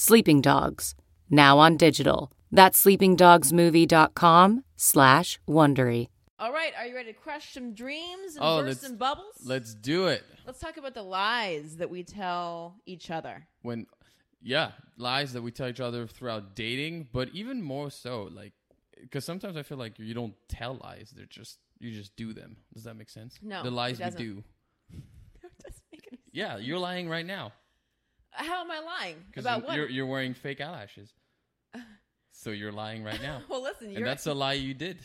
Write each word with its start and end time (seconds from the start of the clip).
Sleeping 0.00 0.40
Dogs, 0.40 0.94
now 1.28 1.58
on 1.58 1.76
digital. 1.76 2.30
That's 2.52 2.80
sleepingdogsmovie.com 2.84 4.62
slash 4.76 5.40
Wondery. 5.48 6.06
All 6.38 6.52
right, 6.52 6.72
are 6.78 6.86
you 6.86 6.94
ready 6.94 7.12
to 7.12 7.18
crush 7.18 7.52
some 7.52 7.74
dreams 7.74 8.36
and 8.36 8.44
Oh, 8.44 8.58
burst 8.58 8.66
let's- 8.68 8.80
some 8.82 8.94
bubbles? 8.96 9.34
Let's 9.44 9.74
do 9.74 10.06
it. 10.06 10.22
Let's 10.46 10.60
talk 10.60 10.76
about 10.76 10.94
the 10.94 11.02
lies 11.02 11.78
that 11.78 11.90
we 11.90 12.04
tell 12.04 12.76
each 12.86 13.10
other. 13.10 13.48
When, 13.62 13.86
yeah, 14.40 14.70
lies 14.98 15.32
that 15.32 15.42
we 15.42 15.50
tell 15.50 15.66
each 15.66 15.80
other 15.80 16.06
throughout 16.06 16.54
dating, 16.54 17.08
but 17.12 17.30
even 17.30 17.60
more 17.60 17.90
so, 17.90 18.28
like, 18.32 18.52
because 19.00 19.24
sometimes 19.24 19.56
I 19.56 19.64
feel 19.64 19.78
like 19.78 19.98
you 19.98 20.14
don't 20.14 20.34
tell 20.48 20.76
lies; 20.80 21.12
they're 21.16 21.26
just 21.26 21.58
you 21.80 21.90
just 21.90 22.14
do 22.14 22.32
them. 22.32 22.58
Does 22.72 22.84
that 22.84 22.94
make 22.94 23.10
sense? 23.10 23.36
No, 23.42 23.62
the 23.64 23.68
it 23.70 23.72
lies 23.72 23.98
we 23.98 24.04
doesn't. 24.04 24.20
do. 24.20 24.44
It 25.42 25.50
doesn't 25.60 25.82
make 25.90 26.06
any 26.06 26.18
sense. 26.18 26.30
Yeah, 26.30 26.56
you're 26.58 26.78
lying 26.78 27.08
right 27.08 27.26
now 27.26 27.52
How 28.38 28.60
am 28.60 28.70
I 28.70 28.80
lying? 28.80 29.16
because 29.30 29.44
About 29.44 29.66
what? 29.66 29.76
you're 29.76 29.88
you're 29.88 30.06
wearing 30.06 30.34
fake 30.34 30.60
eyelashes. 30.60 31.12
so 32.32 32.50
you're 32.50 32.72
lying 32.72 33.02
right 33.02 33.20
now, 33.20 33.42
well, 33.48 33.62
listen, 33.62 33.90
you're 33.90 33.98
and 33.98 34.06
that's 34.06 34.26
a 34.26 34.34
lie 34.34 34.54
you 34.54 34.74
did. 34.74 34.98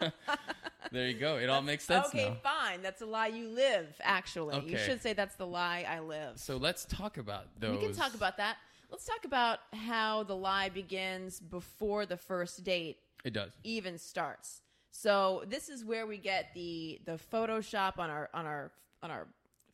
there 0.92 1.08
you 1.08 1.18
go. 1.18 1.36
It 1.36 1.48
all 1.48 1.62
makes 1.62 1.84
sense 1.84 2.08
okay, 2.08 2.28
now. 2.28 2.36
fine. 2.42 2.82
That's 2.82 3.02
a 3.02 3.06
lie 3.06 3.28
you 3.28 3.48
live, 3.48 3.86
actually. 4.02 4.60
You 4.66 4.78
should 4.78 5.02
say 5.02 5.12
that's 5.12 5.36
the 5.36 5.46
lie 5.46 5.86
I 5.88 6.00
live. 6.00 6.38
So 6.38 6.56
let's 6.56 6.84
talk 6.84 7.16
about 7.18 7.46
those. 7.58 7.78
We 7.78 7.86
can 7.86 7.94
talk 7.94 8.14
about 8.14 8.36
that. 8.36 8.56
Let's 8.90 9.04
talk 9.04 9.24
about 9.24 9.58
how 9.74 10.22
the 10.22 10.36
lie 10.36 10.70
begins 10.70 11.40
before 11.40 12.06
the 12.06 12.16
first 12.16 12.64
date 12.64 12.98
it. 13.24 13.32
Does 13.32 13.52
even 13.64 13.98
starts. 13.98 14.62
So 14.90 15.44
this 15.46 15.68
is 15.68 15.84
where 15.84 16.06
we 16.06 16.18
get 16.18 16.46
the 16.54 17.00
the 17.04 17.18
Photoshop 17.32 17.98
on 17.98 18.10
our 18.10 18.30
on 18.32 18.46
our 18.46 18.70
on 19.02 19.10
our 19.10 19.26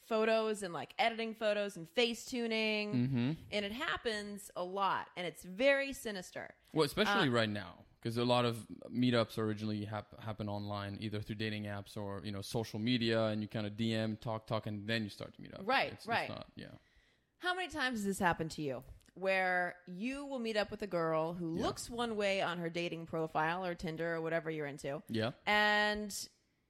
photos 0.07 0.63
and 0.63 0.73
like 0.75 0.95
editing 0.99 1.35
photos 1.35 1.77
and 1.77 1.89
face 1.91 2.25
tuning, 2.25 2.93
mm-hmm. 2.95 3.31
and 3.53 3.65
it 3.65 3.73
happens 3.73 4.51
a 4.57 4.63
lot, 4.65 5.07
and 5.17 5.27
it's 5.27 5.43
very 5.45 5.93
sinister. 5.93 6.55
Well, 6.73 6.85
especially 6.85 7.29
Uh, 7.29 7.33
right 7.33 7.49
now, 7.49 7.85
because 8.03 8.17
a 8.19 8.25
lot 8.25 8.45
of 8.45 8.67
meetups 8.93 9.39
originally 9.39 9.85
hap- 9.85 10.21
happen 10.21 10.49
online, 10.49 10.99
either 11.01 11.21
through 11.21 11.37
dating 11.37 11.65
apps 11.65 11.97
or 11.97 12.21
you 12.25 12.33
know 12.33 12.43
social 12.43 12.79
media, 12.79 13.25
and 13.27 13.41
you 13.43 13.49
kind 13.49 13.67
of 13.67 13.73
DM, 13.75 14.21
talk, 14.21 14.47
talk, 14.47 14.67
and 14.67 14.87
then 14.87 15.03
you 15.05 15.09
start 15.09 15.35
to 15.35 15.43
meet 15.43 15.55
up. 15.55 15.63
Right, 15.65 15.93
It's, 15.93 16.07
right. 16.07 16.23
It's 16.23 16.31
not, 16.31 16.47
yeah. 16.57 16.67
How 17.39 17.55
many 17.55 17.69
times 17.69 17.99
has 17.99 18.05
this 18.07 18.19
happened 18.19 18.51
to 18.53 18.63
you? 18.63 18.83
Where 19.17 19.77
you 19.87 20.27
will 20.27 20.41
meet 20.41 20.57
up 20.57 20.71
with 20.71 20.83
a 20.83 20.87
girl 20.89 21.35
who 21.35 21.57
Yeah. 21.57 21.63
looks 21.67 21.89
one 21.89 22.17
way 22.17 22.43
on 22.43 22.59
her 22.59 22.69
dating 22.69 23.07
profile 23.07 23.65
or 23.65 23.75
Tinder 23.75 24.15
or 24.17 24.21
whatever 24.21 24.51
you're 24.51 24.67
into, 24.67 25.03
Yeah. 25.09 25.33
and 25.47 26.13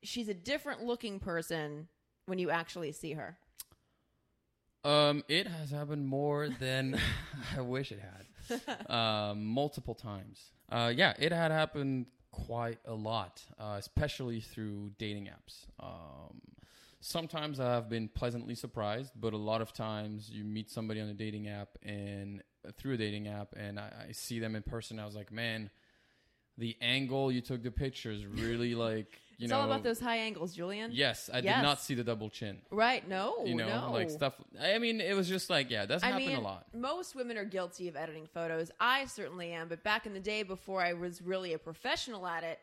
she's 0.03 0.29
a 0.29 0.35
different 0.35 0.83
looking 0.83 1.19
person 1.21 1.89
when 2.27 2.39
you 2.39 2.51
actually 2.51 2.93
see 2.93 3.13
her. 3.13 3.37
Um, 4.85 5.25
it 5.29 5.47
has 5.47 5.71
happened 5.71 6.07
more 6.07 6.49
than 6.49 7.01
I 7.57 7.61
wish 7.63 7.93
it 7.93 8.01
had. 8.01 8.91
um, 8.91 9.45
multiple 9.45 9.95
times. 9.95 10.51
Uh, 10.71 10.93
yeah, 10.95 11.15
it 11.19 11.33
had 11.33 11.51
happened 11.51 12.07
quite 12.31 12.79
a 12.85 12.93
lot, 12.93 13.43
uh, 13.59 13.77
especially 13.79 14.41
through 14.41 14.91
dating 14.99 15.27
apps. 15.27 15.67
Um, 15.81 16.41
sometimes 17.01 17.61
I've 17.61 17.89
been 17.89 18.09
pleasantly 18.09 18.55
surprised, 18.55 19.13
but 19.19 19.33
a 19.33 19.39
lot 19.39 19.63
of 19.63 19.73
times 19.73 20.29
you 20.31 20.45
meet 20.45 20.71
somebody 20.71 21.01
on 21.01 21.09
a 21.09 21.15
dating 21.15 21.49
app 21.49 21.79
and 21.83 22.43
through 22.77 22.95
a 22.95 22.97
dating 22.97 23.29
app, 23.29 23.55
and 23.57 23.79
I, 23.79 23.91
I 24.09 24.13
see 24.13 24.39
them 24.39 24.57
in 24.57 24.63
person. 24.63 24.99
I 24.99 25.07
was 25.07 25.15
like, 25.15 25.31
man, 25.31 25.71
the 26.59 26.77
angle 26.81 27.31
you 27.31 27.41
took 27.41 27.63
the 27.63 27.71
pictures 27.71 28.27
really 28.27 28.75
like 28.75 29.21
you 29.39 29.45
it's 29.45 29.51
know. 29.51 29.61
all 29.61 29.65
about 29.67 29.83
those 29.83 30.01
high 30.01 30.17
angles, 30.19 30.55
Julian. 30.55 30.91
Yes, 30.93 31.29
I 31.33 31.39
Yes. 31.39 31.57
did 31.57 31.63
not 31.63 31.81
see 31.81 31.95
the 31.95 32.05
double 32.05 32.31
chin. 32.31 32.61
Right? 32.71 33.07
No. 33.09 33.45
You 33.45 33.55
know, 33.55 33.87
no. 33.87 33.93
like 33.93 34.11
stuff. 34.11 34.35
I 34.61 34.79
mean, 34.79 35.01
it 35.01 35.15
was 35.15 35.29
just 35.29 35.51
like, 35.51 35.71
yeah, 35.71 35.87
that's 35.87 36.03
I 36.03 36.09
happened 36.09 36.27
mean, 36.27 36.37
a 36.37 36.41
lot. 36.41 36.67
most 36.75 37.15
women 37.15 37.37
are 37.37 37.45
guilty 37.45 37.89
of 37.89 37.97
editing 37.97 38.27
photos. 38.27 38.71
I 38.81 39.07
certainly 39.07 39.53
am, 39.53 39.69
but 39.69 39.83
back 39.83 40.07
in 40.07 40.13
the 40.15 40.21
day, 40.21 40.43
before 40.43 40.81
I 40.83 40.93
was 40.93 41.21
really 41.23 41.53
a 41.53 41.59
professional 41.59 42.27
at 42.27 42.45
it, 42.45 42.59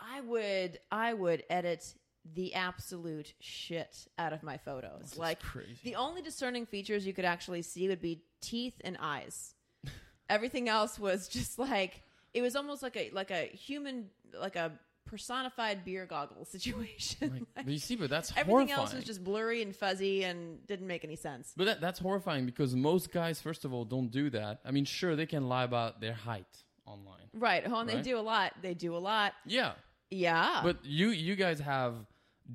I 0.00 0.20
would 0.20 0.78
I 0.90 1.12
would 1.14 1.44
edit 1.50 1.94
the 2.34 2.54
absolute 2.54 3.32
shit 3.40 4.06
out 4.18 4.32
of 4.32 4.42
my 4.42 4.58
photos. 4.58 5.00
This 5.00 5.16
like 5.18 5.40
crazy. 5.42 5.78
the 5.82 5.94
only 5.96 6.20
discerning 6.22 6.66
features 6.66 7.06
you 7.06 7.12
could 7.14 7.24
actually 7.24 7.62
see 7.62 7.88
would 7.88 8.00
be 8.02 8.22
teeth 8.40 8.74
and 8.84 8.96
eyes. 9.00 9.54
Everything 10.28 10.68
else 10.68 10.98
was 10.98 11.28
just 11.28 11.58
like 11.58 12.02
it 12.34 12.42
was 12.42 12.54
almost 12.54 12.82
like 12.82 12.96
a 12.96 13.10
like 13.12 13.30
a 13.30 13.46
human 13.46 14.10
like 14.38 14.56
a 14.56 14.72
personified 15.08 15.84
beer 15.84 16.06
goggle 16.06 16.44
situation. 16.56 17.30
Like, 17.32 17.64
but 17.64 17.72
you 17.72 17.78
see, 17.78 17.96
but 17.96 18.10
that's 18.10 18.30
horrifying. 18.30 18.52
Everything 18.52 18.74
horrifying. 18.76 18.86
else 18.86 18.94
was 18.94 19.04
just 19.04 19.24
blurry 19.24 19.62
and 19.62 19.74
fuzzy 19.74 20.24
and 20.24 20.64
didn't 20.66 20.86
make 20.86 21.04
any 21.04 21.16
sense. 21.16 21.52
But 21.56 21.64
that, 21.64 21.80
that's 21.80 21.98
horrifying 21.98 22.46
because 22.46 22.76
most 22.76 23.10
guys, 23.12 23.40
first 23.40 23.64
of 23.64 23.72
all, 23.72 23.84
don't 23.84 24.10
do 24.10 24.30
that. 24.30 24.60
I 24.64 24.70
mean, 24.70 24.84
sure, 24.84 25.16
they 25.16 25.26
can 25.26 25.48
lie 25.48 25.64
about 25.64 26.00
their 26.00 26.12
height 26.14 26.62
online. 26.86 27.28
Right. 27.34 27.64
Oh, 27.66 27.80
and 27.80 27.88
they 27.88 28.00
do 28.02 28.18
a 28.18 28.20
lot. 28.20 28.52
They 28.62 28.74
do 28.74 28.96
a 28.96 28.98
lot. 28.98 29.32
Yeah, 29.44 29.72
Yeah. 30.10 30.60
but 30.62 30.78
you 30.84 31.08
you 31.10 31.36
guys 31.36 31.58
have 31.60 31.94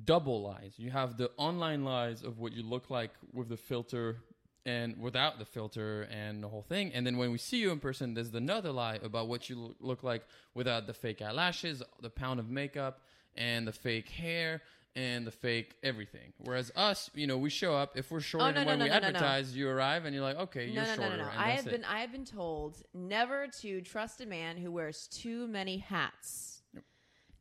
double 0.04 0.42
lies. 0.42 0.74
You 0.76 0.90
have 0.90 1.16
the 1.16 1.30
online 1.36 1.84
lies 1.84 2.22
of 2.22 2.38
what 2.38 2.52
you 2.52 2.62
look 2.64 2.90
like 2.90 3.12
with 3.32 3.48
the 3.48 3.56
filter 3.56 4.18
and 4.66 4.98
without 5.00 5.38
the 5.38 5.44
filter 5.44 6.02
and 6.10 6.42
the 6.42 6.48
whole 6.48 6.62
thing. 6.62 6.92
And 6.94 7.06
then 7.06 7.16
when 7.18 7.30
we 7.30 7.38
see 7.38 7.58
you 7.58 7.70
in 7.70 7.80
person, 7.80 8.14
there's 8.14 8.32
another 8.34 8.70
lie 8.72 8.98
about 9.02 9.28
what 9.28 9.48
you 9.50 9.74
look 9.80 10.02
like 10.02 10.24
without 10.54 10.86
the 10.86 10.94
fake 10.94 11.20
eyelashes, 11.22 11.82
the 12.00 12.10
pound 12.10 12.40
of 12.40 12.48
makeup, 12.48 13.00
and 13.36 13.66
the 13.66 13.72
fake 13.72 14.08
hair. 14.08 14.62
And 14.96 15.26
the 15.26 15.32
fake 15.32 15.74
everything. 15.82 16.32
Whereas 16.38 16.70
us, 16.76 17.10
you 17.16 17.26
know, 17.26 17.36
we 17.36 17.50
show 17.50 17.74
up. 17.74 17.96
If 17.98 18.12
we're 18.12 18.20
short, 18.20 18.44
Oh, 18.44 18.46
and 18.46 18.54
no, 18.54 18.62
no, 18.62 18.66
when 18.68 18.78
no, 18.78 18.84
we 18.84 18.90
no, 18.90 18.94
no, 18.94 19.00
no. 19.00 19.06
advertise, 19.08 19.56
you 19.56 19.68
arrive, 19.68 20.04
and 20.04 20.14
you're 20.14 20.22
like, 20.22 20.36
okay, 20.38 20.66
you're 20.66 20.84
no, 20.84 20.88
no, 20.88 20.94
no, 20.94 21.02
shorter. 21.02 21.16
no, 21.16 21.24
no. 21.24 21.30
and 21.30 21.40
I 21.40 21.50
have 21.50 21.66
it. 21.66 21.70
been 21.72 21.84
I 21.84 21.98
have 21.98 22.12
been 22.12 22.24
told 22.24 22.80
never 22.94 23.48
to 23.60 23.80
trust 23.80 24.20
a 24.20 24.26
man 24.26 24.56
who 24.56 24.70
wears 24.70 25.08
too 25.08 25.48
many 25.48 25.78
hats. 25.78 26.62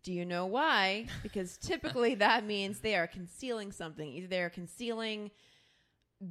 Do 0.01 0.11
you 0.11 0.25
know 0.25 0.47
why? 0.47 1.05
Because 1.22 1.57
typically 1.61 2.16
that 2.16 2.44
means 2.44 2.79
they 2.79 2.95
are 2.95 3.05
concealing 3.05 3.72
something. 3.72 4.07
Either 4.11 4.25
they 4.25 4.41
are 4.41 4.50
concealing 4.50 5.29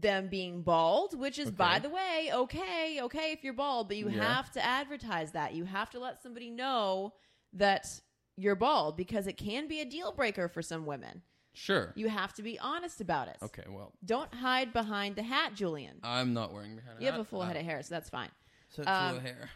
them 0.01 0.29
being 0.29 0.63
bald, 0.63 1.19
which 1.19 1.39
is 1.39 1.51
by 1.51 1.79
the 1.79 1.91
way, 1.91 2.31
okay, 2.33 3.01
okay 3.03 3.33
if 3.33 3.45
you're 3.45 3.53
bald, 3.53 3.89
but 3.89 3.97
you 3.97 4.09
Yeah. 4.09 4.23
have 4.35 4.51
to 4.53 4.65
advertise 4.65 5.33
that. 5.33 5.55
You 5.55 5.65
have 5.65 5.91
to 5.91 5.99
let 6.01 6.23
somebody 6.23 6.51
know 6.51 7.13
that 7.53 8.01
you're 8.37 8.55
bald 8.57 8.97
because 8.97 9.27
it 9.27 9.37
can 9.37 9.69
be 9.69 9.81
a 9.81 9.85
deal 9.85 10.13
breaker 10.13 10.49
for 10.49 10.63
some 10.63 10.87
women. 10.87 11.23
Sure. 11.55 11.93
You 11.95 12.09
have 12.09 12.33
to 12.35 12.43
be 12.43 12.59
honest 12.59 13.03
about 13.03 13.29
it. 13.29 13.37
Okay. 13.43 13.65
Well, 13.69 13.93
Don't 14.05 14.33
hide 14.33 14.73
behind 14.73 15.17
the 15.17 15.23
hat, 15.23 15.55
Julian. 15.55 15.99
I'm 16.03 16.33
not 16.33 16.53
wearing 16.55 16.77
behind. 16.77 16.93
The 16.93 16.93
hat. 16.95 17.01
You 17.03 17.11
have 17.13 17.21
a 17.21 17.25
full 17.29 17.43
head 17.43 17.57
of 17.57 17.65
hair, 17.65 17.83
so 17.83 17.95
that's 17.95 18.09
fine. 18.09 18.31
Such 18.71 18.87
Um, 18.87 19.11
full 19.17 19.21
hair. 19.21 19.51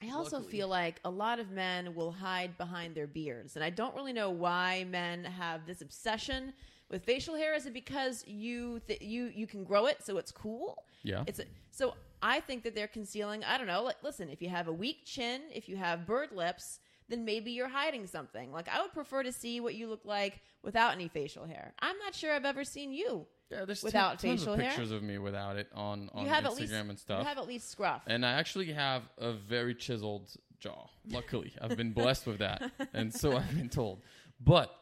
I 0.00 0.10
also 0.10 0.36
Luckily. 0.36 0.52
feel 0.52 0.68
like 0.68 1.00
a 1.04 1.10
lot 1.10 1.40
of 1.40 1.50
men 1.50 1.94
will 1.96 2.12
hide 2.12 2.56
behind 2.58 2.94
their 2.94 3.06
beards, 3.08 3.56
and 3.56 3.64
I 3.64 3.70
don't 3.70 3.94
really 3.96 4.12
know 4.12 4.30
why 4.30 4.84
men 4.84 5.24
have 5.24 5.66
this 5.66 5.80
obsession 5.80 6.54
with 6.92 7.04
facial 7.04 7.34
hair. 7.34 7.54
Is 7.54 7.66
it 7.66 7.72
because 7.72 8.24
you 8.26 8.80
th- 8.86 9.02
you 9.02 9.32
you 9.34 9.48
can 9.48 9.64
grow 9.64 9.86
it, 9.86 10.04
so 10.04 10.18
it's 10.18 10.30
cool? 10.30 10.84
Yeah. 11.02 11.24
It's 11.26 11.40
so 11.72 11.94
I 12.22 12.38
think 12.38 12.62
that 12.62 12.76
they're 12.76 12.86
concealing. 12.86 13.42
I 13.42 13.58
don't 13.58 13.66
know. 13.66 13.82
Like, 13.82 13.96
listen, 14.04 14.28
if 14.28 14.40
you 14.40 14.48
have 14.50 14.68
a 14.68 14.72
weak 14.72 15.04
chin, 15.04 15.40
if 15.52 15.68
you 15.68 15.76
have 15.76 16.06
bird 16.06 16.30
lips, 16.30 16.78
then 17.08 17.24
maybe 17.24 17.50
you're 17.50 17.68
hiding 17.68 18.06
something. 18.06 18.52
Like, 18.52 18.68
I 18.68 18.80
would 18.80 18.92
prefer 18.92 19.24
to 19.24 19.32
see 19.32 19.58
what 19.58 19.74
you 19.74 19.88
look 19.88 20.04
like 20.04 20.40
without 20.62 20.92
any 20.92 21.08
facial 21.08 21.44
hair. 21.46 21.74
I'm 21.80 21.98
not 21.98 22.14
sure 22.14 22.32
I've 22.32 22.44
ever 22.44 22.62
seen 22.62 22.92
you. 22.92 23.26
Yeah, 23.50 23.64
there's 23.64 23.82
without 23.82 24.18
tons 24.20 24.40
facial 24.40 24.54
of 24.54 24.60
hair? 24.60 24.70
pictures 24.70 24.92
of 24.92 25.02
me 25.02 25.18
without 25.18 25.56
it 25.56 25.68
on 25.74 26.08
on 26.14 26.26
have 26.26 26.44
Instagram 26.44 26.46
at 26.46 26.56
least 26.56 26.72
and 26.72 26.98
stuff. 26.98 27.20
you 27.22 27.28
have 27.28 27.38
at 27.38 27.46
least 27.48 27.70
scruff. 27.70 28.02
and 28.06 28.24
I 28.24 28.32
actually 28.32 28.72
have 28.72 29.02
a 29.18 29.32
very 29.32 29.74
chiseled 29.74 30.30
jaw. 30.58 30.86
Luckily, 31.10 31.52
I've 31.60 31.76
been 31.76 31.92
blessed 31.92 32.26
with 32.26 32.38
that, 32.38 32.62
and 32.94 33.12
so 33.12 33.36
I've 33.36 33.54
been 33.54 33.68
told. 33.68 34.00
But 34.40 34.74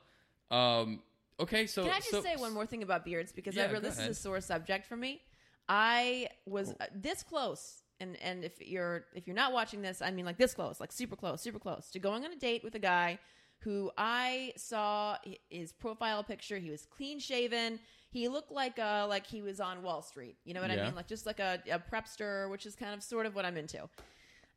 um, 0.52 1.00
okay, 1.40 1.66
so 1.66 1.82
Can 1.84 1.92
I 1.92 1.96
just 1.98 2.10
so- 2.10 2.22
say 2.22 2.36
one 2.36 2.52
more 2.52 2.66
thing 2.66 2.82
about 2.82 3.04
beards 3.04 3.32
because 3.32 3.54
Yeah, 3.56 3.64
I 3.64 3.66
really 3.66 3.80
this 3.82 3.98
ahead. 3.98 4.10
is 4.10 4.18
a 4.18 4.20
sore 4.20 4.40
subject 4.40 4.86
for 4.86 4.96
me. 4.96 5.20
I 5.68 6.28
was 6.46 6.70
uh, 6.80 6.86
this 6.94 7.22
close, 7.22 7.82
and 8.00 8.16
and 8.22 8.44
if 8.44 8.60
you're 8.60 9.04
if 9.14 9.26
you're 9.26 9.36
not 9.36 9.52
watching 9.52 9.82
this, 9.82 10.02
I 10.02 10.10
mean 10.10 10.24
like 10.24 10.38
this 10.38 10.54
close, 10.54 10.80
like 10.80 10.92
super 10.92 11.16
close, 11.16 11.40
super 11.40 11.58
close 11.58 11.90
to 11.90 11.98
going 11.98 12.24
on 12.24 12.32
a 12.32 12.36
date 12.36 12.64
with 12.64 12.74
a 12.74 12.78
guy 12.80 13.18
who 13.60 13.90
I 13.98 14.52
saw 14.56 15.16
his 15.50 15.72
profile 15.72 16.24
picture. 16.24 16.58
He 16.58 16.70
was 16.70 16.86
clean 16.86 17.18
shaven. 17.20 17.78
He 18.10 18.26
looked 18.28 18.50
like 18.50 18.78
uh 18.78 19.06
like 19.08 19.26
he 19.26 19.42
was 19.42 19.60
on 19.60 19.82
Wall 19.82 20.02
Street. 20.02 20.36
You 20.44 20.54
know 20.54 20.60
what 20.60 20.70
I 20.72 20.76
mean? 20.76 20.94
Like 20.96 21.06
just 21.06 21.24
like 21.26 21.38
a, 21.40 21.60
a 21.70 21.78
prepster, 21.78 22.50
which 22.50 22.66
is 22.66 22.74
kind 22.74 22.92
of 22.94 23.02
sort 23.02 23.26
of 23.26 23.34
what 23.36 23.44
I'm 23.44 23.56
into. 23.56 23.82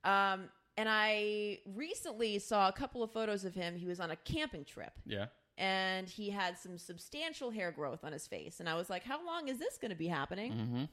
Um, 0.03 0.49
and 0.75 0.89
I 0.89 1.59
recently 1.75 2.39
saw 2.39 2.67
a 2.67 2.71
couple 2.71 3.03
of 3.03 3.11
photos 3.11 3.45
of 3.45 3.53
him. 3.53 3.75
He 3.75 3.85
was 3.85 3.99
on 3.99 4.09
a 4.09 4.15
camping 4.15 4.65
trip 4.65 4.93
Yeah. 5.05 5.27
And 5.57 6.09
he 6.09 6.29
had 6.29 6.57
some 6.57 6.77
substantial 6.77 7.51
hair 7.51 7.71
growth 7.71 8.03
on 8.03 8.11
his 8.11 8.27
face. 8.27 8.59
And 8.59 8.67
I 8.67 8.75
was 8.75 8.89
like, 8.89 9.03
How 9.03 9.25
long 9.25 9.47
is 9.47 9.59
this 9.59 9.77
going 9.77 9.91
to 9.91 9.97
be 9.97 10.07
happening? 10.07 10.53
Mm-hmm. 10.53 10.83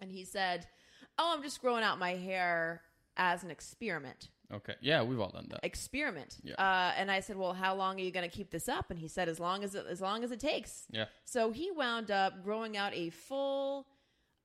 And 0.00 0.10
he 0.10 0.24
said, 0.24 0.66
Oh, 1.18 1.32
I'm 1.34 1.42
just 1.42 1.60
growing 1.60 1.84
out 1.84 1.98
my 1.98 2.14
hair 2.14 2.82
as 3.16 3.42
an 3.42 3.50
experiment. 3.50 4.28
Okay. 4.52 4.74
Yeah, 4.80 5.02
we've 5.02 5.20
all 5.20 5.30
done 5.30 5.46
that. 5.50 5.60
Experiment. 5.62 6.38
Yeah. 6.42 6.54
Uh, 6.54 6.92
and 6.96 7.10
I 7.10 7.20
said, 7.20 7.36
Well, 7.36 7.52
how 7.52 7.74
long 7.74 7.96
are 7.96 8.02
you 8.02 8.10
going 8.10 8.28
to 8.28 8.34
keep 8.34 8.50
this 8.50 8.68
up? 8.68 8.90
And 8.90 8.98
he 8.98 9.08
said, 9.08 9.28
As 9.28 9.38
long 9.38 9.62
as 9.62 9.74
it, 9.74 9.86
as 9.88 10.00
long 10.00 10.24
as 10.24 10.30
it 10.30 10.40
takes. 10.40 10.86
Yeah. 10.90 11.06
So 11.24 11.50
he 11.50 11.70
wound 11.70 12.10
up 12.10 12.42
growing 12.42 12.76
out 12.76 12.94
a 12.94 13.10
full. 13.10 13.86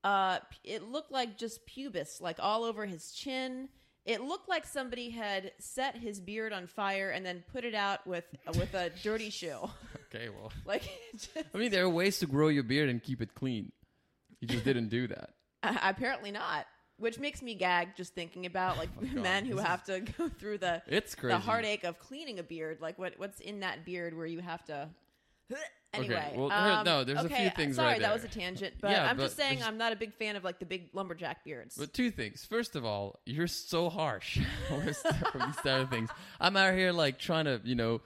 Uh, 0.02 0.38
it 0.62 0.82
looked 0.82 1.10
like 1.10 1.38
just 1.38 1.66
pubis, 1.66 2.20
like 2.20 2.36
all 2.38 2.64
over 2.64 2.84
his 2.84 3.12
chin. 3.12 3.70
It 4.04 4.20
looked 4.20 4.48
like 4.48 4.66
somebody 4.66 5.10
had 5.10 5.52
set 5.58 5.96
his 5.96 6.20
beard 6.20 6.52
on 6.52 6.66
fire 6.66 7.10
and 7.10 7.24
then 7.24 7.42
put 7.52 7.64
it 7.64 7.74
out 7.74 8.06
with 8.06 8.24
with 8.58 8.74
a 8.74 8.90
dirty 9.02 9.30
shoe. 9.30 9.58
Okay. 10.14 10.28
Well, 10.28 10.52
Like, 10.64 10.82
just- 11.16 11.36
I 11.52 11.58
mean, 11.58 11.72
there 11.72 11.84
are 11.84 11.88
ways 11.90 12.20
to 12.20 12.26
grow 12.26 12.46
your 12.46 12.62
beard 12.62 12.88
and 12.88 13.02
keep 13.02 13.20
it 13.20 13.34
clean. 13.34 13.72
You 14.40 14.46
just 14.46 14.64
didn't 14.64 14.88
do 14.88 15.08
that. 15.08 15.30
Uh, 15.64 15.74
apparently 15.82 16.30
not. 16.30 16.66
Which 16.98 17.18
makes 17.18 17.40
me 17.42 17.54
gag 17.54 17.96
just 17.96 18.14
thinking 18.14 18.44
about 18.46 18.76
like 18.78 18.90
Oh 19.00 19.04
God, 19.06 19.14
men 19.14 19.44
who 19.46 19.56
have 19.56 19.82
to 19.84 20.00
go 20.00 20.28
through 20.28 20.58
the 20.58 20.82
It's 20.86 21.14
crazy. 21.16 21.34
the 21.34 21.40
heartache 21.40 21.82
of 21.84 21.98
cleaning 21.98 22.38
a 22.38 22.42
beard. 22.44 22.78
Like 22.82 22.96
what 22.98 23.14
what's 23.16 23.40
in 23.40 23.60
that 23.60 23.84
beard 23.84 24.14
where 24.16 24.26
you 24.26 24.38
have 24.40 24.62
to. 24.66 24.88
Anyway, 25.94 26.32
well, 26.36 26.52
um, 26.52 26.84
no, 26.84 27.04
there's 27.04 27.24
a 27.24 27.28
few 27.28 27.50
things 27.50 27.76
Sorry, 27.76 27.92
right 27.92 28.00
that 28.00 28.12
was 28.12 28.24
a 28.24 28.28
tangent, 28.28 28.74
but 28.80 28.90
Yeah, 28.90 29.08
I'm 29.08 29.16
but 29.16 29.24
just 29.24 29.36
saying 29.36 29.62
I'm 29.62 29.78
not 29.78 29.92
a 29.92 29.96
big 29.96 30.14
fan 30.14 30.36
of 30.36 30.44
like 30.44 30.58
the 30.58 30.66
big 30.66 30.88
lumberjack 30.92 31.44
beards. 31.44 31.76
But 31.78 31.92
two 31.92 32.10
things. 32.10 32.44
First 32.44 32.76
of 32.76 32.84
all, 32.84 33.20
you're 33.24 33.46
so 33.46 33.88
harsh 33.88 34.38
st- 34.68 34.94
these 35.34 35.56
type 35.56 35.82
of 35.82 35.90
things. 35.90 36.10
I'm 36.40 36.56
out 36.56 36.74
here 36.74 36.92
like 36.92 37.18
trying 37.18 37.46
to, 37.46 37.60
you 37.64 37.74
know, 37.74 38.00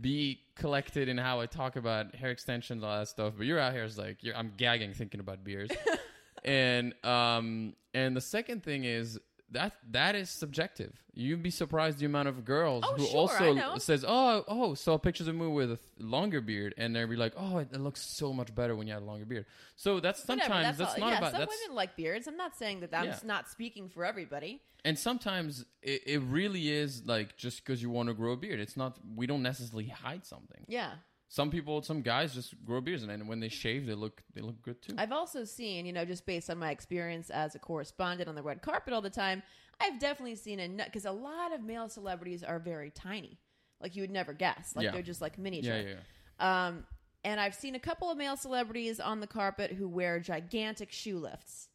be 0.00 0.40
collected 0.54 1.08
in 1.08 1.18
how 1.18 1.40
I 1.40 1.46
talk 1.46 1.76
about 1.76 2.14
hair 2.14 2.30
extensions, 2.30 2.82
all 2.82 2.98
that 2.98 3.08
stuff. 3.08 3.34
But 3.36 3.46
you're 3.46 3.58
out 3.58 3.72
here 3.72 3.84
is 3.84 3.98
like 3.98 4.22
you're, 4.22 4.36
I'm 4.36 4.52
gagging 4.56 4.94
thinking 4.94 5.20
about 5.20 5.44
beards. 5.44 5.74
and 6.44 6.94
um 7.04 7.74
and 7.94 8.16
the 8.16 8.20
second 8.20 8.62
thing 8.62 8.84
is 8.84 9.18
that 9.52 9.72
that 9.90 10.14
is 10.14 10.28
subjective. 10.30 10.92
You'd 11.14 11.42
be 11.42 11.50
surprised 11.50 11.98
the 11.98 12.06
amount 12.06 12.28
of 12.28 12.44
girls 12.44 12.84
Oh, 12.86 12.94
who 12.94 13.06
sure, 13.06 13.16
also 13.16 13.78
says, 13.78 14.04
"Oh, 14.06 14.44
oh, 14.46 14.74
saw 14.74 14.98
pictures 14.98 15.26
of 15.26 15.34
me 15.34 15.46
with 15.48 15.72
a 15.72 15.76
th- 15.76 15.88
longer 15.98 16.40
beard," 16.40 16.74
and 16.76 16.94
they'll 16.94 17.08
be 17.08 17.16
like, 17.16 17.32
"Oh, 17.36 17.58
it, 17.58 17.68
it 17.72 17.80
looks 17.80 18.00
so 18.02 18.32
much 18.32 18.54
better 18.54 18.76
when 18.76 18.86
you 18.86 18.92
have 18.92 19.02
a 19.02 19.06
longer 19.06 19.24
beard." 19.24 19.46
So 19.74 20.00
that's 20.00 20.20
Whatever, 20.28 20.42
sometimes 20.48 20.78
that's, 20.78 20.94
all- 20.94 21.00
not 21.00 21.10
yeah, 21.12 21.18
about 21.18 21.30
some 21.32 21.40
that's 21.40 21.56
women 21.64 21.76
like 21.76 21.96
beards. 21.96 22.26
I'm 22.28 22.36
not 22.36 22.56
saying 22.56 22.80
that 22.80 22.94
I'm 22.94 23.06
Yeah. 23.06 23.18
not 23.24 23.48
speaking 23.48 23.88
for 23.88 24.04
everybody. 24.04 24.60
and 24.84 24.96
sometimes 24.98 25.64
it, 25.82 26.02
it 26.06 26.20
really 26.20 26.70
is 26.70 27.04
like 27.04 27.36
just 27.36 27.64
because 27.64 27.82
you 27.82 27.90
want 27.90 28.08
to 28.08 28.14
grow 28.14 28.32
a 28.32 28.36
beard. 28.36 28.60
It's 28.60 28.76
not. 28.76 28.96
We 29.16 29.26
don't 29.26 29.42
necessarily 29.42 29.88
hide 29.88 30.24
something. 30.24 30.64
Yeah. 30.68 30.92
Some 31.30 31.50
people, 31.50 31.82
some 31.82 32.00
guys, 32.00 32.32
just 32.34 32.54
grow 32.64 32.80
beards, 32.80 33.02
and 33.02 33.10
then 33.10 33.26
when 33.26 33.38
they 33.38 33.48
shave, 33.50 33.86
they 33.86 33.94
look 33.94 34.22
they 34.34 34.40
look 34.40 34.62
good 34.62 34.80
too. 34.80 34.94
I've 34.96 35.12
also 35.12 35.44
seen, 35.44 35.84
you 35.84 35.92
know, 35.92 36.04
just 36.06 36.24
based 36.24 36.48
on 36.48 36.58
my 36.58 36.70
experience 36.70 37.28
as 37.30 37.54
a 37.54 37.58
correspondent 37.58 38.28
on 38.28 38.34
the 38.34 38.42
red 38.42 38.62
carpet 38.62 38.94
all 38.94 39.02
the 39.02 39.10
time, 39.10 39.42
I've 39.80 39.98
definitely 40.00 40.36
seen 40.36 40.58
a 40.58 40.66
nut 40.68 40.86
because 40.86 41.04
a 41.04 41.12
lot 41.12 41.52
of 41.52 41.62
male 41.62 41.88
celebrities 41.90 42.42
are 42.42 42.58
very 42.58 42.90
tiny, 42.90 43.38
like 43.80 43.94
you 43.94 44.02
would 44.02 44.10
never 44.10 44.32
guess. 44.32 44.72
Like 44.74 44.84
Yeah. 44.84 44.92
they're 44.92 45.02
just 45.02 45.20
like 45.20 45.36
miniature. 45.38 45.74
yeah, 45.76 45.82
yeah, 45.82 45.94
yeah. 46.40 46.66
Um, 46.68 46.86
and 47.24 47.38
I've 47.38 47.54
seen 47.54 47.74
a 47.74 47.80
couple 47.80 48.10
of 48.10 48.16
male 48.16 48.36
celebrities 48.36 48.98
on 48.98 49.20
the 49.20 49.26
carpet 49.26 49.72
who 49.72 49.86
wear 49.86 50.20
gigantic 50.20 50.90
shoe 50.92 51.18
lifts, 51.18 51.68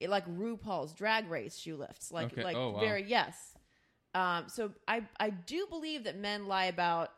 It- 0.00 0.08
like 0.08 0.26
RuPaul's 0.26 0.94
Drag 0.94 1.28
Race 1.28 1.58
shoe 1.58 1.76
lifts, 1.76 2.10
like 2.10 2.32
Okay. 2.32 2.42
like 2.42 2.56
Oh, 2.56 2.70
wow. 2.70 2.80
very 2.80 3.02
yes. 3.02 3.54
Um, 4.14 4.48
so 4.48 4.72
I 4.88 5.06
I 5.20 5.28
do 5.28 5.66
believe 5.68 6.04
that 6.04 6.16
men 6.16 6.46
lie 6.46 6.66
about 6.66 7.12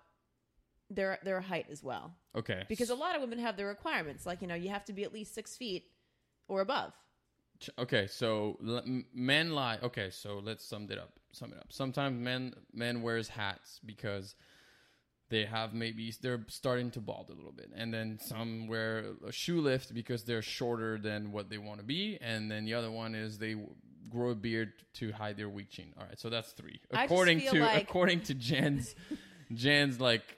their 0.91 1.19
their 1.23 1.41
height 1.41 1.67
as 1.71 1.83
well 1.83 2.15
Okay. 2.35 2.65
because 2.69 2.89
a 2.91 2.95
lot 2.95 3.15
of 3.15 3.21
women 3.21 3.39
have 3.39 3.57
their 3.57 3.67
requirements, 3.69 4.25
like 4.27 4.41
you 4.43 4.49
know 4.49 4.55
you 4.55 4.71
have 4.71 4.85
to 4.87 4.93
be 4.93 5.05
at 5.05 5.13
least 5.13 5.35
six 5.35 5.57
feet 5.57 5.85
or 6.49 6.61
above. 6.61 6.93
Okay, 7.79 8.07
so 8.07 8.57
men 9.13 9.51
lie. 9.53 9.79
Okay, 9.83 10.11
so 10.11 10.41
let's 10.45 10.65
sum 10.65 10.87
it 10.91 10.99
up. 10.99 11.19
Sum 11.33 11.53
it 11.53 11.59
up. 11.59 11.73
Sometimes 11.73 12.19
men 12.21 12.55
men 12.73 13.03
wears 13.03 13.29
hats 13.29 13.81
because 13.85 14.35
they 15.29 15.45
have 15.45 15.75
maybe 15.75 16.15
they're 16.23 16.45
starting 16.49 16.91
to 16.93 17.01
bald 17.01 17.29
a 17.31 17.35
little 17.35 17.53
bit, 17.53 17.71
and 17.75 17.93
then 17.93 18.19
some 18.23 18.67
wear 18.69 19.07
a 19.27 19.33
shoe 19.33 19.61
lift 19.61 19.93
because 19.93 20.23
they're 20.25 20.41
shorter 20.41 20.99
than 20.99 21.33
what 21.33 21.51
they 21.51 21.59
want 21.59 21.81
to 21.81 21.85
be, 21.85 22.17
and 22.23 22.51
then 22.51 22.65
the 22.65 22.75
other 22.75 22.91
one 22.91 23.15
is 23.15 23.37
they 23.39 23.57
grow 24.09 24.31
a 24.31 24.35
beard 24.35 24.73
to 24.95 25.13
hide 25.13 25.37
their 25.37 25.51
weak 25.51 25.69
chin. 25.69 25.93
All 25.99 26.07
right, 26.07 26.19
so 26.19 26.31
that's 26.31 26.53
three 26.53 26.81
according 26.93 27.41
to 27.41 27.61
like- 27.61 27.83
according 27.83 28.21
to 28.23 28.35
Jen's 28.35 28.95
Jen's 29.53 30.01
like 30.01 30.38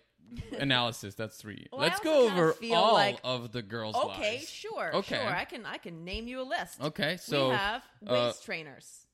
analysis. 0.58 1.14
That's 1.14 1.36
three. 1.36 1.66
Well, 1.72 1.80
Let's 1.80 2.00
go 2.00 2.26
over 2.26 2.54
all 2.72 2.94
like- 2.94 3.20
of 3.24 3.52
the 3.52 3.62
girls' 3.62 3.96
Okay, 3.96 4.36
lies. 4.38 4.48
sure, 4.48 4.94
Okay. 4.96 5.16
sure. 5.16 5.26
I 5.26 5.44
can 5.44 5.66
I 5.66 5.78
can 5.78 6.04
name 6.04 6.28
you 6.28 6.40
a 6.40 6.42
list. 6.44 6.80
Okay, 6.82 7.16
so 7.18 7.48
we 7.50 7.54
have 7.56 7.82
uh, 8.06 8.12
waist 8.12 8.44
trainers. 8.44 9.06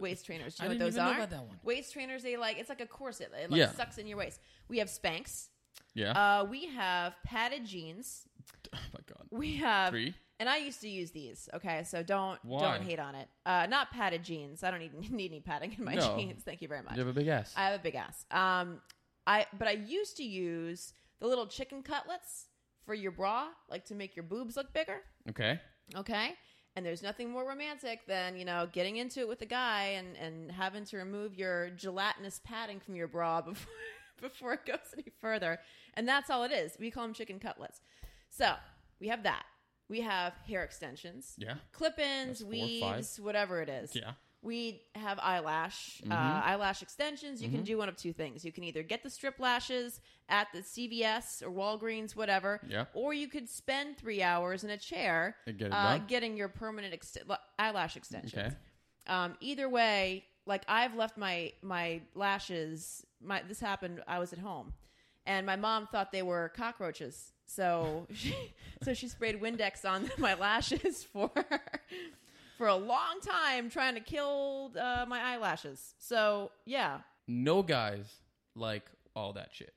Waist 0.00 0.26
trainers. 0.26 0.54
Do 0.54 0.62
you 0.62 0.70
I 0.70 0.72
know 0.72 0.74
what 0.74 0.78
didn't 0.78 0.86
those 0.86 0.94
even 0.94 1.04
know 1.06 1.10
are? 1.12 1.16
about 1.16 1.30
that 1.30 1.46
one. 1.46 1.58
Waist 1.64 1.92
trainers. 1.92 2.22
They 2.22 2.36
like 2.36 2.58
it's 2.58 2.68
like 2.68 2.80
a 2.80 2.86
corset. 2.86 3.32
It 3.42 3.50
like 3.50 3.58
Yeah. 3.58 3.72
sucks 3.72 3.98
in 3.98 4.06
your 4.06 4.18
waist. 4.18 4.40
We 4.68 4.78
have 4.78 4.88
Spanx. 4.88 5.48
yeah. 5.94 6.12
Uh, 6.12 6.44
we 6.44 6.66
have 6.66 7.14
padded 7.24 7.64
jeans. 7.64 8.22
oh 8.74 8.78
my 8.94 9.00
god. 9.06 9.26
We 9.30 9.56
have 9.56 9.90
Three. 9.90 10.14
and 10.38 10.48
I 10.48 10.58
used 10.58 10.80
to 10.82 10.88
use 10.88 11.10
these. 11.10 11.48
Okay, 11.52 11.82
so 11.84 12.04
don't 12.04 12.38
Why? 12.44 12.60
don't 12.60 12.82
hate 12.86 13.00
on 13.00 13.16
it. 13.16 13.28
Uh, 13.44 13.66
not 13.68 13.90
padded 13.90 14.22
jeans. 14.22 14.62
I 14.62 14.70
don't 14.70 14.78
need 14.80 14.92
need 15.10 15.32
any 15.32 15.40
padding 15.40 15.74
in 15.76 15.84
my 15.84 15.94
No. 15.94 16.16
jeans. 16.16 16.42
Thank 16.44 16.62
you 16.62 16.68
very 16.68 16.82
much. 16.82 16.94
You 16.94 17.00
have 17.04 17.08
a 17.08 17.18
big 17.18 17.26
ass. 17.26 17.52
I 17.56 17.64
have 17.70 17.80
a 17.80 17.82
big 17.82 17.96
ass. 17.96 18.24
Um, 18.30 18.80
I 19.28 19.46
but 19.58 19.68
I 19.68 19.72
used 19.72 20.16
to 20.16 20.24
use 20.24 20.92
the 21.20 21.26
little 21.28 21.46
chicken 21.46 21.82
cutlets 21.82 22.46
for 22.84 22.94
your 22.94 23.12
bra, 23.12 23.48
like 23.68 23.84
to 23.86 23.94
make 23.94 24.16
your 24.16 24.22
boobs 24.24 24.56
look 24.56 24.72
bigger. 24.72 25.00
okay. 25.28 25.60
Okay. 25.94 26.34
And 26.76 26.86
there's 26.86 27.02
nothing 27.02 27.30
more 27.30 27.46
romantic 27.48 28.06
than, 28.06 28.36
you 28.36 28.44
know, 28.44 28.68
getting 28.72 28.96
into 28.96 29.20
it 29.20 29.28
with 29.28 29.42
a 29.42 29.46
guy 29.46 29.94
and, 29.98 30.16
and 30.16 30.52
having 30.52 30.84
to 30.84 30.96
remove 30.96 31.34
your 31.34 31.70
gelatinous 31.70 32.40
padding 32.44 32.78
from 32.78 32.94
your 32.94 33.08
bra 33.08 33.40
before 33.50 33.72
before 34.20 34.52
it 34.54 34.64
goes 34.66 34.78
any 34.94 35.06
further. 35.20 35.58
And 35.94 36.06
that's 36.08 36.30
all 36.30 36.44
it 36.44 36.52
is. 36.52 36.76
We 36.78 36.90
call 36.90 37.04
them 37.04 37.14
chicken 37.14 37.38
cutlets. 37.40 37.80
So 38.30 38.54
we 39.00 39.08
have 39.08 39.22
that. 39.24 39.44
We 39.88 40.00
have 40.02 40.34
hair 40.46 40.62
extensions, 40.64 41.34
Yeah. 41.38 41.54
clip-ins, 41.72 42.40
That's 42.40 42.42
four, 42.42 42.50
weaves, 42.50 43.20
whatever 43.20 43.60
it 43.62 43.68
is. 43.68 43.96
Yeah. 43.96 44.12
We 44.40 44.82
have 44.94 45.18
eyelash, 45.18 46.00
uh, 46.04 46.14
Mhm. 46.14 46.42
eyelash 46.44 46.80
extensions. 46.80 47.42
You 47.42 47.50
can 47.50 47.62
Mhm. 47.62 47.66
do 47.66 47.78
one 47.78 47.88
of 47.88 47.96
two 47.96 48.12
things. 48.12 48.44
You 48.44 48.52
can 48.52 48.62
either 48.62 48.84
get 48.84 49.02
the 49.02 49.10
strip 49.10 49.40
lashes 49.40 50.00
at 50.28 50.46
the 50.52 50.62
CVS 50.62 51.42
or 51.42 51.50
Walgreens, 51.50 52.14
whatever, 52.14 52.60
Yeah. 52.68 52.84
or 52.94 53.12
you 53.12 53.26
could 53.28 53.48
spend 53.48 53.98
three 53.98 54.22
hours 54.22 54.62
in 54.62 54.70
a 54.70 54.78
chair 54.78 55.36
get 55.56 55.72
uh, 55.72 55.98
getting 55.98 56.36
your 56.36 56.48
permanent 56.48 56.94
li- 57.28 57.36
eyelash 57.58 57.96
extensions. 57.96 58.34
Okay. 58.34 58.56
Um, 59.08 59.36
either 59.40 59.68
way, 59.68 60.24
like 60.46 60.64
I've 60.68 60.94
left 60.94 61.16
my 61.16 61.52
my 61.62 62.00
lashes. 62.14 63.04
My 63.20 63.42
this 63.42 63.58
happened. 63.60 64.02
I 64.06 64.18
was 64.20 64.32
at 64.32 64.38
home, 64.38 64.72
and 65.26 65.46
my 65.46 65.56
mom 65.56 65.88
thought 65.88 66.12
they 66.12 66.22
were 66.22 66.50
cockroaches. 66.50 67.32
So 67.44 68.06
she, 68.14 68.34
so 68.82 68.94
she 68.94 69.08
sprayed 69.08 69.40
Windex 69.40 69.84
on 69.84 70.10
my 70.18 70.34
lashes 70.34 71.02
for 71.02 71.32
for 72.58 72.66
a 72.66 72.76
long 72.76 73.20
time, 73.22 73.70
trying 73.70 73.94
to 73.94 74.00
kill 74.00 74.72
uh, 74.78 75.06
my 75.08 75.20
eyelashes. 75.20 75.94
So 75.98 76.50
yeah, 76.66 76.98
No 77.26 77.62
guys 77.62 78.06
like 78.54 78.84
all 79.14 79.32
that 79.34 79.50
shit. 79.52 79.72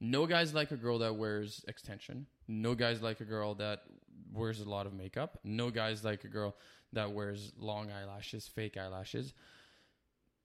No 0.00 0.26
guys 0.26 0.54
like 0.54 0.70
a 0.70 0.76
girl 0.76 0.98
that 1.00 1.16
wears 1.16 1.64
extension. 1.68 2.26
No 2.46 2.74
guys 2.74 3.02
like 3.02 3.20
a 3.20 3.24
girl 3.24 3.54
that 3.56 3.82
wears 4.32 4.60
a 4.60 4.68
lot 4.68 4.86
of 4.86 4.92
makeup. 4.94 5.38
No 5.44 5.70
guys 5.70 6.04
like 6.04 6.24
a 6.24 6.28
girl 6.28 6.56
that 6.92 7.12
wears 7.12 7.52
long 7.58 7.90
eyelashes, 7.90 8.46
fake 8.46 8.76
eyelashes. 8.76 9.34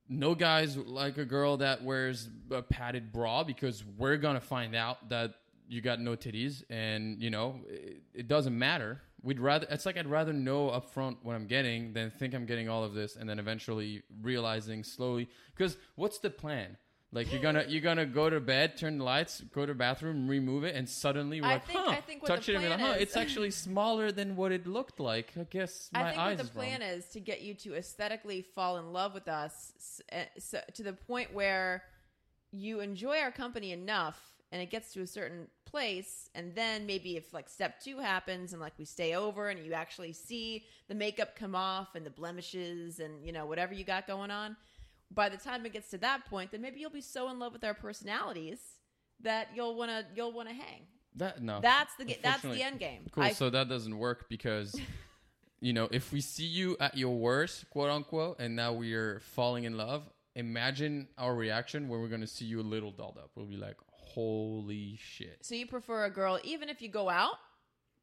No 0.08 0.34
guys 0.34 0.76
like 0.76 1.18
a 1.18 1.26
girl 1.26 1.58
that 1.58 1.84
wears 1.84 2.30
a 2.50 2.64
padded 2.64 3.12
bra 3.12 3.44
because 3.44 3.84
we're 3.98 4.18
gonna 4.18 4.42
find 4.42 4.76
out 4.76 5.10
that 5.10 5.36
you 5.68 5.82
got 5.82 6.00
no 6.00 6.16
titties, 6.16 6.64
and 6.72 7.22
you 7.22 7.30
know 7.30 7.60
it, 7.68 8.02
it 8.14 8.28
doesn't 8.28 8.58
matter. 8.58 9.02
We'd 9.22 9.40
rather 9.40 9.68
it's 9.70 9.86
like 9.86 9.98
I'd 9.98 10.08
rather 10.08 10.34
know 10.34 10.68
upfront 10.70 11.18
what 11.24 11.36
I'm 11.36 11.48
getting 11.48 11.94
than 11.94 12.10
think 12.12 12.34
I'm 12.34 12.46
getting 12.46 12.70
all 12.70 12.84
of 12.84 12.94
this, 12.94 13.16
and 13.16 13.30
then 13.30 13.40
eventually 13.40 14.02
realizing 14.22 14.84
slowly. 14.84 15.30
Because 15.56 15.78
what's 15.96 16.20
the 16.20 16.30
plan? 16.30 16.78
Like 17.12 17.32
you're 17.32 17.42
gonna 17.42 17.66
you're 17.68 17.82
gonna 17.82 18.06
go 18.06 18.30
to 18.30 18.40
bed, 18.40 18.78
turn 18.78 19.00
the 19.00 19.04
lights, 19.04 19.42
go 19.54 19.62
to 19.66 19.74
the 19.74 19.78
bathroom, 19.78 20.28
remove 20.28 20.64
it, 20.64 20.76
and 20.76 20.88
suddenly 20.88 21.42
we're 21.42 21.48
I 21.48 21.54
like, 21.54 21.66
think- 21.66 21.80
huh? 21.80 21.90
I 21.90 22.02
think 22.02 22.24
touch 22.24 22.48
it 22.50 22.54
and 22.56 22.64
be 22.64 22.70
like, 22.70 22.80
huh? 22.80 22.92
is- 22.98 23.02
It's 23.02 23.18
actually 23.18 23.50
smaller 23.50 24.12
than 24.12 24.36
what 24.36 24.52
it 24.52 24.68
looked 24.68 25.00
like. 25.00 25.34
I 25.36 25.44
guess 25.50 25.90
my 25.94 26.02
eyes 26.02 26.06
I 26.06 26.10
think 26.12 26.20
eyes 26.22 26.38
what 26.38 26.46
the 26.48 26.54
plan 26.54 26.82
wrong. 26.82 26.90
is 26.92 27.06
to 27.08 27.20
get 27.20 27.42
you 27.42 27.56
to 27.56 27.74
aesthetically 27.76 28.44
fall 28.54 28.78
in 28.78 28.94
love 28.94 29.16
with 29.16 29.28
us, 29.28 30.02
eh, 30.12 30.26
so, 30.38 30.62
to 30.76 30.84
the 30.84 30.94
point 30.94 31.34
where 31.34 31.84
you 32.52 32.80
enjoy 32.80 33.18
our 33.18 33.32
company 33.32 33.72
enough 33.72 34.20
and 34.52 34.62
it 34.62 34.70
gets 34.72 34.92
to 34.94 35.02
a 35.02 35.08
certain 35.08 35.48
place 35.66 36.30
and 36.34 36.56
then 36.56 36.86
maybe 36.86 37.16
if 37.16 37.34
like 37.34 37.48
step 37.48 37.80
2 37.82 38.00
happens 38.00 38.54
and 38.54 38.62
like 38.62 38.74
we 38.80 38.86
stay 38.86 39.14
over 39.16 39.50
and 39.50 39.64
you 39.64 39.74
actually 39.74 40.12
see 40.14 40.64
the 40.88 40.96
makeup 40.96 41.36
come 41.36 41.54
off 41.56 41.94
and 41.96 42.06
the 42.06 42.10
blemishes 42.10 43.00
and 43.00 43.24
you 43.26 43.32
know 43.32 43.46
whatever 43.46 43.74
you 43.74 43.84
got 43.84 44.08
going 44.08 44.32
on 44.32 44.56
by 45.12 45.30
the 45.30 45.38
time 45.38 45.66
it 45.66 45.74
gets 45.74 45.90
to 45.90 45.98
that 45.98 46.26
point 46.26 46.52
then 46.52 46.62
maybe 46.62 46.80
you'll 46.80 46.90
be 46.90 47.02
so 47.02 47.30
in 47.30 47.38
love 47.40 47.54
with 47.54 47.64
our 47.64 47.74
personalities 47.76 48.60
that 49.22 49.50
you'll 49.56 49.76
want 49.76 49.92
to 49.92 50.06
you'll 50.16 50.32
want 50.32 50.48
to 50.50 50.56
hang 50.56 50.82
That 51.16 51.42
no. 51.44 51.60
that's 51.62 51.94
the 51.98 52.18
that's 52.24 52.42
the 52.42 52.64
end 52.64 52.80
game 52.80 53.06
Cool. 53.12 53.24
I- 53.24 53.34
so 53.34 53.50
that 53.52 53.68
doesn't 53.70 53.98
work 53.98 54.26
because, 54.30 54.76
you 55.62 55.74
know, 55.74 55.88
if 55.92 56.12
we 56.14 56.22
see 56.22 56.46
you 56.46 56.78
at 56.80 56.98
your 56.98 57.16
worst, 57.18 57.70
quote 57.70 57.90
unquote, 57.90 58.40
and 58.40 58.56
now 58.56 58.72
we 58.74 58.94
are 58.94 59.20
falling 59.20 59.66
in 59.66 59.76
love, 59.78 60.04
imagine 60.36 61.08
our 61.18 61.36
reaction 61.36 61.90
when 61.90 62.00
we're 62.00 62.08
going 62.08 62.22
to 62.22 62.28
see 62.28 62.46
you 62.46 62.62
a 62.62 62.68
little 62.76 62.92
dolled 62.92 63.18
up. 63.18 63.32
We'll 63.36 63.46
be 63.46 63.58
like, 63.58 63.76
holy 64.14 64.98
shit. 65.02 65.38
So 65.42 65.56
you 65.56 65.68
prefer 65.68 66.06
a 66.06 66.10
girl, 66.10 66.40
even 66.44 66.70
if 66.70 66.82
you 66.82 66.90
go 66.90 67.10
out, 67.10 67.36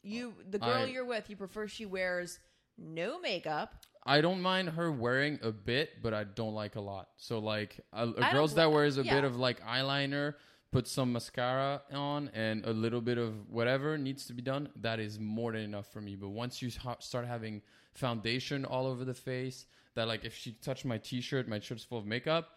you 0.02 0.34
the 0.48 0.58
girl 0.58 0.84
I- 0.84 0.86
you're 0.86 1.04
with, 1.04 1.28
you 1.30 1.36
prefer 1.36 1.66
she 1.66 1.86
wears 1.86 2.38
no 2.78 3.18
makeup. 3.20 3.74
I 4.08 4.20
don't 4.20 4.40
mind 4.40 4.68
her 4.68 4.92
wearing 4.92 5.40
a 5.42 5.50
bit, 5.50 6.00
but 6.00 6.14
I 6.14 6.22
don't 6.22 6.54
like 6.54 6.76
a 6.76 6.80
lot. 6.80 7.08
So, 7.16 7.40
like, 7.40 7.80
a, 7.92 8.08
a 8.08 8.32
girls 8.32 8.54
that 8.54 8.70
wears 8.70 8.98
a 8.98 9.02
yeah. 9.02 9.14
bit 9.14 9.24
of 9.24 9.36
like 9.36 9.60
eyeliner, 9.64 10.34
put 10.70 10.86
some 10.86 11.12
mascara 11.12 11.82
on, 11.92 12.30
and 12.32 12.64
a 12.66 12.72
little 12.72 13.00
bit 13.00 13.18
of 13.18 13.50
whatever 13.50 13.98
needs 13.98 14.26
to 14.26 14.32
be 14.32 14.42
done, 14.42 14.68
that 14.76 15.00
is 15.00 15.18
more 15.18 15.52
than 15.52 15.62
enough 15.62 15.92
for 15.92 16.00
me. 16.00 16.14
But 16.14 16.28
once 16.28 16.62
you 16.62 16.70
ha- 16.80 16.98
start 17.00 17.26
having 17.26 17.62
foundation 17.94 18.64
all 18.64 18.86
over 18.86 19.04
the 19.04 19.14
face, 19.14 19.66
that 19.96 20.06
like 20.06 20.24
if 20.24 20.36
she 20.36 20.52
touched 20.52 20.84
my 20.84 20.98
t-shirt, 20.98 21.48
my 21.48 21.58
shirt's 21.58 21.82
full 21.84 21.98
of 21.98 22.06
makeup, 22.06 22.48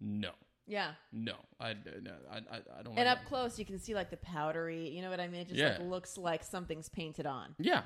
no, 0.00 0.30
Yeah. 0.66 0.92
no, 1.12 1.34
I, 1.58 1.72
no, 1.74 2.12
I, 2.30 2.36
I, 2.36 2.60
I 2.78 2.82
don't. 2.82 2.96
And 2.98 3.08
up 3.08 3.18
that. 3.20 3.26
close 3.28 3.58
you 3.58 3.64
can 3.64 3.78
see 3.78 3.94
like 3.94 4.10
the 4.10 4.16
powdery, 4.18 4.88
you 4.88 5.02
know 5.02 5.10
what 5.10 5.20
I 5.20 5.26
mean? 5.28 5.40
It 5.42 5.48
just 5.48 5.58
Yeah. 5.60 5.78
like 5.78 5.80
looks 5.88 6.16
like 6.16 6.44
something's 6.44 6.88
painted 6.88 7.26
on. 7.26 7.54
yeah, 7.58 7.82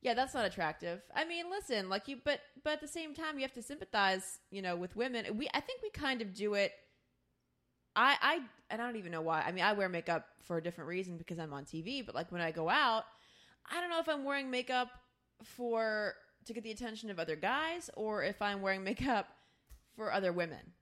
Yeah, 0.00 0.14
that's 0.14 0.32
not 0.34 0.44
attractive. 0.46 1.02
I 1.14 1.24
mean, 1.26 1.50
listen, 1.50 1.88
like 1.90 2.08
you 2.08 2.16
but 2.24 2.40
but 2.64 2.72
at 2.74 2.80
the 2.80 2.88
same 2.88 3.14
time 3.14 3.36
you 3.38 3.42
have 3.42 3.52
to 3.54 3.62
sympathize, 3.62 4.38
you 4.50 4.62
know, 4.62 4.76
with 4.76 4.96
women. 4.96 5.36
We 5.36 5.48
I 5.52 5.60
think 5.60 5.82
we 5.82 5.90
kind 5.90 6.22
of 6.22 6.32
do 6.34 6.54
it 6.54 6.72
I 7.94 8.16
I 8.22 8.40
and 8.70 8.80
I 8.80 8.86
don't 8.86 8.96
even 8.96 9.12
know 9.12 9.20
why. 9.20 9.42
I 9.42 9.52
mean, 9.52 9.64
I 9.64 9.74
wear 9.74 9.88
makeup 9.88 10.26
for 10.44 10.56
a 10.56 10.62
different 10.62 10.88
reason 10.88 11.18
because 11.18 11.38
I'm 11.38 11.52
on 11.52 11.64
TV, 11.66 12.04
but 12.04 12.14
like 12.14 12.32
when 12.32 12.40
I 12.40 12.50
go 12.50 12.68
out, 12.70 13.04
I 13.70 13.80
don't 13.80 13.90
know 13.90 14.00
if 14.00 14.08
I'm 14.08 14.24
wearing 14.24 14.50
makeup 14.50 14.88
for 15.44 16.14
to 16.46 16.52
get 16.54 16.64
the 16.64 16.70
attention 16.70 17.10
of 17.10 17.18
other 17.18 17.36
guys 17.36 17.90
or 17.94 18.22
if 18.24 18.40
I'm 18.40 18.62
wearing 18.62 18.82
makeup 18.84 19.28
for 19.94 20.10
other 20.12 20.32
women. 20.32 20.72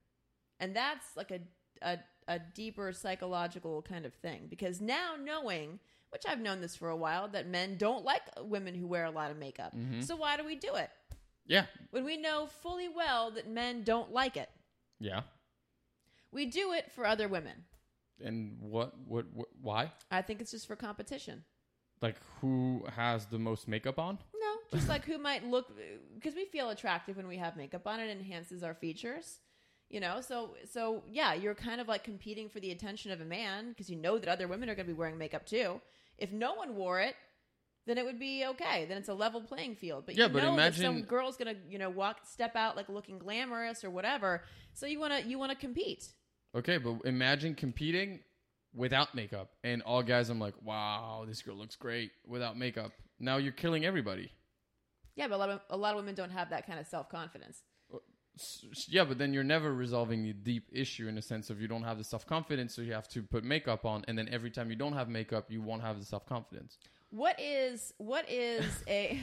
And 0.61 0.77
that's 0.77 1.07
like 1.17 1.33
a 1.33 1.41
a 1.83 1.99
a 2.29 2.39
deeper 2.39 2.93
psychological 2.93 3.83
kind 3.83 4.07
of 4.07 4.15
thing 4.15 4.47
because 4.49 4.81
now 4.81 5.15
knowing 5.21 5.81
which 6.11 6.23
I've 6.29 6.41
known 6.41 6.61
this 6.61 6.75
for 6.77 6.89
a 6.89 6.97
while 6.97 7.29
that 7.29 7.47
men 7.49 7.77
don't 7.77 8.05
like 8.05 8.23
women 8.43 8.75
who 8.75 8.87
wear 8.87 9.05
a 9.05 9.11
lot 9.11 9.31
of 9.31 9.37
makeup. 9.39 9.75
Mm-hmm. 9.77 10.01
So 10.03 10.17
why 10.17 10.37
do 10.37 10.45
we 10.45 10.57
do 10.57 10.75
it? 10.75 10.91
yeah, 11.47 11.67
When 11.91 12.05
we 12.05 12.17
know 12.17 12.49
fully 12.63 12.89
well 12.89 13.31
that 13.33 13.49
men 13.49 13.83
don't 13.85 14.13
like 14.13 14.37
it. 14.37 14.49
yeah. 15.01 15.23
We 16.33 16.47
do 16.47 16.73
it 16.73 16.93
for 16.93 17.07
other 17.07 17.27
women. 17.27 17.65
And 18.25 18.57
what, 18.61 18.93
what, 19.07 19.27
what, 19.33 19.49
why? 19.61 19.91
I 20.13 20.23
think 20.23 20.41
it's 20.41 20.53
just 20.53 20.67
for 20.69 20.77
competition. 20.77 21.43
Like, 22.01 22.17
who 22.41 22.85
has 22.95 23.27
the 23.27 23.39
most 23.39 23.67
makeup 23.67 23.99
on? 23.99 24.19
No, 24.41 24.79
just 24.79 24.89
like 24.95 25.05
who 25.05 25.19
might 25.19 25.45
look 25.45 25.73
because 26.15 26.35
we 26.37 26.45
feel 26.45 26.71
attractive 26.71 27.17
when 27.17 27.27
we 27.27 27.37
have 27.39 27.57
makeup 27.57 27.87
on. 27.87 27.99
It 28.01 28.11
enhances 28.11 28.63
our 28.63 28.75
features, 28.75 29.41
you 29.91 30.01
know. 30.01 30.21
So, 30.21 30.57
so 30.73 31.03
yeah, 31.11 31.35
you're 31.35 31.55
kind 31.55 31.81
of 31.81 31.89
like 31.89 32.05
competing 32.05 32.49
for 32.49 32.61
the 32.61 32.71
attention 32.71 33.11
of 33.11 33.21
a 33.21 33.25
man 33.25 33.71
because 33.71 33.91
you 33.91 33.97
know 33.97 34.19
that 34.19 34.29
other 34.29 34.49
women 34.49 34.71
are 34.71 34.75
going 34.75 34.87
to 34.87 34.93
be 34.93 34.99
wearing 34.99 35.19
makeup 35.19 35.45
too. 35.47 35.81
If 36.19 36.33
no 36.33 36.55
one 36.55 36.77
wore 36.77 37.01
it, 37.01 37.17
then 37.87 37.99
it 37.99 38.05
would 38.05 38.19
be 38.19 38.45
okay. 38.47 38.85
Then 38.87 38.99
it's 38.99 39.09
a 39.09 39.15
level 39.15 39.41
playing 39.41 39.77
field. 39.77 40.05
But 40.07 40.17
Yeah, 40.17 40.27
you 40.27 40.33
but 40.33 40.43
know 40.43 40.57
that 40.57 40.75
some 40.75 41.03
girl's 41.03 41.37
going 41.37 41.55
to, 41.55 41.61
you 41.69 41.79
know, 41.79 41.91
walk, 41.91 42.19
step 42.25 42.55
out 42.57 42.77
like 42.77 42.89
looking 42.89 43.19
glamorous 43.19 43.85
or 43.85 43.91
whatever. 43.91 44.45
So 44.75 44.87
you 44.87 45.01
want 45.01 45.13
to, 45.13 45.29
you 45.29 45.39
want 45.39 45.51
to 45.53 45.59
compete. 45.59 46.09
Okay, 46.55 46.79
but 46.79 47.01
imagine 47.05 47.55
competing 47.55 48.21
without 48.75 49.15
makeup, 49.15 49.51
and 49.65 49.83
all 49.83 50.03
guys, 50.03 50.31
I'm 50.31 50.39
like, 50.39 50.55
wow, 50.63 51.25
this 51.27 51.43
girl 51.43 51.57
looks 51.57 51.77
great 51.77 52.11
without 52.27 52.57
makeup. 52.57 52.93
Now 53.19 53.37
you're 53.39 53.53
killing 53.53 53.85
everybody. 53.85 54.31
Yeah, 55.17 55.29
but 55.29 55.37
a 55.37 55.39
lot 55.39 55.51
of 55.51 55.61
a 55.71 55.77
lot 55.77 55.91
of 55.93 55.97
women 55.97 56.15
don't 56.15 56.31
have 56.31 56.51
that 56.51 56.67
kind 56.67 56.79
of 56.81 56.87
self 56.87 57.09
confidence. 57.09 57.57
S- 57.57 57.63
s- 57.63 57.70
Yeah, 58.89 59.05
but 59.05 59.19
then 59.19 59.33
you're 59.33 59.45
never 59.45 59.73
resolving 59.73 60.23
the 60.23 60.33
deep 60.33 60.69
issue 60.73 61.09
in 61.09 61.15
the 61.15 61.23
sense 61.23 61.51
of 61.51 61.61
you 61.61 61.69
don't 61.69 61.83
have 61.83 61.99
the 61.99 62.05
self 62.05 62.27
confidence, 62.27 62.75
so 62.75 62.83
you 62.83 62.93
have 62.93 63.09
to 63.09 63.23
put 63.23 63.45
makeup 63.45 63.85
on, 63.85 64.05
and 64.09 64.19
then 64.19 64.29
every 64.31 64.51
time 64.51 64.71
you 64.71 64.77
don't 64.77 64.95
have 64.95 65.09
makeup, 65.09 65.51
you 65.51 65.63
won't 65.63 65.83
have 65.83 65.99
the 65.99 66.05
self 66.05 66.27
confidence. 66.27 66.79
What 67.11 67.39
is 67.41 67.93
what 67.99 68.29
is 68.31 68.65
a 68.89 69.21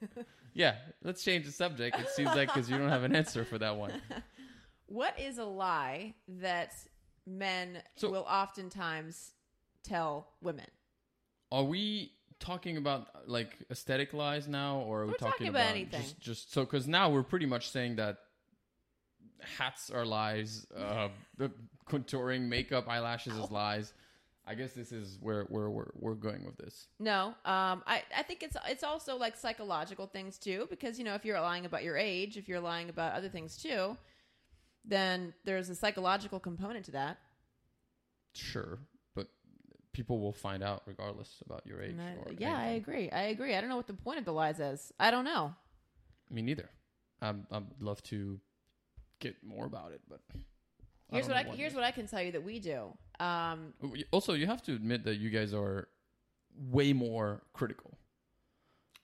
Yeah, 0.54 0.74
let's 1.02 1.22
change 1.22 1.46
the 1.46 1.52
subject. 1.52 1.98
It 1.98 2.08
seems 2.10 2.34
like 2.34 2.52
because 2.52 2.68
you 2.68 2.76
don't 2.76 2.88
have 2.88 3.04
an 3.04 3.14
answer 3.14 3.44
for 3.44 3.58
that 3.58 3.76
one. 3.76 3.92
what 4.86 5.18
is 5.18 5.38
a 5.38 5.44
lie 5.44 6.14
that 6.28 6.72
men 7.26 7.82
So- 7.96 8.10
will 8.10 8.26
oftentimes 8.28 9.32
tell 9.84 10.28
women? 10.40 10.66
Are 11.52 11.64
we 11.64 12.12
talking 12.38 12.76
about 12.76 13.28
like 13.28 13.56
aesthetic 13.70 14.12
lies 14.12 14.48
now, 14.48 14.78
or 14.78 15.02
are 15.02 15.06
we 15.06 15.12
We're 15.12 15.18
talking 15.18 15.48
about 15.48 15.68
anything. 15.68 16.00
Just, 16.00 16.20
just 16.20 16.52
so 16.52 16.64
because 16.64 16.88
now 16.88 17.10
we're 17.10 17.22
pretty 17.22 17.46
much 17.46 17.70
saying 17.70 17.96
that 17.96 18.18
hats 19.58 19.90
are 19.90 20.04
lies, 20.04 20.66
uh, 20.76 21.08
the 21.38 21.50
contouring, 21.88 22.42
makeup, 22.48 22.88
eyelashes 22.88 23.34
is 23.36 23.50
lies. 23.50 23.92
I 24.46 24.54
guess 24.54 24.72
this 24.72 24.90
is 24.90 25.18
where 25.20 25.44
where 25.44 25.70
we're 25.70 25.90
we're 25.94 26.14
going 26.14 26.44
with 26.44 26.56
this. 26.56 26.88
No, 26.98 27.26
um, 27.44 27.82
I, 27.86 28.02
I 28.16 28.22
think 28.22 28.42
it's 28.42 28.56
it's 28.68 28.82
also 28.82 29.16
like 29.16 29.36
psychological 29.36 30.06
things 30.06 30.38
too, 30.38 30.66
because 30.70 30.98
you 30.98 31.04
know 31.04 31.14
if 31.14 31.24
you're 31.24 31.40
lying 31.40 31.66
about 31.66 31.84
your 31.84 31.96
age, 31.96 32.36
if 32.36 32.48
you're 32.48 32.58
lying 32.60 32.88
about 32.88 33.12
other 33.12 33.28
things 33.28 33.56
too, 33.56 33.96
then 34.84 35.34
there's 35.44 35.68
a 35.68 35.74
psychological 35.74 36.40
component 36.40 36.84
to 36.86 36.90
that. 36.92 37.18
Sure, 38.34 38.78
but 39.14 39.28
people 39.92 40.20
will 40.20 40.32
find 40.32 40.62
out 40.62 40.82
regardless 40.86 41.42
about 41.44 41.64
your 41.66 41.80
age. 41.82 41.90
And 41.90 42.00
I- 42.00 42.14
or 42.14 42.32
yeah, 42.38 42.56
I 42.56 42.66
agree. 42.68 43.10
I 43.10 43.24
agree. 43.24 43.54
I 43.54 43.60
don't 43.60 43.68
know 43.70 43.76
what 43.76 43.86
the 43.88 43.94
point 43.94 44.18
of 44.18 44.24
the 44.24 44.32
lies 44.32 44.58
is. 44.58 44.92
I 44.98 45.10
don't 45.10 45.24
know. 45.24 45.54
Me 46.30 46.42
neither. 46.42 46.70
I'm, 47.20 47.46
I'd 47.52 47.64
love 47.80 48.02
to 48.04 48.40
get 49.20 49.36
more 49.44 49.66
about 49.66 49.92
it, 49.92 50.00
but 50.08 50.20
Here's 51.12 51.26
what 51.26 51.36
I 51.36 51.42
know 51.42 51.50
here's 51.52 51.72
yet. 51.72 51.80
what 51.80 51.84
I 51.84 51.90
can 51.90 52.06
tell 52.06 52.22
you 52.22 52.32
that 52.32 52.44
we 52.44 52.58
do. 52.60 52.92
Um, 53.18 53.74
Also, 54.12 54.34
you 54.34 54.46
have 54.46 54.62
to 54.62 54.74
admit 54.74 55.04
that 55.04 55.16
you 55.16 55.28
guys 55.30 55.52
are 55.52 55.88
way 56.56 56.92
more 56.92 57.42
critical 57.52 57.98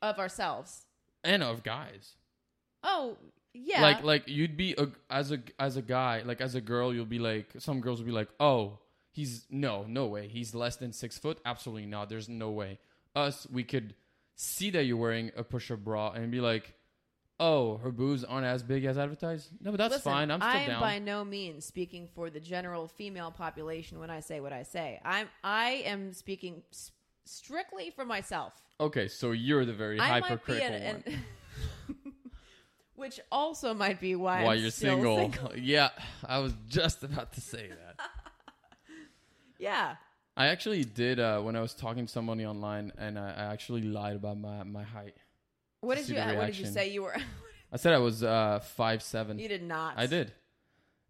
of 0.02 0.18
ourselves. 0.18 0.87
and 1.25 1.42
of 1.42 1.62
guys. 1.62 2.14
Oh 2.82 3.16
yeah, 3.52 3.80
Like 3.82 4.02
like 4.04 4.28
you'd 4.28 4.56
be 4.56 4.75
a, 4.78 4.88
as 5.11 5.32
a 5.32 5.38
as 5.58 5.76
a 5.76 5.82
guy, 5.82 6.23
like 6.25 6.40
as 6.40 6.54
a 6.54 6.61
girl, 6.61 6.94
you'll 6.94 7.06
be 7.06 7.18
like 7.18 7.49
some 7.58 7.80
girls 7.80 7.99
will 7.99 8.06
be 8.06 8.12
like, 8.12 8.28
"Oh, 8.38 8.78
he's 9.12 9.46
no, 9.50 9.85
no 9.88 10.06
way. 10.06 10.28
He's 10.28 10.54
less 10.54 10.76
than 10.76 10.92
6 10.92 11.18
foot. 11.18 11.40
Absolutely 11.44 11.87
not. 11.87 12.08
There's 12.08 12.28
no 12.28 12.50
way." 12.50 12.78
Us, 13.14 13.46
we 13.50 13.64
could 13.64 13.94
see 14.35 14.68
that 14.70 14.85
you're 14.85 14.99
wearing 14.99 15.32
a 15.37 15.42
push-up 15.42 15.78
bra 15.82 16.11
and 16.11 16.30
be 16.30 16.40
like, 16.42 16.75
"Oh, 17.38 17.78
her 17.78 17.90
boobs 17.90 18.24
aren't 18.24 18.46
as 18.46 18.62
big 18.62 18.84
as 18.84 18.96
advertised." 18.98 19.50
No, 19.60 19.70
but 19.70 19.78
that's 19.78 19.94
Listen, 19.94 20.12
fine. 20.12 20.30
I'm 20.30 20.40
still 20.40 20.50
down. 20.50 20.58
I 20.58 20.62
am 20.64 20.70
down. 20.70 20.80
by 20.80 20.98
no 20.98 21.24
means 21.24 21.64
speaking 21.64 22.08
for 22.14 22.30
the 22.30 22.40
general 22.40 22.88
female 22.88 23.30
population 23.30 23.98
when 23.98 24.10
I 24.10 24.20
say 24.20 24.40
what 24.40 24.52
I 24.52 24.62
say. 24.62 25.00
I'm 25.04 25.28
I 25.44 25.82
am 25.86 26.12
speaking 26.12 26.62
s- 26.72 26.92
strictly 27.24 27.90
for 27.90 28.04
myself. 28.04 28.54
Okay, 28.80 29.08
so 29.08 29.32
you're 29.32 29.64
the 29.64 29.72
very 29.72 29.98
I 30.00 30.08
might 30.08 30.22
be 30.22 30.28
hypercritical 30.28 30.74
an, 30.74 30.94
one. 31.06 31.14
an 31.94 32.12
which 32.94 33.20
also 33.30 33.74
might 33.74 34.00
be 34.00 34.14
why 34.14 34.42
Why 34.44 34.54
I'm 34.54 34.60
you're 34.60 34.70
still 34.70 35.02
single. 35.02 35.52
Yeah, 35.56 35.90
I 36.26 36.38
was 36.38 36.54
just 36.68 37.02
about 37.04 37.32
to 37.34 37.40
say 37.40 37.68
that. 37.68 38.00
Yeah. 39.58 39.96
I 40.36 40.48
actually 40.48 40.84
did 40.84 41.18
uh, 41.18 41.40
when 41.40 41.56
I 41.56 41.62
was 41.62 41.72
talking 41.72 42.04
to 42.04 42.12
somebody 42.12 42.44
online, 42.44 42.92
and 42.98 43.18
I, 43.18 43.30
I 43.30 43.44
actually 43.52 43.80
lied 43.80 44.16
about 44.16 44.38
my, 44.38 44.62
my 44.64 44.82
height. 44.82 45.14
What 45.80 45.97
did 45.97 46.09
you 46.09 46.16
What 46.16 46.47
did 46.47 46.59
you 46.59 46.66
say 46.66 46.90
you 46.90 47.02
were? 47.02 47.16
I 47.73 47.76
said 47.76 47.95
I 47.95 47.99
was 47.99 48.23
uh, 48.23 48.61
five 48.76 49.02
seven. 49.02 49.38
you 49.38 49.49
did 49.49 49.62
not. 49.62 49.95
I 49.97 50.06
did. 50.06 50.33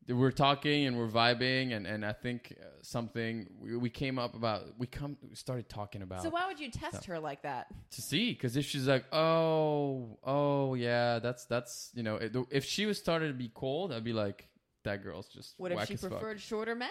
We're 0.08 0.30
talking 0.30 0.86
and 0.86 0.96
we're 0.96 1.08
vibing, 1.08 1.74
and, 1.76 1.84
and 1.84 2.06
I 2.06 2.12
think 2.12 2.54
uh, 2.60 2.64
something 2.82 3.48
we, 3.60 3.76
we 3.76 3.90
came 3.90 4.20
up 4.20 4.36
about. 4.36 4.62
We 4.78 4.86
come 4.86 5.16
we 5.28 5.34
started 5.34 5.68
talking 5.68 6.02
about 6.02 6.22
So 6.22 6.30
why 6.30 6.46
would 6.46 6.60
you 6.60 6.70
test 6.70 7.06
her 7.06 7.18
like 7.18 7.42
that? 7.42 7.66
to 7.92 8.02
see 8.02 8.32
because 8.32 8.56
if 8.56 8.64
she's 8.64 8.86
like, 8.86 9.04
oh, 9.12 10.18
oh 10.22 10.74
yeah, 10.74 11.18
that's 11.18 11.44
that's 11.46 11.90
you 11.94 12.04
know, 12.04 12.18
if 12.50 12.64
she 12.64 12.86
was 12.86 12.98
started 12.98 13.28
to 13.28 13.34
be 13.34 13.50
cold, 13.52 13.92
I'd 13.92 14.04
be 14.04 14.12
like, 14.12 14.48
that 14.84 15.02
girl's 15.02 15.26
just 15.28 15.54
What 15.58 15.72
if 15.72 15.84
she 15.86 15.94
as 15.94 16.00
fuck. 16.00 16.10
preferred 16.10 16.40
shorter 16.40 16.76
men? 16.76 16.90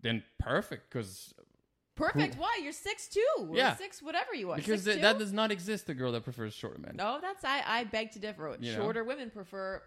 Then 0.00 0.22
perfect 0.38 0.88
because 0.90 1.34
Perfect. 2.02 2.36
Why? 2.38 2.60
You're 2.62 2.72
six 2.72 3.08
two. 3.08 3.24
Or 3.38 3.56
Yeah. 3.56 3.76
Six 3.76 4.02
whatever 4.02 4.34
you 4.34 4.50
are. 4.50 4.56
because 4.56 4.82
6'2"? 4.82 4.84
th- 4.84 5.02
that 5.02 5.18
does 5.18 5.32
not 5.32 5.50
exist. 5.50 5.88
A 5.88 5.94
girl 5.94 6.12
that 6.12 6.24
prefers 6.24 6.54
shorter 6.54 6.78
men. 6.78 6.96
No, 6.96 7.18
that's 7.20 7.44
I. 7.44 7.62
I 7.66 7.84
beg 7.84 8.12
to 8.12 8.18
differ. 8.18 8.56
You 8.60 8.72
know? 8.72 8.78
Shorter 8.78 9.04
women 9.04 9.30
prefer 9.30 9.82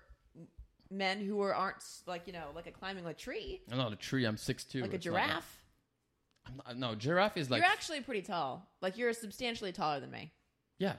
men 0.91 1.19
who 1.19 1.41
are 1.41 1.53
aren't 1.53 1.83
like 2.05 2.27
you 2.27 2.33
know 2.33 2.45
like 2.55 2.67
a 2.67 2.71
climbing 2.71 3.05
a 3.05 3.13
tree 3.13 3.59
I'm 3.71 3.77
not 3.77 3.91
a 3.91 3.95
tree. 3.95 4.25
I'm 4.25 4.37
six 4.37 4.63
two. 4.63 4.81
like 4.81 4.93
a 4.93 4.97
giraffe. 4.97 5.61
I'm 6.47 6.57
not, 6.57 6.77
no, 6.77 6.95
giraffe 6.95 7.37
is 7.37 7.49
like 7.49 7.61
you're 7.61 7.71
actually 7.71 8.01
pretty 8.01 8.21
tall. 8.21 8.69
Like 8.81 8.97
you're 8.97 9.13
substantially 9.13 9.71
taller 9.71 9.99
than 9.99 10.11
me, 10.11 10.31
yeah, 10.77 10.93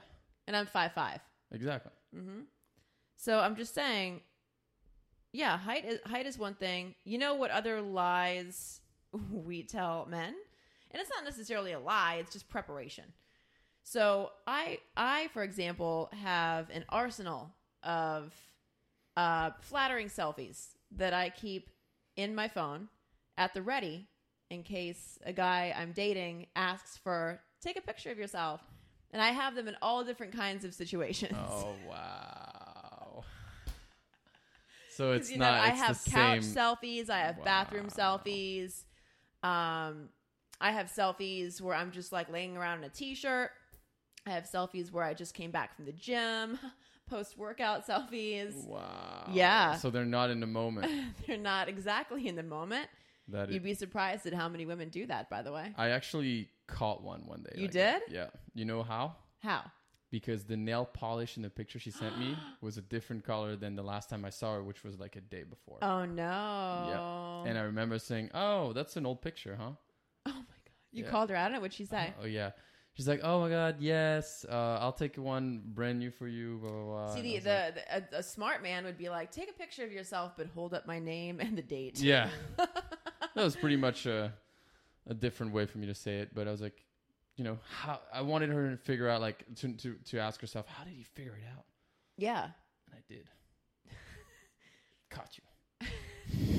and 0.45 0.55
I'm 0.57 0.65
five 0.65 0.91
five. 0.93 1.21
exactly. 1.51 1.91
Mm-hmm. 2.15 2.41
So 3.15 3.39
I'm 3.39 3.55
just 3.55 3.73
saying, 3.73 4.21
yeah, 5.31 5.57
height 5.57 5.85
is 5.85 5.99
height 6.05 6.25
is 6.25 6.37
one 6.37 6.55
thing. 6.55 6.95
You 7.05 7.17
know 7.17 7.35
what 7.35 7.49
other 7.51 7.81
lies 7.81 8.81
we 9.31 9.63
tell 9.63 10.05
men, 10.09 10.35
and 10.91 11.01
it's 11.01 11.09
not 11.09 11.23
necessarily 11.23 11.71
a 11.71 11.79
lie; 11.79 12.17
it's 12.19 12.33
just 12.33 12.49
preparation. 12.49 13.05
So 13.83 14.31
I, 14.45 14.79
I, 14.97 15.29
for 15.29 15.43
example, 15.43 16.09
have 16.21 16.69
an 16.71 16.83
arsenal 16.89 17.51
of 17.83 18.33
uh, 19.15 19.51
flattering 19.61 20.07
selfies 20.07 20.75
that 20.97 21.13
I 21.13 21.29
keep 21.29 21.69
in 22.17 22.35
my 22.35 22.49
phone 22.49 22.89
at 23.37 23.53
the 23.53 23.61
ready 23.61 24.09
in 24.49 24.63
case 24.63 25.17
a 25.25 25.31
guy 25.31 25.73
I'm 25.77 25.93
dating 25.93 26.47
asks 26.55 26.97
for 26.97 27.39
take 27.61 27.77
a 27.77 27.81
picture 27.81 28.11
of 28.11 28.17
yourself, 28.17 28.61
and 29.11 29.21
I 29.21 29.29
have 29.29 29.55
them 29.55 29.69
in 29.69 29.77
all 29.81 30.03
different 30.03 30.33
kinds 30.35 30.65
of 30.65 30.73
situations. 30.73 31.37
Oh 31.37 31.73
wow. 31.89 33.23
So 34.89 35.11
it's 35.11 35.31
you 35.31 35.37
know, 35.37 35.45
not. 35.45 35.59
I 35.59 35.69
have 35.69 36.03
the 36.03 36.09
couch 36.09 36.41
same. 36.41 36.55
selfies. 36.55 37.07
I 37.11 37.19
have 37.19 37.43
bathroom 37.43 37.87
selfies. 37.87 38.83
Um, 39.43 40.09
I 40.59 40.71
have 40.71 40.87
selfies 40.87 41.61
where 41.61 41.75
I'm 41.75 41.91
just 41.91 42.11
like 42.11 42.29
laying 42.31 42.57
around 42.57 42.79
in 42.79 42.83
a 42.85 42.89
t-shirt. 42.89 43.51
I 44.25 44.31
have 44.31 44.43
selfies 44.43 44.91
where 44.91 45.03
I 45.03 45.13
just 45.13 45.33
came 45.33 45.51
back 45.51 45.75
from 45.75 45.85
the 45.85 45.93
gym, 45.93 46.59
post 47.09 47.37
workout 47.37 47.87
selfies. 47.87 48.65
Wow. 48.65 49.29
Yeah. 49.31 49.75
So 49.75 49.89
they're 49.89 50.05
not 50.05 50.29
in 50.29 50.39
the 50.39 50.47
moment. 50.47 50.91
They're 51.27 51.37
not 51.37 51.69
exactly 51.69 52.27
in 52.27 52.35
the 52.35 52.43
moment. 52.43 52.89
That 53.29 53.51
You'd 53.51 53.63
be 53.63 53.73
surprised 53.73 54.25
at 54.25 54.33
how 54.33 54.47
many 54.47 54.65
women 54.65 54.89
do 54.89 55.05
that. 55.07 55.29
By 55.29 55.41
the 55.41 55.51
way, 55.51 55.73
I 55.77 55.89
actually 55.89 56.49
caught 56.67 57.03
one 57.03 57.25
one 57.25 57.43
day. 57.43 57.55
You 57.55 57.63
like 57.63 57.71
that. 57.73 58.07
did? 58.07 58.15
Yeah. 58.15 58.27
You 58.53 58.65
know 58.65 58.83
how? 58.83 59.15
how? 59.39 59.63
Because 60.09 60.45
the 60.45 60.55
nail 60.55 60.85
polish 60.85 61.35
in 61.35 61.43
the 61.43 61.49
picture 61.49 61.79
she 61.79 61.91
sent 61.91 62.17
me 62.17 62.37
was 62.61 62.77
a 62.77 62.81
different 62.81 63.25
color 63.25 63.57
than 63.57 63.75
the 63.75 63.83
last 63.83 64.09
time 64.09 64.23
I 64.23 64.29
saw 64.29 64.53
her, 64.55 64.63
which 64.63 64.83
was 64.85 64.97
like 64.97 65.17
a 65.17 65.21
day 65.21 65.43
before. 65.43 65.79
Oh 65.81 66.05
no! 66.05 67.43
Yeah. 67.43 67.49
And 67.49 67.57
I 67.57 67.63
remember 67.63 67.99
saying, 67.99 68.31
"Oh, 68.33 68.71
that's 68.71 68.95
an 68.95 69.05
old 69.05 69.21
picture, 69.21 69.57
huh?" 69.59 69.71
You 70.91 71.03
Yeah. 71.03 71.09
called 71.09 71.29
her 71.29 71.35
out 71.35 71.51
on 71.51 71.55
it. 71.55 71.61
What'd 71.61 71.73
she 71.75 71.85
say? 71.85 72.13
Oh 72.21 72.25
yeah. 72.25 72.51
She's 72.93 73.07
like, 73.07 73.19
"Oh 73.23 73.41
my 73.41 73.49
god, 73.49 73.75
yes. 73.79 74.43
Uh, 74.49 74.79
I'll 74.81 74.91
take 74.91 75.17
one 75.17 75.61
brand 75.67 75.99
new 75.99 76.09
for 76.09 76.27
you." 76.27 76.57
Blah 76.57 76.71
blah. 76.71 76.83
blah. 77.05 77.15
See, 77.15 77.21
the, 77.21 77.39
the, 77.39 77.49
like, 77.93 78.09
the 78.11 78.17
a, 78.17 78.19
a 78.19 78.23
smart 78.23 78.63
man 78.63 78.85
would 78.85 78.97
be 78.97 79.09
like, 79.09 79.31
take 79.31 79.49
a 79.51 79.53
picture 79.53 79.83
of 79.83 79.91
yourself, 79.91 80.33
but 80.35 80.47
hold 80.47 80.73
up 80.73 80.87
my 80.87 80.97
name 80.97 81.39
and 81.39 81.55
the 81.55 81.61
date. 81.61 81.99
yeah. 81.99 82.29
that 82.57 82.69
was 83.35 83.55
pretty 83.55 83.75
much 83.77 84.07
a, 84.07 84.33
a 85.05 85.13
different 85.13 85.53
way 85.53 85.67
for 85.67 85.77
me 85.77 85.85
to 85.85 85.93
say 85.93 86.17
it, 86.21 86.33
but 86.33 86.47
I 86.47 86.51
was 86.51 86.59
like, 86.61 86.83
you 87.35 87.43
know, 87.43 87.59
how 87.69 87.99
I 88.11 88.21
wanted 88.21 88.49
her 88.49 88.71
to 88.71 88.77
figure 88.77 89.07
out, 89.07 89.21
like, 89.21 89.45
to 89.57 89.73
to 89.73 89.93
to 90.05 90.17
ask 90.19 90.41
herself, 90.41 90.65
how 90.67 90.83
did 90.83 90.93
he 90.93 91.03
figure 91.03 91.33
it 91.35 91.45
out? 91.55 91.65
yeah. 92.17 92.45
And 92.87 92.95
I 92.95 93.03
did. 93.07 93.27
Caught 95.11 95.37
you. 95.37 95.87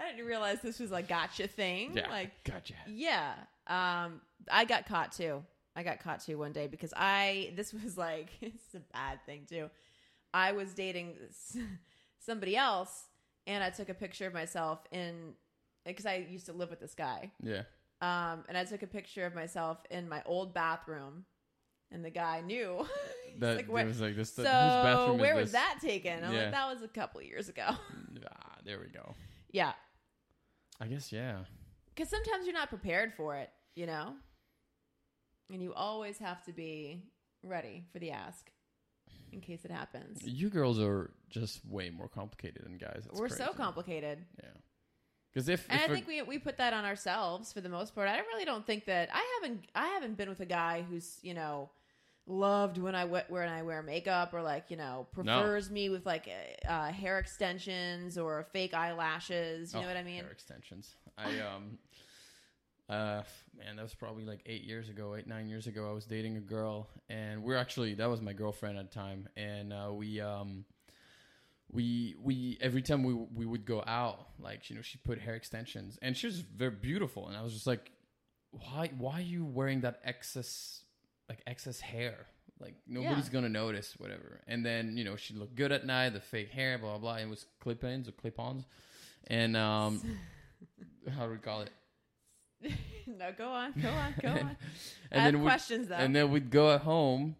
I 0.00 0.10
didn't 0.12 0.26
realize 0.26 0.60
this 0.62 0.78
was 0.80 0.92
a 0.92 1.02
gotcha 1.02 1.46
thing. 1.46 1.92
Yeah. 1.96 2.08
Like, 2.08 2.42
gotcha. 2.44 2.74
yeah. 2.88 3.34
Um, 3.66 4.20
I 4.50 4.64
got 4.64 4.86
caught 4.86 5.12
too. 5.12 5.44
I 5.76 5.82
got 5.82 6.00
caught 6.00 6.20
too 6.20 6.38
one 6.38 6.52
day 6.52 6.66
because 6.66 6.92
I, 6.96 7.52
this 7.56 7.72
was 7.74 7.98
like, 7.98 8.28
it's 8.40 8.74
a 8.74 8.80
bad 8.92 9.20
thing 9.26 9.46
too. 9.48 9.68
I 10.32 10.52
was 10.52 10.72
dating 10.74 11.14
somebody 12.18 12.56
else 12.56 13.04
and 13.46 13.62
I 13.62 13.70
took 13.70 13.88
a 13.88 13.94
picture 13.94 14.26
of 14.26 14.34
myself 14.34 14.80
in, 14.90 15.34
because 15.84 16.06
I 16.06 16.26
used 16.28 16.46
to 16.46 16.52
live 16.52 16.70
with 16.70 16.80
this 16.80 16.94
guy. 16.94 17.30
Yeah. 17.42 17.62
Um, 18.00 18.44
and 18.48 18.56
I 18.56 18.64
took 18.64 18.82
a 18.82 18.86
picture 18.86 19.26
of 19.26 19.34
myself 19.34 19.78
in 19.90 20.08
my 20.08 20.22
old 20.24 20.54
bathroom 20.54 21.24
and 21.92 22.04
the 22.04 22.10
guy 22.10 22.40
knew. 22.40 22.86
That 23.38 23.56
like, 23.58 23.66
it 23.66 23.70
"Where- 23.70 23.86
was 23.86 24.00
like 24.00 24.16
this. 24.16 24.32
so 24.34 24.42
whose 24.42 24.50
bathroom 24.50 25.18
where 25.18 25.36
was 25.36 25.52
this? 25.52 25.60
that 25.60 25.78
taken? 25.80 26.24
I'm 26.24 26.32
Yeah. 26.34 26.42
like, 26.42 26.50
that 26.50 26.68
was 26.74 26.82
a 26.82 26.88
couple 26.88 27.22
years 27.22 27.48
ago. 27.48 27.62
Ah, 28.28 28.56
there 28.64 28.80
we 28.80 28.86
go. 28.88 29.14
yeah. 29.52 29.72
I 30.80 30.86
guess 30.86 31.12
yeah. 31.12 31.38
Because 31.94 32.08
sometimes 32.08 32.46
you're 32.46 32.54
not 32.54 32.68
prepared 32.70 33.12
for 33.14 33.36
it, 33.36 33.50
you 33.74 33.86
know? 33.86 34.14
And 35.52 35.62
you 35.62 35.74
always 35.74 36.18
have 36.18 36.42
to 36.44 36.52
be 36.52 37.02
ready 37.42 37.84
for 37.92 37.98
the 37.98 38.12
ask 38.12 38.50
in 39.32 39.40
case 39.40 39.64
it 39.64 39.70
happens. 39.70 40.22
You 40.24 40.48
girls 40.48 40.78
are 40.80 41.10
just 41.28 41.64
way 41.66 41.90
more 41.90 42.08
complicated 42.08 42.64
than 42.64 42.78
guys. 42.78 43.02
It's 43.10 43.18
We're 43.20 43.28
so 43.28 43.46
crazy. 43.46 43.56
complicated. 43.58 44.18
Yeah. 44.42 44.48
Because 45.32 45.48
if, 45.48 45.66
And 45.68 45.80
I 45.80 45.84
if 45.84 45.90
a- 45.90 45.94
think 45.94 46.06
we, 46.08 46.22
we 46.22 46.38
put 46.38 46.56
that 46.58 46.72
on 46.72 46.84
ourselves 46.84 47.52
for 47.52 47.60
the 47.60 47.68
most 47.68 47.94
part. 47.94 48.08
I 48.08 48.18
really 48.18 48.44
don't 48.44 48.66
think 48.66 48.86
that 48.86 49.08
I 49.12 49.24
haven't 49.40 49.66
I 49.74 49.86
haven't 49.88 50.16
been 50.16 50.28
with 50.28 50.40
a 50.40 50.46
guy 50.46 50.84
who's, 50.88 51.18
you 51.22 51.34
know, 51.34 51.70
loved 52.30 52.78
when 52.78 52.94
I 52.94 53.04
we- 53.04 53.20
when 53.28 53.48
I 53.48 53.62
wear 53.62 53.82
makeup 53.82 54.32
or 54.32 54.42
like, 54.42 54.70
you 54.70 54.76
know, 54.76 55.06
prefers 55.12 55.70
me 55.70 55.88
with 55.90 56.06
like 56.06 56.28
uh, 56.66 56.90
hair 56.92 57.18
extensions 57.18 58.16
or 58.16 58.46
fake 58.52 58.72
eyelashes, 58.74 59.74
you 59.74 59.80
know 59.80 59.86
Oh, 59.86 59.88
what 59.88 59.96
I 59.96 60.02
mean? 60.02 60.22
Hair 60.22 60.30
extensions. 60.30 60.94
I 61.18 61.40
um, 61.40 61.78
uh, 62.88 63.22
man, 63.56 63.76
that 63.76 63.82
was 63.82 63.94
probably 63.94 64.24
like 64.24 64.40
eight 64.46 64.62
years 64.64 64.88
ago, 64.88 65.14
eight 65.16 65.26
nine 65.26 65.48
years 65.48 65.66
ago. 65.66 65.88
I 65.88 65.92
was 65.92 66.06
dating 66.06 66.36
a 66.36 66.40
girl, 66.40 66.88
and 67.08 67.42
we're 67.42 67.56
actually 67.56 67.94
that 67.94 68.08
was 68.08 68.20
my 68.22 68.32
girlfriend 68.32 68.78
at 68.78 68.90
the 68.90 68.94
time, 68.94 69.28
and 69.36 69.72
uh, 69.72 69.90
we 69.92 70.20
um, 70.20 70.64
we 71.70 72.14
we 72.20 72.58
every 72.60 72.82
time 72.82 73.02
we 73.04 73.14
we 73.14 73.46
would 73.46 73.64
go 73.64 73.82
out, 73.86 74.28
like 74.38 74.70
you 74.70 74.76
know, 74.76 74.82
she 74.82 74.98
put 74.98 75.20
hair 75.20 75.34
extensions, 75.34 75.98
and 76.02 76.16
she 76.16 76.26
was 76.26 76.40
very 76.40 76.70
beautiful, 76.72 77.28
and 77.28 77.36
I 77.36 77.42
was 77.42 77.52
just 77.52 77.66
like, 77.66 77.90
why 78.50 78.90
why 78.98 79.18
are 79.18 79.20
you 79.20 79.44
wearing 79.44 79.82
that 79.82 80.00
excess 80.04 80.82
like 81.30 81.40
excess 81.46 81.80
hair? 81.80 82.26
Like 82.60 82.74
nobody's 82.86 83.26
Yeah. 83.28 83.32
gonna 83.32 83.48
notice, 83.48 83.94
whatever. 83.96 84.42
And 84.46 84.66
then 84.66 84.96
you 84.98 85.04
know 85.04 85.16
she 85.16 85.32
looked 85.32 85.54
good 85.54 85.72
at 85.72 85.86
night, 85.86 86.10
the 86.10 86.20
fake 86.20 86.50
hair, 86.50 86.76
blah 86.76 86.98
blah. 86.98 87.16
It 87.16 87.28
was 87.28 87.46
clip-ins 87.60 88.06
or 88.08 88.12
clip-ons, 88.12 88.64
and 89.28 89.56
um, 89.56 90.02
how 91.16 91.24
do 91.26 91.32
we 91.32 91.38
call 91.38 91.62
it? 91.62 91.70
no, 93.06 93.32
go 93.38 93.48
on, 93.48 93.72
go 93.80 93.88
on, 93.88 94.14
go 94.20 94.28
on. 94.28 94.56
and 95.10 95.24
then 95.26 95.38
we'd, 95.40 95.46
questions 95.46 95.88
though. 95.88 95.94
and 95.94 96.14
then 96.14 96.30
we'd 96.30 96.50
go 96.50 96.74
at 96.74 96.82
home. 96.82 97.36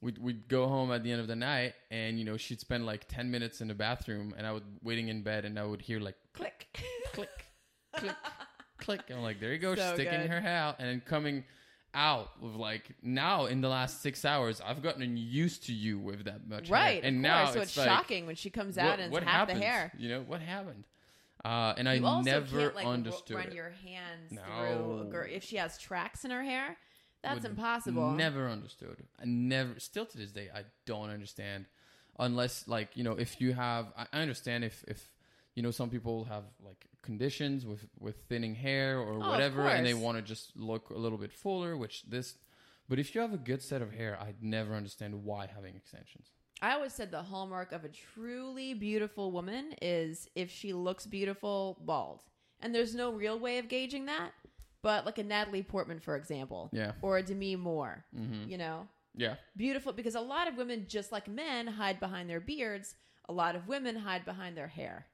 We'd 0.00 0.16
we'd 0.18 0.48
go 0.48 0.68
home 0.68 0.90
at 0.92 1.02
the 1.02 1.10
end 1.12 1.20
of 1.20 1.26
the 1.26 1.36
night, 1.36 1.74
and 1.90 2.18
you 2.18 2.24
know 2.24 2.36
she'd 2.38 2.60
spend 2.60 2.86
like 2.86 3.06
ten 3.08 3.30
minutes 3.30 3.60
in 3.60 3.68
the 3.68 3.74
bathroom, 3.74 4.34
and 4.38 4.46
I 4.46 4.52
would 4.52 4.64
waiting 4.82 5.08
in 5.08 5.22
bed, 5.22 5.44
and 5.44 5.58
I 5.58 5.64
would 5.64 5.82
hear 5.82 6.00
like 6.00 6.16
click. 6.32 6.68
click, 7.12 7.28
click, 7.94 8.16
click. 8.78 9.00
And 9.08 9.18
I'm 9.18 9.22
like, 9.24 9.40
there 9.40 9.52
you 9.52 9.58
go, 9.58 9.74
So 9.74 9.94
sticking 9.94 10.20
good. 10.20 10.30
her 10.30 10.40
hair 10.40 10.56
out, 10.64 10.76
and 10.78 10.88
then 10.88 11.02
coming 11.04 11.44
out 11.96 12.30
of 12.42 12.54
like 12.54 12.84
now 13.02 13.46
in 13.46 13.60
the 13.62 13.68
last 13.68 14.02
six 14.02 14.24
hours, 14.24 14.60
I've 14.64 14.82
gotten 14.82 15.16
used 15.16 15.64
to 15.66 15.72
you 15.72 15.98
with 15.98 16.24
that 16.26 16.46
much 16.46 16.68
hair. 16.68 16.74
Right, 16.74 17.02
and 17.02 17.22
now. 17.22 17.46
So 17.50 17.60
it's, 17.60 17.70
it's 17.70 17.78
like, 17.78 17.88
shocking 17.88 18.26
when 18.26 18.36
she 18.36 18.50
comes 18.50 18.78
out 18.78 18.90
what, 18.90 19.00
and 19.00 19.12
what 19.12 19.22
it's 19.22 19.30
half 19.30 19.40
happened? 19.48 19.60
the 19.60 19.64
hair. 19.64 19.92
You 19.98 20.08
know 20.10 20.20
what 20.20 20.40
happened? 20.40 20.84
Uh, 21.44 21.74
and 21.76 21.86
You 21.88 21.94
I 22.04 22.08
also 22.08 22.30
never 22.30 22.58
can't, 22.60 22.74
like, 22.74 22.86
understood 22.86 23.36
run 23.36 23.46
it. 23.48 23.54
your 23.54 23.72
hands 23.84 24.32
No. 24.32 24.42
through 24.42 25.00
a 25.00 25.04
girl 25.04 25.26
if 25.30 25.44
she 25.44 25.56
has 25.56 25.78
tracks 25.78 26.24
in 26.24 26.30
her 26.30 26.42
hair. 26.42 26.76
That's 27.22 27.42
Would 27.42 27.52
impossible. 27.52 28.10
Never 28.12 28.48
understood. 28.48 28.96
I 29.20 29.24
never, 29.24 29.78
still 29.78 30.06
to 30.06 30.18
this 30.18 30.32
day, 30.32 30.48
I 30.54 30.62
don't 30.84 31.10
understand. 31.10 31.66
Unless, 32.18 32.68
like, 32.68 32.96
you 32.96 33.04
know, 33.04 33.12
if 33.12 33.40
you 33.40 33.52
have, 33.52 33.86
I 33.96 34.06
I 34.12 34.20
understand 34.22 34.64
if, 34.64 34.84
if, 34.88 35.08
you 35.54 35.62
know, 35.62 35.70
some 35.70 35.88
people 35.90 36.24
have 36.24 36.44
like 36.64 36.86
conditions 37.06 37.64
with 37.64 37.86
with 37.98 38.16
thinning 38.28 38.54
hair 38.54 38.98
or 38.98 39.14
Oh, 39.14 39.30
whatever, 39.30 39.66
and 39.68 39.86
they 39.86 39.94
want 39.94 40.18
to 40.18 40.22
just 40.22 40.56
look 40.56 40.90
a 40.90 40.98
little 40.98 41.18
bit 41.18 41.32
fuller. 41.32 41.76
Which 41.76 42.02
this, 42.04 42.34
but 42.88 42.98
if 42.98 43.14
you 43.14 43.20
have 43.22 43.32
a 43.32 43.38
good 43.38 43.62
set 43.62 43.80
of 43.82 43.92
hair, 43.92 44.18
I'd 44.20 44.42
never 44.42 44.74
understand 44.74 45.24
why 45.24 45.46
having 45.46 45.74
extensions. 45.76 46.30
I 46.62 46.72
always 46.72 46.92
said 46.94 47.10
the 47.10 47.22
hallmark 47.22 47.72
of 47.72 47.84
a 47.84 47.88
truly 47.88 48.72
beautiful 48.74 49.30
woman 49.30 49.74
is 49.82 50.28
if 50.34 50.50
she 50.50 50.72
looks 50.72 51.06
beautiful 51.06 51.78
bald. 51.84 52.22
And 52.60 52.74
there's 52.74 52.94
no 52.94 53.12
real 53.12 53.38
way 53.38 53.58
of 53.58 53.68
gauging 53.68 54.06
that, 54.06 54.30
but 54.82 55.04
like 55.04 55.18
a 55.18 55.22
Natalie 55.22 55.62
Portman, 55.62 56.00
for 56.00 56.16
example, 56.16 56.70
Yeah. 56.72 56.92
or 57.02 57.18
a 57.18 57.22
Demi 57.22 57.56
Moore, 57.56 58.06
Mm-hmm. 58.18 58.48
you 58.50 58.56
know, 58.56 58.88
Yeah. 59.14 59.34
beautiful 59.54 59.92
because 59.92 60.14
a 60.14 60.20
lot 60.22 60.48
of 60.48 60.56
women, 60.56 60.86
just 60.88 61.12
like 61.12 61.28
men, 61.28 61.66
hide 61.66 62.00
behind 62.00 62.30
their 62.30 62.40
beards. 62.40 62.94
A 63.28 63.32
lot 63.32 63.54
of 63.56 63.68
women 63.68 63.96
hide 63.96 64.24
behind 64.24 64.56
their 64.56 64.68
hair, 64.68 65.06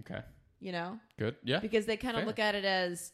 Okay. 0.00 0.22
You 0.62 0.72
know, 0.72 0.98
Good. 1.18 1.36
Yeah. 1.42 1.58
because 1.60 1.84
they 1.86 1.96
kind 1.96 2.16
of 2.16 2.20
Fair. 2.22 2.26
look 2.26 2.38
at 2.38 2.54
it 2.54 2.64
as 2.64 3.12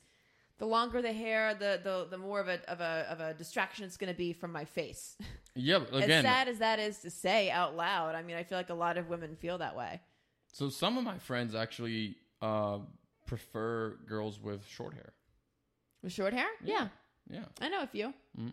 the 0.58 0.66
longer 0.66 1.00
the 1.02 1.12
hair, 1.12 1.54
the 1.54 1.80
the 1.82 2.06
the 2.10 2.18
more 2.18 2.40
of 2.40 2.48
a 2.48 2.58
of 2.70 2.80
a 2.80 3.06
of 3.10 3.20
a 3.20 3.34
distraction 3.34 3.84
it's 3.84 3.96
going 3.96 4.12
to 4.12 4.16
be 4.18 4.32
from 4.32 4.52
my 4.52 4.64
face. 4.64 5.16
Yeah. 5.60 5.80
Again, 5.92 6.24
as 6.24 6.24
sad 6.24 6.46
as 6.48 6.58
that 6.58 6.78
is 6.78 6.98
to 6.98 7.10
say 7.10 7.50
out 7.50 7.74
loud, 7.74 8.14
I 8.14 8.22
mean, 8.22 8.36
I 8.36 8.44
feel 8.44 8.56
like 8.56 8.70
a 8.70 8.74
lot 8.74 8.96
of 8.96 9.08
women 9.08 9.34
feel 9.34 9.58
that 9.58 9.74
way. 9.74 10.00
so 10.52 10.68
some 10.68 10.96
of 10.96 11.02
my 11.02 11.18
friends 11.18 11.52
actually 11.52 12.14
uh, 12.40 12.78
prefer 13.26 13.96
girls 14.06 14.38
with 14.40 14.64
short 14.68 14.94
hair. 14.94 15.12
With 16.04 16.12
short 16.12 16.32
hair? 16.32 16.46
Yeah. 16.62 16.88
Yeah. 17.28 17.46
I 17.60 17.68
know 17.70 17.82
a 17.82 17.88
few. 17.88 18.14
Mm. 18.40 18.52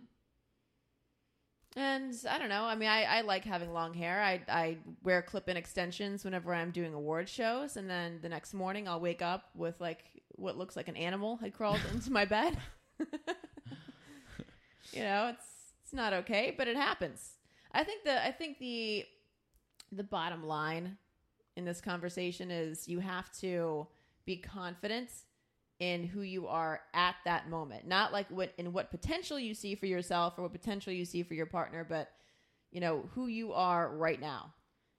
And 1.76 2.16
I 2.30 2.40
don't 2.40 2.48
know. 2.48 2.64
I 2.64 2.76
mean, 2.76 2.88
I, 2.88 3.04
I 3.04 3.22
like 3.22 3.44
having 3.44 3.74
long 3.74 3.94
hair. 3.94 4.22
I, 4.22 4.42
I 4.48 4.78
wear 5.04 5.22
clip 5.22 5.50
in 5.50 5.58
extensions 5.58 6.24
whenever 6.24 6.54
I'm 6.54 6.72
doing 6.72 6.94
award 6.94 7.28
shows. 7.28 7.76
And 7.76 7.90
then 7.90 8.20
the 8.22 8.30
next 8.30 8.54
morning, 8.54 8.88
I'll 8.88 9.02
wake 9.02 9.22
up 9.22 9.50
with 9.54 9.82
like 9.82 10.06
what 10.30 10.58
looks 10.58 10.78
like 10.78 10.88
an 10.88 10.96
animal 10.96 11.36
had 11.38 11.54
crawled 11.54 11.82
into 11.94 12.12
my 12.12 12.24
bed. 12.24 12.58
you 13.00 13.08
know, 15.02 15.34
it's 15.34 15.46
it's 15.84 15.94
not 15.94 16.14
okay, 16.14 16.56
but 16.58 16.68
it 16.68 16.78
happens. 16.78 17.32
I 17.74 17.84
think 17.84 18.06
the 18.06 18.26
I 18.26 18.32
think 18.32 18.60
the 18.60 19.06
the 19.92 20.04
bottom 20.04 20.46
line 20.46 20.98
in 21.58 21.66
this 21.66 21.82
conversation 21.82 22.52
is 22.52 22.88
you 22.88 23.00
have 23.00 23.32
to 23.40 23.88
be 24.26 24.38
confident 24.38 25.10
in 25.80 26.06
who 26.06 26.22
you 26.22 26.48
are 26.48 26.82
at 26.94 27.16
that 27.26 27.50
moment. 27.50 27.88
Not 27.88 28.14
like 28.14 28.28
what 28.30 28.54
in 28.58 28.72
what 28.74 28.92
potential 28.92 29.38
you 29.40 29.54
see 29.54 29.76
for 29.76 29.86
yourself 29.86 30.36
or 30.38 30.44
what 30.44 30.52
potential 30.54 30.94
you 30.94 31.06
see 31.06 31.24
for 31.24 31.34
your 31.34 31.46
partner, 31.46 31.86
but 31.88 32.10
you 32.72 32.82
know, 32.82 33.10
who 33.14 33.28
you 33.28 33.54
are 33.54 33.90
right 33.96 34.20
now. 34.20 34.54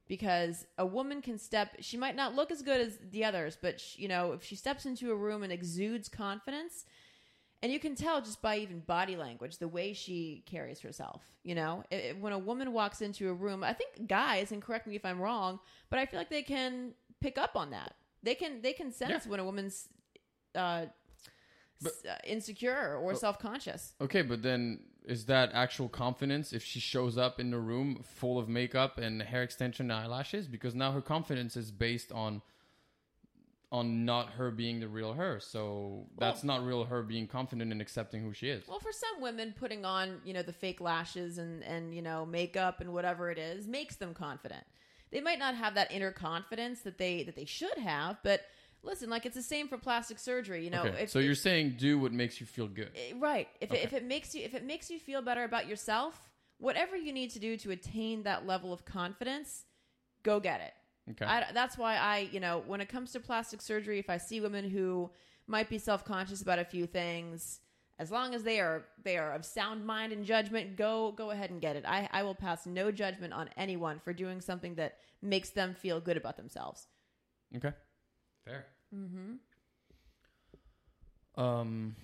Because 0.09 0.65
a 0.79 0.87
woman 0.87 1.21
can 1.21 1.37
step, 1.39 1.77
she 1.81 1.97
might 1.97 2.15
not 2.15 2.35
look 2.37 2.51
as 2.53 2.62
good 2.62 2.81
as 2.81 2.97
the 3.11 3.25
others, 3.25 3.59
but 3.61 3.81
sh 3.81 3.99
you 3.99 4.07
know, 4.09 4.33
if 4.33 4.45
she 4.45 4.55
steps 4.55 4.87
into 4.87 5.11
a 5.11 5.17
room 5.17 5.43
and 5.43 5.53
exudes 5.53 6.09
confidence, 6.09 6.85
and 7.62 7.73
you 7.73 7.81
can 7.81 7.97
tell 7.97 8.21
just 8.21 8.41
by 8.41 8.59
even 8.59 8.81
body 8.81 9.17
language 9.17 9.59
the 9.59 9.67
way 9.67 9.93
she 9.95 10.45
carries 10.47 10.79
herself 10.81 11.23
you 11.43 11.55
know 11.55 11.83
it, 11.91 11.97
it- 11.97 12.21
when 12.21 12.33
a 12.35 12.39
woman 12.39 12.73
walks 12.73 13.01
into 13.01 13.29
a 13.31 13.33
room 13.33 13.65
i 13.65 13.73
think 13.73 14.07
guys 14.07 14.53
and 14.53 14.61
correct 14.62 14.87
me 14.87 14.95
if 14.95 15.05
i'm 15.07 15.19
wrong 15.21 15.59
but 15.89 15.99
i 15.99 16.05
feel 16.07 16.21
like 16.21 16.29
they 16.29 16.43
can 16.43 16.93
pick 17.21 17.39
up 17.39 17.57
on 17.57 17.71
that 17.71 17.95
they 18.23 18.35
can 18.35 18.61
they 18.61 18.75
can 18.75 18.93
sense 18.93 19.25
Yeah. 19.25 19.31
when 19.31 19.41
a 19.41 19.45
woman's 19.45 19.89
uh, 20.57 20.87
But- 21.83 21.92
s- 21.92 22.05
uh, 22.07 22.16
insecure 22.25 22.97
or 22.97 23.12
Oh. 23.12 23.14
self-conscious 23.14 23.95
Okay, 24.01 24.23
but 24.23 24.42
then 24.42 24.81
is 25.05 25.27
that 25.27 25.53
actual 25.53 25.88
confidence 25.88 26.53
if 26.53 26.64
she 26.64 26.81
shows 26.81 27.16
up 27.19 27.38
in 27.38 27.51
the 27.51 27.59
room 27.61 28.03
full 28.03 28.38
of 28.38 28.49
makeup 28.49 28.99
and 28.99 29.23
hair 29.23 29.42
extension 29.42 29.90
and 29.90 30.01
eyelashes? 30.01 30.49
Because 30.49 30.75
now 30.75 30.90
her 30.92 31.03
confidence 31.03 31.57
is 31.57 31.71
based 31.71 32.11
on 32.12 32.42
on 33.73 34.05
not 34.05 34.31
her 34.31 34.51
being 34.53 34.79
the 34.81 34.88
real 34.88 35.12
her. 35.14 35.40
So 35.40 36.07
that's 36.19 36.45
not 36.45 36.64
real 36.64 36.85
her 36.85 37.03
being 37.03 37.27
confident 37.27 37.73
and 37.73 37.81
accepting 37.81 38.23
who 38.23 38.33
she 38.33 38.49
is. 38.49 38.66
well 38.69 38.79
for 38.79 38.92
some 38.92 39.21
women 39.21 39.53
putting 39.59 39.85
on 39.85 40.21
you 40.25 40.33
know 40.33 40.42
the 40.42 40.53
fake 40.53 40.81
lashes 40.81 41.37
and 41.38 41.62
and 41.64 41.92
you 41.95 42.01
know 42.01 42.25
makeup 42.25 42.81
and 42.81 42.92
whatever 42.92 43.29
it 43.31 43.38
is 43.38 43.66
makes 43.66 43.97
them 43.97 44.14
confident 44.14 44.64
they 45.11 45.21
might 45.21 45.38
not 45.40 45.55
have 45.57 45.75
that 45.75 45.90
inner 45.90 46.12
confidence 46.12 46.81
that 46.83 46.97
they 46.97 47.25
that 47.25 47.35
they 47.35 47.45
should 47.45 47.77
have 47.79 48.16
but 48.23 48.42
listen 48.83 49.11
like 49.11 49.27
it's 49.27 49.35
the 49.37 49.43
same 49.43 49.69
for 49.69 49.79
plastic 49.79 50.19
surgery 50.19 50.65
you 50.65 50.71
know 50.71 50.85
okay. 50.85 51.03
if- 51.05 51.11
so 51.11 51.19
you're 51.19 51.35
saying 51.35 51.75
do 51.79 51.99
what 51.99 52.12
makes 52.12 52.41
you 52.41 52.47
feel 52.47 52.69
good. 52.69 52.91
Eh, 52.95 53.12
right 53.19 53.49
if, 53.61 53.71
Okay. 53.71 53.81
it, 53.81 53.85
if 53.85 53.93
it 53.93 54.05
makes 54.05 54.35
you 54.35 54.45
if 54.45 54.55
it 54.55 54.65
makes 54.65 54.91
you 54.91 54.99
feel 54.99 55.23
better 55.23 55.45
about 55.45 55.67
yourself 55.67 56.31
whatever 56.59 56.97
you 56.97 57.12
need 57.12 57.31
to 57.31 57.39
do 57.39 57.57
to 57.59 57.71
attain 57.71 58.23
that 58.23 58.47
level 58.47 58.73
of 58.73 58.85
confidence 58.85 59.65
go 60.23 60.41
get 60.41 60.61
it 60.61 60.73
Okay. 61.09 61.25
I, 61.25 61.53
that's 61.53 61.79
why 61.79 61.97
i 61.97 62.29
you 62.33 62.41
know 62.41 62.62
when 62.67 62.81
it 62.81 62.89
comes 62.89 63.12
to 63.12 63.21
plastic 63.21 63.61
surgery 63.62 63.99
if 63.99 64.11
i 64.11 64.17
see 64.17 64.41
women 64.41 64.69
who 64.69 65.11
might 65.47 65.69
be 65.69 65.79
self-conscious 65.79 66.43
about 66.43 66.59
a 66.59 66.65
few 66.65 66.87
things 66.87 67.61
as 67.99 68.11
long 68.11 68.35
as 68.35 68.43
they 68.43 68.59
are 68.61 68.85
they 69.05 69.17
are 69.17 69.33
of 69.33 69.45
sound 69.45 69.87
mind 69.87 70.12
and 70.12 70.25
judgment 70.25 70.77
go 70.77 71.12
go 71.12 71.31
ahead 71.31 71.51
and 71.51 71.61
get 71.61 71.77
it 71.77 71.85
i, 71.87 72.09
I 72.12 72.23
will 72.25 72.35
pass 72.35 72.67
no 72.67 72.91
judgment 72.91 73.33
on 73.33 73.49
anyone 73.57 74.01
for 74.01 74.12
doing 74.12 74.41
something 74.41 74.75
that 74.77 74.99
makes 75.23 75.51
them 75.51 75.75
feel 75.75 76.01
good 76.01 76.17
about 76.17 76.37
themselves 76.37 76.89
okay. 77.57 77.73
Fair. 78.46 78.64
mm-hmm. 78.94 79.35
Um 81.40 81.96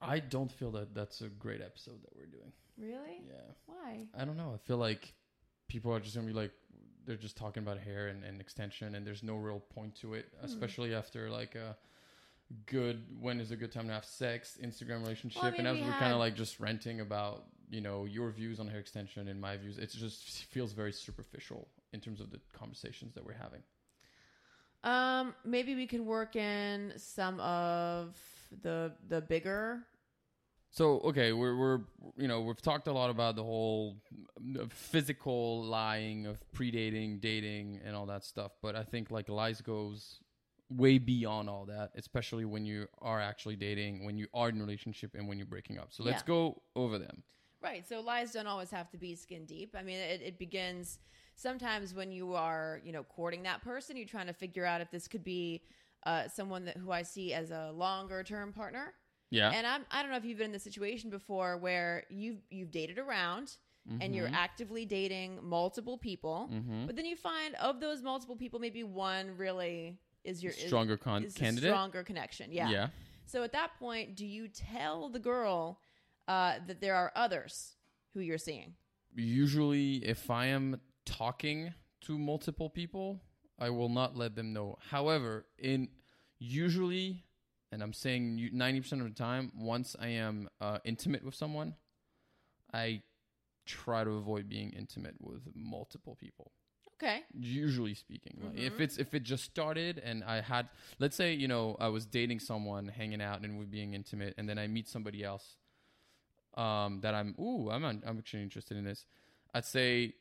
I 0.00 0.18
don't 0.18 0.52
feel 0.52 0.70
that 0.72 0.94
that's 0.94 1.22
a 1.22 1.28
great 1.28 1.62
episode 1.62 2.02
that 2.02 2.14
we're 2.14 2.26
doing. 2.26 2.52
really 2.76 3.22
Yeah. 3.26 3.52
why 3.64 4.06
I 4.14 4.24
don't 4.26 4.36
know. 4.36 4.52
I 4.54 4.58
feel 4.58 4.76
like 4.76 5.14
people 5.68 5.92
are 5.94 6.00
just 6.00 6.14
gonna 6.14 6.26
be 6.26 6.32
like, 6.34 6.52
they're 7.06 7.16
just 7.16 7.36
talking 7.36 7.62
about 7.62 7.78
hair 7.78 8.08
and, 8.08 8.22
and 8.24 8.40
extension, 8.40 8.94
and 8.94 9.06
there's 9.06 9.22
no 9.22 9.36
real 9.36 9.60
point 9.60 9.94
to 10.02 10.14
it, 10.14 10.26
Hmm. 10.38 10.44
especially 10.46 10.94
after 10.94 11.30
like 11.30 11.54
a 11.54 11.76
good 12.66 13.04
when 13.20 13.40
is 13.40 13.50
a 13.52 13.56
good 13.56 13.72
time 13.72 13.86
to 13.88 13.92
have 13.94 14.04
sex 14.04 14.58
Instagram 14.62 15.00
relationship, 15.02 15.42
Well, 15.42 15.52
I 15.52 15.56
mean, 15.56 15.66
and 15.66 15.68
as 15.68 15.76
we 15.76 15.82
we're 15.86 15.92
had- 15.92 16.00
kind 16.00 16.12
of 16.12 16.18
like 16.18 16.34
just 16.36 16.60
renting 16.60 17.00
about 17.00 17.46
you 17.70 17.80
know 17.80 18.04
your 18.04 18.30
views 18.30 18.60
on 18.60 18.68
hair 18.68 18.78
extension 18.80 19.28
and 19.28 19.40
my 19.40 19.56
views, 19.56 19.78
it 19.78 19.90
just 19.90 20.44
feels 20.44 20.72
very 20.72 20.92
superficial 20.92 21.68
in 21.92 22.00
terms 22.00 22.20
of 22.20 22.30
the 22.30 22.40
conversations 22.52 23.14
that 23.14 23.24
we're 23.24 23.32
having. 23.32 23.62
Um, 24.86 25.34
maybe 25.44 25.74
we 25.74 25.86
can 25.86 26.06
work 26.06 26.36
in 26.36 26.92
some 26.96 27.40
of 27.40 28.16
the 28.62 28.92
the 29.08 29.20
bigger. 29.20 29.82
So 30.70 31.00
okay, 31.00 31.32
we're 31.32 31.56
we're 31.56 31.80
you 32.16 32.28
know 32.28 32.40
we've 32.42 32.62
talked 32.62 32.86
a 32.86 32.92
lot 32.92 33.10
about 33.10 33.34
the 33.34 33.42
whole 33.42 33.96
mm, 34.40 34.70
physical 34.70 35.64
lying 35.64 36.26
of 36.26 36.38
predating, 36.54 37.20
dating, 37.20 37.80
and 37.84 37.96
all 37.96 38.06
that 38.06 38.24
stuff. 38.24 38.52
But 38.62 38.76
I 38.76 38.84
think 38.84 39.10
like 39.10 39.28
lies 39.28 39.60
goes 39.60 40.20
way 40.70 40.98
beyond 40.98 41.48
all 41.48 41.64
that, 41.66 41.90
especially 41.96 42.44
when 42.44 42.64
you 42.64 42.86
are 43.00 43.20
actually 43.20 43.56
dating, 43.56 44.04
when 44.04 44.16
you 44.16 44.28
are 44.34 44.48
in 44.50 44.58
a 44.58 44.60
relationship, 44.60 45.14
and 45.14 45.26
when 45.26 45.36
you're 45.38 45.46
breaking 45.46 45.78
up. 45.78 45.88
So 45.92 46.04
let's 46.04 46.22
Yeah. 46.22 46.26
go 46.28 46.62
over 46.76 46.98
them. 46.98 47.24
Right. 47.60 47.88
So 47.88 48.00
lies 48.00 48.32
don't 48.32 48.46
always 48.46 48.70
have 48.70 48.88
to 48.90 48.98
be 48.98 49.16
skin 49.16 49.46
deep. 49.46 49.74
I 49.76 49.82
mean, 49.82 49.96
it, 49.98 50.20
it 50.22 50.38
begins 50.38 50.98
sometimes 51.36 51.94
when 51.94 52.10
you 52.10 52.34
are, 52.34 52.80
you 52.84 52.92
know, 52.92 53.04
courting 53.04 53.44
that 53.44 53.62
person. 53.62 53.96
You're 53.96 54.06
trying 54.06 54.26
to 54.26 54.32
figure 54.32 54.64
out 54.64 54.80
if 54.80 54.90
this 54.90 55.06
could 55.06 55.22
be 55.22 55.62
uh, 56.04 56.28
someone 56.28 56.64
that 56.64 56.76
who 56.76 56.90
I 56.90 57.02
see 57.02 57.32
as 57.32 57.50
a 57.50 57.70
longer 57.72 58.24
term 58.24 58.52
partner. 58.52 58.94
Yeah. 59.30 59.50
And 59.50 59.66
I'm 59.66 59.84
I 59.90 60.02
don't 60.02 60.10
know 60.10 60.16
if 60.16 60.24
you've 60.24 60.38
been 60.38 60.46
in 60.46 60.52
this 60.52 60.64
situation 60.64 61.10
before 61.10 61.56
where 61.58 62.04
you've 62.10 62.40
you've 62.50 62.70
dated 62.70 62.98
around 62.98 63.56
and 64.00 64.16
you're 64.16 64.28
actively 64.32 64.84
dating 64.84 65.38
multiple 65.44 65.96
people, 65.96 66.50
mm-hmm. 66.52 66.86
but 66.86 66.96
then 66.96 67.04
you 67.04 67.14
find 67.14 67.54
of 67.54 67.78
those 67.78 68.02
multiple 68.02 68.34
people, 68.34 68.58
maybe 68.58 68.82
one 68.82 69.36
really 69.36 69.96
is 70.24 70.42
your 70.42 70.52
is- 70.54 70.66
Stronger 70.66 70.96
con- 70.96 71.22
is 71.22 71.34
candidate. 71.34 71.70
stronger 71.70 72.02
connection. 72.02 72.50
Yeah. 72.50 72.68
yeah. 72.68 72.88
So 73.26 73.44
at 73.44 73.52
that 73.52 73.78
point, 73.78 74.16
do 74.16 74.26
you 74.26 74.48
tell 74.48 75.08
the 75.08 75.20
girl 75.20 75.78
uh, 76.26 76.54
that 76.66 76.80
there 76.80 76.96
are 76.96 77.12
others 77.14 77.76
who 78.12 78.18
you're 78.18 78.38
seeing? 78.38 78.74
usually 79.16 79.96
if 80.04 80.30
I 80.30 80.46
am 80.46 80.80
talking 81.06 81.72
to 82.02 82.18
multiple 82.18 82.68
people, 82.68 83.20
I 83.58 83.70
will 83.70 83.88
not 83.88 84.14
let 84.16 84.36
them 84.36 84.52
know. 84.52 84.76
However, 84.90 85.46
in 85.58 85.88
usually, 86.38 87.24
and 87.72 87.82
I'm 87.82 87.94
saying 87.94 88.50
ninety 88.52 88.80
percent 88.80 89.00
of 89.00 89.08
the 89.08 89.14
time, 89.14 89.50
once 89.56 89.96
I 89.98 90.08
am 90.08 90.48
uh, 90.60 90.78
intimate 90.84 91.24
with 91.24 91.34
someone, 91.34 91.74
I 92.74 93.02
try 93.64 94.04
to 94.04 94.10
avoid 94.10 94.48
being 94.48 94.72
intimate 94.72 95.14
with 95.20 95.42
multiple 95.54 96.14
people. 96.14 96.52
Okay. 96.94 97.24
Usually 97.34 97.94
speaking, 97.94 98.38
like, 98.42 98.56
if 98.58 98.74
Mhm. 98.74 98.80
it's 98.80 98.96
if 98.98 99.12
it 99.14 99.22
just 99.22 99.44
started 99.44 99.98
and 99.98 100.24
I 100.24 100.40
had, 100.40 100.68
let's 100.98 101.16
say, 101.16 101.34
you 101.34 101.46
know, 101.48 101.76
I 101.78 101.88
was 101.88 102.06
dating 102.06 102.40
someone, 102.40 102.88
hanging 102.88 103.20
out, 103.20 103.42
and 103.42 103.58
we're 103.58 103.66
being 103.66 103.92
intimate, 103.94 104.34
and 104.38 104.48
then 104.48 104.58
I 104.58 104.66
meet 104.66 104.88
somebody 104.88 105.22
else, 105.24 105.56
um, 106.54 107.00
that 107.02 107.14
I'm, 107.14 107.34
ooh, 107.38 107.70
I'm 107.70 107.84
I'm 107.84 108.18
actually 108.18 108.42
interested 108.42 108.76
in 108.76 108.84
this. 108.84 109.04
I'd 109.52 109.64
say 109.66 110.14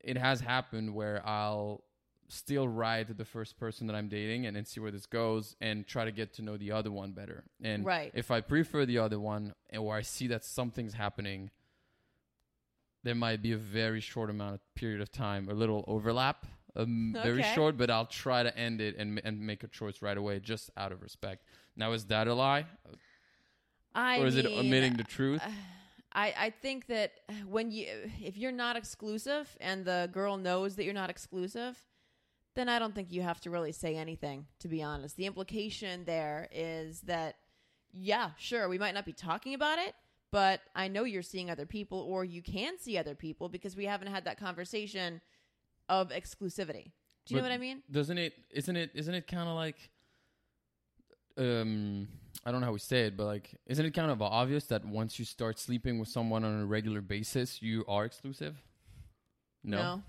it 0.00 0.16
has 0.16 0.40
happened 0.40 0.94
where 0.94 1.26
I'll 1.26 1.84
still 2.28 2.68
ride 2.68 3.16
the 3.16 3.24
first 3.24 3.58
person 3.58 3.86
that 3.86 3.96
I'm 3.96 4.08
dating 4.08 4.44
and 4.46 4.54
then 4.54 4.64
see 4.66 4.80
where 4.80 4.90
this 4.90 5.06
goes 5.06 5.56
and 5.60 5.86
try 5.86 6.04
to 6.04 6.12
get 6.12 6.34
to 6.34 6.42
know 6.42 6.56
the 6.58 6.72
other 6.72 6.90
one 6.92 7.12
better. 7.12 7.44
And 7.62 7.86
Right. 7.86 8.10
if 8.14 8.30
I 8.30 8.42
prefer 8.42 8.84
the 8.84 8.98
other 8.98 9.18
one 9.18 9.54
and 9.70 9.82
or 9.82 9.96
I 9.96 10.02
see 10.02 10.26
that 10.28 10.44
something's 10.44 10.92
happening, 10.94 11.50
there 13.02 13.14
might 13.14 13.40
be 13.40 13.52
a 13.52 13.56
very 13.56 14.00
short 14.00 14.28
amount 14.28 14.54
of 14.56 14.74
period 14.74 15.00
of 15.00 15.10
time, 15.10 15.48
a 15.48 15.54
little 15.54 15.84
overlap, 15.86 16.44
um, 16.76 17.12
very 17.22 17.42
short, 17.42 17.78
but 17.78 17.90
I'll 17.90 18.06
try 18.06 18.42
to 18.42 18.56
end 18.58 18.80
it 18.82 18.96
and 18.98 19.20
and 19.24 19.40
make 19.40 19.62
a 19.64 19.68
choice 19.68 20.02
right 20.02 20.16
away 20.16 20.38
just 20.40 20.70
out 20.76 20.92
of 20.92 21.00
respect. 21.02 21.44
Now, 21.76 21.92
is 21.92 22.04
that 22.06 22.28
a 22.28 22.34
lie, 22.34 22.66
I 23.94 24.18
or 24.20 24.26
is 24.26 24.36
it 24.36 24.44
mean, 24.44 24.58
omitting 24.58 24.96
the 24.96 25.04
truth? 25.04 25.42
I, 26.12 26.34
I 26.38 26.50
think 26.50 26.86
that 26.86 27.12
when 27.46 27.70
you 27.70 27.86
if 28.22 28.36
you're 28.36 28.52
not 28.52 28.76
exclusive 28.76 29.56
and 29.60 29.84
the 29.84 30.08
girl 30.12 30.36
knows 30.36 30.76
that 30.76 30.84
you're 30.84 30.94
not 30.94 31.10
exclusive, 31.10 31.76
then 32.54 32.68
I 32.68 32.78
don't 32.78 32.94
think 32.94 33.12
you 33.12 33.22
have 33.22 33.40
to 33.42 33.50
really 33.50 33.72
say 33.72 33.96
anything. 33.96 34.46
To 34.60 34.68
be 34.68 34.82
honest, 34.82 35.16
the 35.16 35.26
implication 35.26 36.04
there 36.04 36.48
is 36.52 37.02
that 37.02 37.36
yeah, 37.92 38.30
sure, 38.38 38.68
we 38.68 38.78
might 38.78 38.94
not 38.94 39.04
be 39.04 39.12
talking 39.12 39.54
about 39.54 39.78
it, 39.78 39.94
but 40.30 40.60
I 40.74 40.88
know 40.88 41.04
you're 41.04 41.22
seeing 41.22 41.50
other 41.50 41.66
people, 41.66 41.98
or 41.98 42.24
you 42.24 42.42
can 42.42 42.78
see 42.78 42.98
other 42.98 43.14
people 43.14 43.48
because 43.48 43.76
we 43.76 43.86
haven't 43.86 44.08
had 44.08 44.24
that 44.24 44.38
conversation 44.38 45.20
of 45.88 46.10
exclusivity. 46.10 46.92
Do 47.26 47.34
you 47.34 47.36
know 47.36 47.42
what 47.42 47.52
I 47.52 47.58
mean? 47.58 47.82
Doesn't 47.90 48.18
it? 48.18 48.34
Isn't 48.50 48.76
it? 48.76 48.90
Isn't 48.94 49.14
it 49.14 49.26
kind 49.26 49.48
of 49.48 49.54
like? 49.54 49.90
Um, 51.36 52.08
I 52.44 52.50
don't 52.50 52.60
know 52.60 52.66
how 52.66 52.72
we 52.72 52.78
say 52.78 53.06
it, 53.06 53.16
but 53.16 53.26
like, 53.26 53.50
isn't 53.66 53.84
it 53.84 53.90
kind 53.92 54.10
of 54.10 54.22
obvious 54.22 54.64
that 54.66 54.84
once 54.84 55.18
you 55.18 55.24
start 55.24 55.58
sleeping 55.58 55.98
with 55.98 56.08
someone 56.08 56.44
on 56.44 56.60
a 56.60 56.66
regular 56.66 57.00
basis, 57.00 57.60
you 57.60 57.84
are 57.88 58.04
exclusive? 58.04 58.62
No, 59.64 59.76
no, 59.76 60.02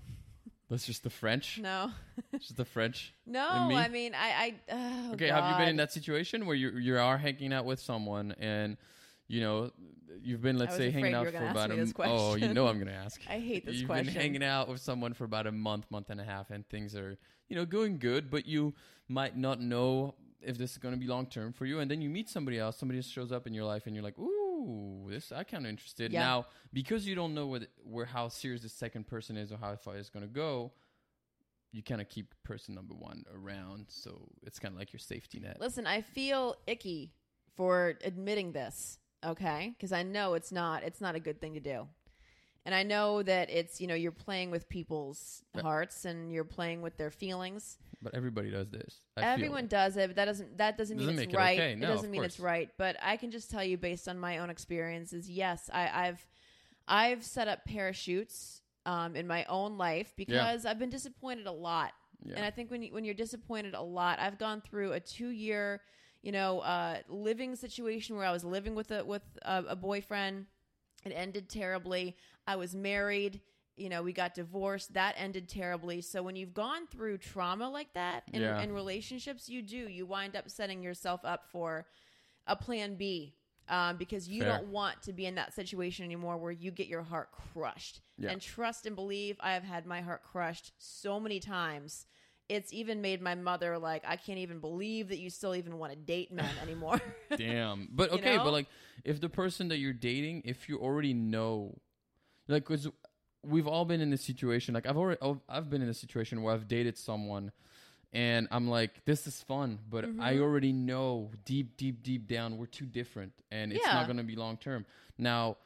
that's 0.70 0.86
just 0.86 1.02
the 1.02 1.10
French. 1.10 1.58
no, 1.60 1.90
just 2.38 2.56
the 2.56 2.64
French. 2.64 3.12
no. 3.26 3.68
me? 3.68 3.74
I 3.76 3.88
mean, 3.88 4.14
I, 4.14 4.28
I 4.28 4.54
oh, 4.70 5.12
okay, 5.14 5.28
have 5.28 5.50
you 5.50 5.56
been 5.58 5.68
in 5.68 5.76
that 5.76 5.92
situation 5.92 6.46
where 6.46 6.56
you 6.56 6.70
you 6.78 6.96
are 6.96 7.18
hanging 7.18 7.52
out 7.52 7.64
with 7.64 7.80
someone 7.80 8.34
and 8.38 8.76
you 9.26 9.40
know 9.40 9.70
you've 10.22 10.42
been 10.42 10.56
let's 10.56 10.76
say 10.76 10.90
hanging 10.90 11.14
out 11.14 11.26
for 11.28 11.46
about 11.46 11.70
a 11.70 11.78
m- 11.78 11.92
oh 11.98 12.36
you 12.36 12.54
know 12.54 12.68
I'm 12.68 12.78
gonna 12.78 12.92
ask. 12.92 13.20
I 13.28 13.38
hate 13.38 13.66
this 13.66 13.76
You've 13.76 13.88
question. 13.88 14.06
been 14.06 14.14
hanging 14.14 14.44
out 14.44 14.68
with 14.68 14.80
someone 14.80 15.14
for 15.14 15.24
about 15.24 15.46
a 15.46 15.52
month, 15.52 15.90
month 15.90 16.10
and 16.10 16.20
a 16.20 16.24
half, 16.24 16.50
and 16.50 16.66
things 16.68 16.94
are, 16.94 17.18
you 17.48 17.56
know, 17.56 17.64
going 17.64 17.98
good, 17.98 18.30
but 18.30 18.46
you 18.46 18.74
might 19.08 19.36
not 19.36 19.60
know 19.60 20.14
if 20.42 20.58
this 20.58 20.72
is 20.72 20.78
going 20.78 20.94
to 20.94 21.00
be 21.00 21.06
long 21.06 21.26
term 21.26 21.52
for 21.52 21.66
you. 21.66 21.80
And 21.80 21.90
then 21.90 22.00
you 22.00 22.08
meet 22.08 22.28
somebody 22.28 22.58
else, 22.58 22.76
somebody 22.76 22.98
just 22.98 23.12
shows 23.12 23.32
up 23.32 23.46
in 23.46 23.54
your 23.54 23.64
life, 23.64 23.86
and 23.86 23.94
you're 23.94 24.04
like, 24.04 24.18
ooh, 24.18 25.06
this 25.08 25.32
I 25.32 25.44
kind 25.44 25.64
of 25.64 25.70
interested. 25.70 26.12
Yeah. 26.12 26.20
Now, 26.20 26.46
because 26.72 27.06
you 27.06 27.14
don't 27.14 27.34
know 27.34 27.46
what, 27.46 27.66
where 27.82 28.06
how 28.06 28.28
serious 28.28 28.62
the 28.62 28.68
second 28.68 29.06
person 29.06 29.36
is 29.36 29.52
or 29.52 29.58
how 29.58 29.74
far 29.76 29.96
it's 29.96 30.10
going 30.10 30.26
to 30.26 30.32
go, 30.32 30.72
you 31.72 31.82
kind 31.82 32.00
of 32.00 32.08
keep 32.08 32.34
person 32.44 32.74
number 32.74 32.94
one 32.94 33.24
around. 33.34 33.86
So 33.88 34.28
it's 34.42 34.58
kind 34.58 34.74
of 34.74 34.78
like 34.78 34.92
your 34.92 35.00
safety 35.00 35.38
net. 35.40 35.58
Listen, 35.60 35.86
I 35.86 36.00
feel 36.00 36.56
icky 36.66 37.12
for 37.56 37.94
admitting 38.04 38.52
this, 38.52 38.98
okay? 39.24 39.74
Because 39.76 39.92
I 39.92 40.02
know 40.02 40.34
it's 40.34 40.52
not 40.52 40.82
it's 40.82 41.00
not 41.00 41.14
a 41.14 41.20
good 41.20 41.40
thing 41.40 41.54
to 41.54 41.60
do. 41.60 41.86
And 42.66 42.74
I 42.74 42.82
know 42.82 43.22
that 43.22 43.48
it's, 43.50 43.80
you 43.80 43.86
know, 43.86 43.94
you're 43.94 44.12
playing 44.12 44.50
with 44.50 44.68
people's 44.68 45.42
Yeah. 45.54 45.62
hearts 45.62 46.04
and 46.04 46.30
you're 46.30 46.44
playing 46.44 46.82
with 46.82 46.96
their 46.98 47.10
feelings. 47.10 47.78
But 48.02 48.14
everybody 48.14 48.50
does 48.50 48.70
this. 48.70 49.00
I 49.16 49.20
feel 49.22 49.28
Everyone 49.30 49.66
does 49.66 49.96
it, 49.96 50.08
but 50.08 50.16
that 50.16 50.24
doesn't 50.26 50.56
that 50.58 50.76
doesn't 50.78 50.96
mean 50.96 51.06
Doesn't 51.06 51.22
it's 51.22 51.26
make 51.28 51.34
it 51.34 51.38
right. 51.38 51.58
okay. 51.60 51.74
No, 51.74 51.86
it 51.88 51.94
doesn't 51.94 52.10
mean 52.10 52.24
it's 52.24 52.40
right. 52.40 52.70
But 52.78 52.96
I 53.02 53.16
can 53.16 53.30
just 53.30 53.50
tell 53.50 53.64
you 53.64 53.76
based 53.78 54.08
on 54.08 54.18
my 54.18 54.38
own 54.38 54.50
experiences, 54.50 55.28
yes, 55.30 55.68
I, 55.72 56.06
I've 56.08 56.26
I've 56.88 57.22
set 57.24 57.46
up 57.48 57.64
parachutes 57.64 58.62
um, 58.86 59.16
in 59.16 59.26
my 59.26 59.44
own 59.44 59.76
life 59.78 60.12
because 60.16 60.64
I've 60.66 60.78
been 60.78 60.88
disappointed 60.90 61.46
a 61.46 61.52
lot. 61.52 61.92
Yeah. 62.24 62.36
And 62.36 62.44
I 62.44 62.50
think 62.50 62.70
when 62.70 62.82
you, 62.82 62.92
when 62.92 63.04
you're 63.04 63.14
disappointed 63.14 63.74
a 63.74 63.82
lot, 63.82 64.18
I've 64.18 64.38
gone 64.38 64.60
through 64.60 64.92
a 64.92 65.00
two 65.00 65.28
year, 65.28 65.80
you 66.22 66.32
know, 66.32 66.60
uh, 66.60 66.98
living 67.08 67.54
situation 67.56 68.16
where 68.16 68.26
I 68.26 68.32
was 68.32 68.44
living 68.44 68.74
with 68.74 68.90
a 68.90 69.04
with 69.04 69.22
a, 69.42 69.64
a 69.68 69.76
boyfriend. 69.76 70.46
It 71.04 71.10
ended 71.10 71.48
terribly. 71.48 72.16
I 72.46 72.56
was 72.56 72.74
married. 72.74 73.40
You 73.76 73.88
know, 73.88 74.02
we 74.02 74.12
got 74.12 74.34
divorced. 74.34 74.92
That 74.94 75.14
ended 75.16 75.48
terribly. 75.48 76.00
So 76.02 76.22
when 76.22 76.36
you've 76.36 76.52
gone 76.54 76.86
through 76.86 77.18
trauma 77.18 77.68
like 77.70 77.92
that 77.94 78.24
in, 78.32 78.42
Yeah. 78.42 78.60
in 78.60 78.72
relationships, 78.72 79.48
you 79.48 79.62
do. 79.62 79.88
You 79.88 80.04
wind 80.06 80.36
up 80.36 80.50
setting 80.50 80.82
yourself 80.82 81.20
up 81.24 81.44
for 81.50 81.86
a 82.46 82.56
plan 82.56 82.96
B 82.96 83.34
um, 83.68 83.96
because 83.96 84.28
you 84.28 84.42
Fair. 84.42 84.58
don't 84.58 84.68
want 84.68 85.00
to 85.02 85.12
be 85.12 85.24
in 85.26 85.36
that 85.36 85.54
situation 85.54 86.04
anymore 86.04 86.36
where 86.36 86.50
you 86.52 86.70
get 86.70 86.88
your 86.88 87.02
heart 87.02 87.30
crushed. 87.32 88.00
Yeah. 88.18 88.30
And 88.30 88.40
trust 88.42 88.84
and 88.84 88.94
believe, 88.96 89.36
I 89.40 89.52
have 89.54 89.64
had 89.64 89.86
my 89.86 90.00
heart 90.02 90.22
crushed 90.22 90.72
so 90.78 91.18
many 91.20 91.40
times. 91.40 92.06
It's 92.50 92.72
even 92.72 93.00
made 93.00 93.22
my 93.22 93.34
mother 93.36 93.78
like, 93.78 94.02
I 94.06 94.16
can't 94.16 94.38
even 94.38 94.58
believe 94.58 95.08
that 95.08 95.18
you 95.18 95.30
still 95.30 95.54
even 95.54 95.78
want 95.78 95.92
to 95.92 95.98
date 95.98 96.32
men 96.32 96.50
anymore. 96.62 97.00
Damn. 97.36 97.88
But 97.92 98.10
You 98.10 98.18
okay, 98.18 98.36
know? 98.36 98.44
but 98.44 98.52
like 98.52 98.66
if 99.04 99.20
the 99.20 99.28
person 99.28 99.68
that 99.68 99.78
you're 99.78 99.92
dating, 99.92 100.42
if 100.44 100.68
you 100.68 100.78
already 100.78 101.14
know, 101.14 101.78
like, 102.48 102.64
cause 102.64 102.88
we've 103.44 103.66
all 103.68 103.84
been 103.84 104.00
in 104.00 104.10
this 104.10 104.22
situation. 104.22 104.74
Like 104.74 104.86
I've 104.86 104.96
already, 104.98 105.20
I've- 105.48 105.70
been 105.70 105.80
in 105.80 105.88
a 105.88 105.94
situation 105.94 106.42
where 106.42 106.52
I've 106.52 106.66
dated 106.68 106.98
someone, 106.98 107.52
and 108.12 108.48
I'm 108.50 108.68
like, 108.68 109.04
this 109.04 109.26
is 109.28 109.40
fun, 109.42 109.78
but 109.88 110.04
I 110.04 110.08
Mm-hmm. 110.08 110.42
already 110.42 110.72
know 110.72 111.30
deep, 111.44 111.76
deep, 111.76 112.02
deep 112.02 112.26
down 112.26 112.58
we're 112.58 112.66
too 112.66 112.84
different, 112.86 113.32
and 113.52 113.72
it's 113.72 113.86
Yeah. 113.86 113.94
not 113.94 114.08
gonna 114.08 114.24
be 114.24 114.36
long 114.36 114.56
term. 114.56 114.84
Now. 115.18 115.56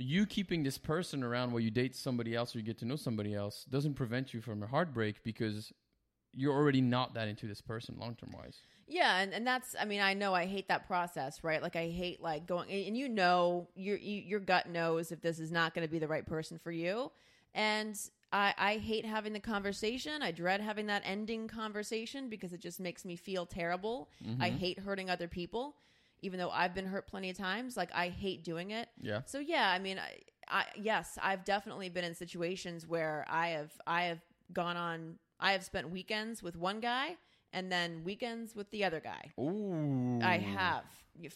You 0.00 0.26
keeping 0.26 0.62
this 0.62 0.78
person 0.78 1.24
around 1.24 1.50
while 1.50 1.58
you 1.58 1.72
date 1.72 1.96
somebody 1.96 2.32
else 2.36 2.54
or 2.54 2.60
you 2.60 2.64
get 2.64 2.78
to 2.78 2.84
know 2.84 2.94
somebody 2.94 3.34
else 3.34 3.64
doesn't 3.68 3.94
prevent 3.94 4.32
you 4.32 4.40
from 4.40 4.62
a 4.62 4.66
heartbreak 4.68 5.24
because 5.24 5.72
you're 6.38 6.54
already 6.54 6.80
not 6.80 7.14
that 7.14 7.26
into 7.26 7.46
this 7.46 7.60
person 7.60 7.96
long 7.98 8.14
term 8.14 8.32
wise. 8.32 8.58
Yeah, 8.86 9.18
and, 9.18 9.34
and 9.34 9.46
that's 9.46 9.74
I 9.78 9.84
mean 9.84 10.00
I 10.00 10.14
know 10.14 10.34
I 10.34 10.46
hate 10.46 10.68
that 10.68 10.86
process, 10.86 11.42
right? 11.42 11.60
Like 11.60 11.76
I 11.76 11.88
hate 11.88 12.22
like 12.22 12.46
going 12.46 12.70
and 12.70 12.96
you 12.96 13.08
know 13.08 13.68
your 13.74 13.96
you, 13.98 14.22
your 14.22 14.40
gut 14.40 14.68
knows 14.68 15.12
if 15.12 15.20
this 15.20 15.40
is 15.40 15.50
not 15.50 15.74
going 15.74 15.86
to 15.86 15.90
be 15.90 15.98
the 15.98 16.08
right 16.08 16.24
person 16.24 16.58
for 16.58 16.70
you, 16.70 17.10
and 17.54 17.98
I 18.32 18.54
I 18.56 18.76
hate 18.76 19.04
having 19.04 19.32
the 19.32 19.40
conversation. 19.40 20.22
I 20.22 20.30
dread 20.30 20.60
having 20.60 20.86
that 20.86 21.02
ending 21.04 21.48
conversation 21.48 22.28
because 22.28 22.52
it 22.52 22.60
just 22.60 22.78
makes 22.78 23.04
me 23.04 23.16
feel 23.16 23.44
terrible. 23.44 24.08
I 24.40 24.48
mm-hmm. 24.48 24.58
hate 24.58 24.78
hurting 24.78 25.10
other 25.10 25.28
people, 25.28 25.74
even 26.22 26.38
though 26.38 26.50
I've 26.50 26.74
been 26.74 26.86
hurt 26.86 27.08
plenty 27.08 27.30
of 27.30 27.36
times. 27.36 27.76
Like 27.76 27.90
I 27.92 28.08
hate 28.08 28.44
doing 28.44 28.70
it. 28.70 28.88
Yeah. 29.00 29.22
So 29.26 29.40
yeah, 29.40 29.70
I 29.70 29.80
mean, 29.80 29.98
I, 29.98 30.20
I 30.48 30.64
yes, 30.76 31.18
I've 31.20 31.44
definitely 31.44 31.88
been 31.88 32.04
in 32.04 32.14
situations 32.14 32.86
where 32.86 33.26
I 33.28 33.48
have 33.48 33.72
I 33.86 34.04
have 34.04 34.20
gone 34.52 34.76
on 34.76 35.18
I 35.40 35.52
have 35.52 35.64
spent 35.64 35.90
weekends 35.90 36.42
with 36.42 36.56
one 36.56 36.80
guy 36.80 37.16
and 37.52 37.70
then 37.72 38.02
weekends 38.04 38.54
with 38.54 38.70
the 38.70 38.84
other 38.84 39.00
guy. 39.00 39.32
Ooh. 39.40 40.18
I 40.22 40.38
have 40.38 40.84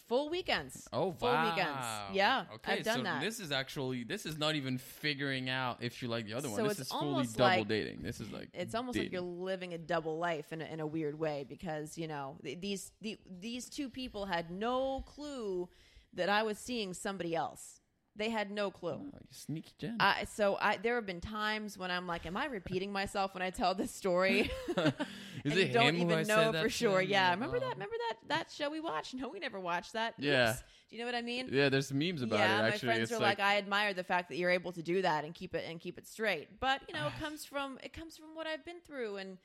full 0.07 0.29
weekends. 0.29 0.87
Oh, 0.93 1.11
full 1.11 1.27
wow. 1.29 1.49
weekends. 1.49 2.15
Yeah, 2.15 2.45
Okay, 2.55 2.73
I've 2.73 2.83
done 2.83 2.97
so 2.99 3.03
that. 3.03 3.21
this 3.21 3.39
is 3.39 3.51
actually 3.51 4.03
this 4.05 4.25
is 4.25 4.37
not 4.37 4.55
even 4.55 4.77
figuring 4.77 5.49
out 5.49 5.77
if 5.81 6.01
you 6.01 6.07
like 6.07 6.25
the 6.25 6.33
other 6.35 6.47
So 6.49 6.53
one. 6.53 6.63
This 6.63 6.79
it's 6.79 6.91
is 6.91 6.97
fully 6.97 7.25
double 7.27 7.43
like- 7.43 7.67
dating. 7.67 8.01
This 8.01 8.21
is 8.21 8.31
like 8.31 8.49
it's 8.53 8.75
almost 8.75 8.97
like 8.97 9.11
you're 9.11 9.21
living 9.21 9.73
a 9.73 9.77
double 9.77 10.17
life 10.19 10.53
in 10.53 10.61
a, 10.61 10.65
in 10.65 10.79
a 10.79 10.87
weird 10.87 11.17
way 11.19 11.45
because 11.47 11.97
you 11.97 12.07
know 12.07 12.37
th- 12.43 12.59
these 12.61 12.91
the, 13.01 13.17
these 13.39 13.67
two 13.69 13.89
people 13.89 14.25
had 14.25 14.51
no 14.51 15.01
clue 15.01 15.67
that 16.13 16.29
I 16.29 16.43
was 16.43 16.57
seeing 16.59 16.93
somebody 16.93 17.35
else. 17.35 17.81
They 18.15 18.29
had 18.29 18.51
no 18.51 18.69
clue. 18.69 18.99
Oh, 19.01 19.17
you 19.19 19.27
sneaky 19.31 19.71
Jen. 19.79 19.97
I, 19.99 20.25
so 20.25 20.55
I, 20.61 20.77
there 20.77 20.95
have 20.95 21.05
been 21.07 21.19
times 21.21 21.77
when 21.79 21.89
I'm 21.89 22.05
like, 22.05 22.27
"Am 22.27 22.37
I 22.37 22.45
repeating 22.45 22.91
myself 22.91 23.33
when 23.33 23.41
I 23.41 23.49
tell 23.49 23.73
this 23.73 23.91
story?" 23.91 24.51
is 24.77 24.77
and 24.77 25.53
it 25.53 25.67
you 25.67 25.73
don't 25.73 25.95
even 25.95 26.27
know 26.27 26.53
for 26.53 26.69
sure. 26.69 27.01
Yeah, 27.01 27.31
remember 27.31 27.57
Oh. 27.57 27.59
that? 27.61 27.73
Remember 27.73 27.95
that 28.09 28.17
that 28.27 28.51
show 28.51 28.69
we 28.69 28.79
watched? 28.79 29.15
No, 29.15 29.29
we 29.29 29.39
never 29.39 29.59
watched 29.59 29.93
that. 29.93 30.13
Yeah. 30.19 30.51
Oops. 30.51 30.63
Do 30.89 30.95
you 30.95 31.01
know 31.01 31.07
what 31.07 31.15
I 31.15 31.23
mean? 31.23 31.49
Yeah, 31.51 31.69
there's 31.69 31.91
memes 31.91 32.21
about 32.21 32.37
yeah, 32.37 32.59
it. 32.59 32.69
my 32.69 32.77
friends 32.77 32.99
it's 32.99 33.11
are 33.11 33.19
like, 33.19 33.39
I 33.39 33.57
admire 33.57 33.95
the 33.95 34.03
fact 34.03 34.29
that 34.29 34.37
you're 34.37 34.51
able 34.51 34.71
to 34.73 34.83
do 34.83 35.01
that 35.01 35.25
and 35.25 35.33
keep 35.33 35.55
it 35.55 35.65
and 35.67 35.79
keep 35.79 35.97
it 35.97 36.05
straight. 36.07 36.59
But 36.59 36.81
you 36.87 36.93
know, 36.93 37.07
it 37.07 37.13
comes 37.19 37.45
from 37.45 37.79
it 37.83 37.93
comes 37.93 38.15
from 38.15 38.35
what 38.35 38.45
I've 38.45 38.63
been 38.63 38.79
through, 38.85 39.17
and 39.17 39.39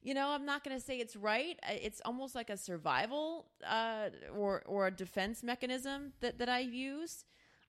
you 0.00 0.14
know, 0.14 0.28
I'm 0.28 0.44
not 0.46 0.62
going 0.62 0.76
to 0.76 0.84
say 0.84 0.98
it's 0.98 1.16
right. 1.16 1.58
It's 1.68 2.00
almost 2.04 2.36
like 2.36 2.50
a 2.50 2.56
survival 2.56 3.46
uh, 3.66 4.10
or 4.32 4.62
or 4.66 4.86
a 4.86 4.90
defense 4.92 5.42
mechanism 5.42 6.12
that 6.20 6.38
that 6.38 6.48
I 6.48 6.60
use. 6.60 7.24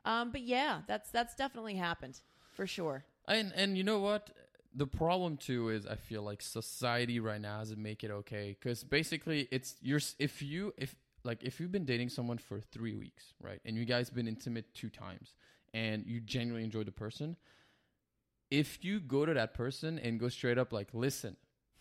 Um, 0.06 0.32
but 0.32 0.42
yeah, 0.42 0.82
that's 0.88 1.10
that's 1.12 1.36
definitely 1.36 1.76
happened 1.76 2.20
for 2.54 2.68
sure. 2.68 3.06
And 3.28 3.54
and 3.56 3.78
you 3.78 3.84
know 3.84 4.00
what? 4.00 4.32
The 4.76 4.88
problem 4.88 5.38
too 5.38 5.70
is 5.70 5.86
I 5.86 5.96
feel 5.96 6.24
like 6.24 6.42
society 6.42 7.20
right 7.20 7.40
now 7.40 7.60
doesn't 7.60 7.82
make 7.82 8.04
it 8.04 8.12
okay 8.12 8.58
because 8.60 8.84
basically 8.84 9.48
it's 9.52 9.76
you're 9.82 10.02
if 10.20 10.42
you 10.42 10.74
if 10.78 10.96
like 11.24 11.44
if 11.44 11.60
you've 11.60 11.72
been 11.72 11.86
dating 11.86 12.10
someone 12.10 12.38
for 12.38 12.60
three 12.60 12.96
weeks 12.96 13.34
right 13.40 13.62
and 13.66 13.78
you 13.78 13.86
guys 13.86 14.10
been 14.10 14.28
intimate 14.28 14.74
two 14.74 14.90
times 14.90 15.36
and 15.74 16.06
you 16.06 16.20
genuinely 16.20 16.64
enjoy 16.64 16.84
the 16.84 16.92
person, 16.92 17.36
if 18.52 18.84
you 18.84 19.00
go 19.00 19.26
to 19.26 19.34
that 19.34 19.54
person 19.54 19.98
and 20.00 20.20
go 20.20 20.30
straight 20.30 20.58
up 20.58 20.72
like, 20.72 20.90
listen, 20.94 21.36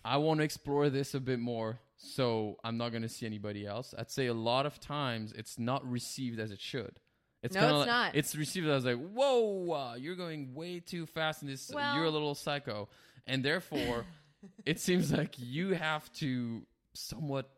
I 0.05 0.17
want 0.17 0.41
to 0.41 0.45
explore 0.45 0.89
this 0.91 1.15
a 1.15 1.21
bit 1.21 1.39
more, 1.39 1.81
so 1.97 2.57
I'm 2.65 2.77
not 2.77 2.91
going 2.91 3.03
to 3.03 3.09
see 3.09 3.27
anybody 3.27 3.67
else. 3.67 3.95
I'd 3.97 4.11
say 4.11 4.27
a 4.27 4.35
lot 4.35 4.67
of 4.67 4.81
times 4.81 5.33
it's 5.33 5.59
not 5.59 5.89
received 5.89 6.41
as 6.41 6.51
it 6.51 6.61
should. 6.61 6.99
It's 7.43 7.55
No, 7.55 7.63
it's 7.63 7.73
like- 7.79 7.87
not. 7.87 8.15
It's 8.15 8.37
received 8.37 8.69
as 8.69 8.85
like, 8.85 8.99
whoa, 8.99 9.73
uh, 9.73 9.95
you're 9.97 10.15
going 10.17 10.55
way 10.55 10.81
too 10.81 11.07
fast 11.07 11.43
in 11.43 11.49
this. 11.49 11.71
Well- 11.73 11.95
you're 11.97 12.05
a 12.05 12.11
little 12.11 12.35
psycho, 12.35 12.89
and 13.27 13.45
therefore, 13.45 14.05
it 14.67 14.79
seems 14.81 15.13
like 15.13 15.35
you 15.39 15.71
have 15.75 16.13
to 16.15 16.67
somewhat 16.95 17.51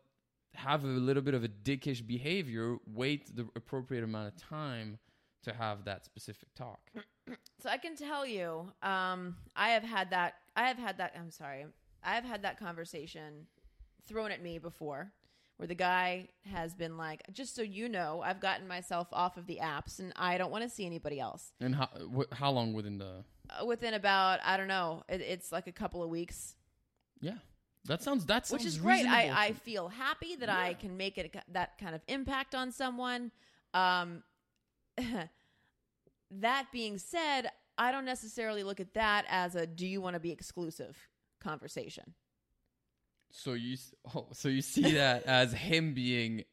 have 0.55 0.83
a 0.83 0.87
little 0.87 1.21
bit 1.21 1.33
of 1.33 1.43
a 1.43 1.49
dickish 1.49 2.05
behavior. 2.05 2.77
Wait 2.87 3.35
the 3.35 3.47
appropriate 3.55 4.03
amount 4.03 4.27
of 4.33 4.37
time 4.41 4.97
to 5.43 5.53
have 5.53 5.85
that 5.85 6.05
specific 6.05 6.49
talk. 6.55 6.79
So 7.61 7.71
I 7.71 7.77
can 7.77 7.95
tell 7.95 8.23
you, 8.27 8.71
um, 8.83 9.35
I 9.55 9.69
have 9.69 9.81
had 9.81 10.11
that. 10.11 10.35
I 10.55 10.67
have 10.67 10.77
had 10.77 10.99
that. 10.99 11.13
I'm 11.19 11.31
sorry. 11.31 11.65
I 12.03 12.13
have 12.13 12.23
had 12.23 12.43
that 12.43 12.59
conversation 12.59 13.47
thrown 14.07 14.31
at 14.31 14.43
me 14.43 14.59
before, 14.59 15.11
where 15.57 15.67
the 15.67 15.75
guy 15.75 16.27
has 16.51 16.73
been 16.73 16.97
like, 16.97 17.23
"Just 17.31 17.55
so 17.55 17.61
you 17.61 17.87
know, 17.89 18.21
I've 18.23 18.39
gotten 18.39 18.67
myself 18.67 19.07
off 19.11 19.37
of 19.37 19.47
the 19.47 19.59
apps, 19.61 19.99
and 19.99 20.11
I 20.15 20.37
don't 20.37 20.51
want 20.51 20.63
to 20.63 20.69
see 20.69 20.85
anybody 20.85 21.19
else." 21.19 21.53
And 21.59 21.75
how 21.75 21.89
wh- 22.15 22.33
how 22.35 22.51
long 22.51 22.73
within 22.73 22.97
the? 22.97 23.23
Uh, 23.49 23.65
within 23.65 23.93
about, 23.93 24.39
I 24.43 24.57
don't 24.57 24.67
know, 24.67 25.03
it, 25.07 25.21
it's 25.21 25.51
like 25.51 25.67
a 25.67 25.71
couple 25.71 26.01
of 26.01 26.09
weeks, 26.09 26.55
Yeah, 27.21 27.37
that 27.85 28.01
sounds 28.01 28.25
that 28.25 28.47
sounds 28.47 28.63
which 28.63 28.67
is 28.67 28.79
great. 28.79 29.05
I, 29.05 29.47
I 29.47 29.53
feel 29.53 29.87
happy 29.89 30.35
that 30.37 30.49
I 30.49 30.73
can 30.73 30.97
make 30.97 31.17
it 31.19 31.35
that 31.51 31.77
kind 31.77 31.93
of 31.95 32.01
impact 32.07 32.55
on 32.55 32.71
someone. 32.71 33.31
Um, 33.73 34.23
that 36.31 36.65
being 36.71 36.97
said, 36.97 37.51
I 37.77 37.91
don't 37.91 38.05
necessarily 38.05 38.63
look 38.63 38.79
at 38.79 38.93
that 38.95 39.25
as 39.29 39.55
a 39.55 39.67
"Do 39.67 39.85
you 39.87 40.01
want 40.01 40.15
to 40.15 40.19
be 40.19 40.31
exclusive?" 40.31 40.97
conversation. 41.39 42.15
So 43.31 43.53
you 43.53 43.77
oh, 44.15 44.27
so 44.33 44.49
you 44.49 44.61
see 44.61 44.93
that 44.93 45.23
as 45.27 45.53
him 45.53 45.93
being, 45.93 46.43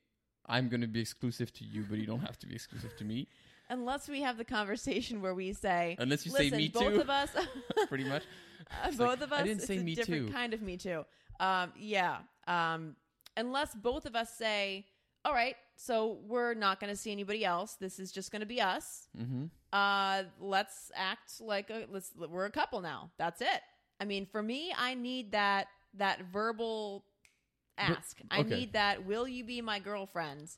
I'm 0.46 0.68
going 0.68 0.80
to 0.80 0.86
be 0.88 1.00
exclusive 1.00 1.52
to 1.54 1.64
you, 1.64 1.84
but 1.88 1.98
you 1.98 2.06
don't 2.06 2.20
have 2.20 2.38
to 2.40 2.46
be 2.46 2.54
exclusive 2.54 2.96
to 2.96 3.04
me. 3.04 3.28
Unless 3.70 4.08
we 4.08 4.20
have 4.22 4.36
the 4.36 4.44
conversation 4.44 5.22
where 5.22 5.34
we 5.34 5.52
say, 5.52 5.96
Unless 5.98 6.26
you 6.26 6.32
say 6.32 6.44
"Listen, 6.44 6.58
me 6.58 6.68
both 6.68 6.94
too." 6.94 7.00
of 7.00 7.08
us, 7.08 7.30
Pretty 7.88 8.04
much. 8.04 8.24
uh, 8.70 8.90
both 8.90 8.98
like, 8.98 9.20
of 9.22 9.32
I 9.32 9.36
us, 9.36 9.42
didn't 9.44 9.58
it's 9.58 9.66
say 9.66 9.78
a 9.78 9.82
me 9.82 9.94
different 9.94 10.26
too. 10.28 10.32
kind 10.32 10.52
of 10.54 10.60
me 10.62 10.76
too." 10.76 11.04
Um, 11.40 11.72
yeah. 11.78 12.18
Um, 12.46 12.96
unless 13.36 13.74
both 13.74 14.04
of 14.04 14.14
us 14.14 14.34
say, 14.36 14.86
"All 15.24 15.32
right, 15.32 15.56
so 15.76 16.18
we're 16.26 16.54
not 16.54 16.80
going 16.80 16.90
to 16.92 16.96
see 16.96 17.12
anybody 17.12 17.44
else. 17.44 17.74
This 17.74 17.98
is 17.98 18.12
just 18.12 18.30
going 18.30 18.40
to 18.40 18.46
be 18.46 18.60
us. 18.60 19.08
Mm-hmm. 19.18 19.44
Uh, 19.72 20.24
let's 20.40 20.92
act 20.94 21.40
like 21.40 21.70
a 21.70 21.86
let's 21.90 22.12
we're 22.16 22.44
a 22.44 22.50
couple 22.50 22.80
now. 22.80 23.10
That's 23.18 23.40
it. 23.40 23.62
I 24.00 24.04
mean, 24.04 24.26
for 24.26 24.42
me, 24.42 24.72
I 24.76 24.94
need 24.94 25.32
that 25.32 25.68
that 25.98 26.20
verbal 26.32 27.04
ask. 27.78 28.18
I 28.30 28.40
okay. 28.40 28.54
need 28.54 28.72
that. 28.74 29.04
Will 29.06 29.26
you 29.26 29.44
be 29.44 29.60
my 29.60 29.78
girlfriend? 29.78 30.50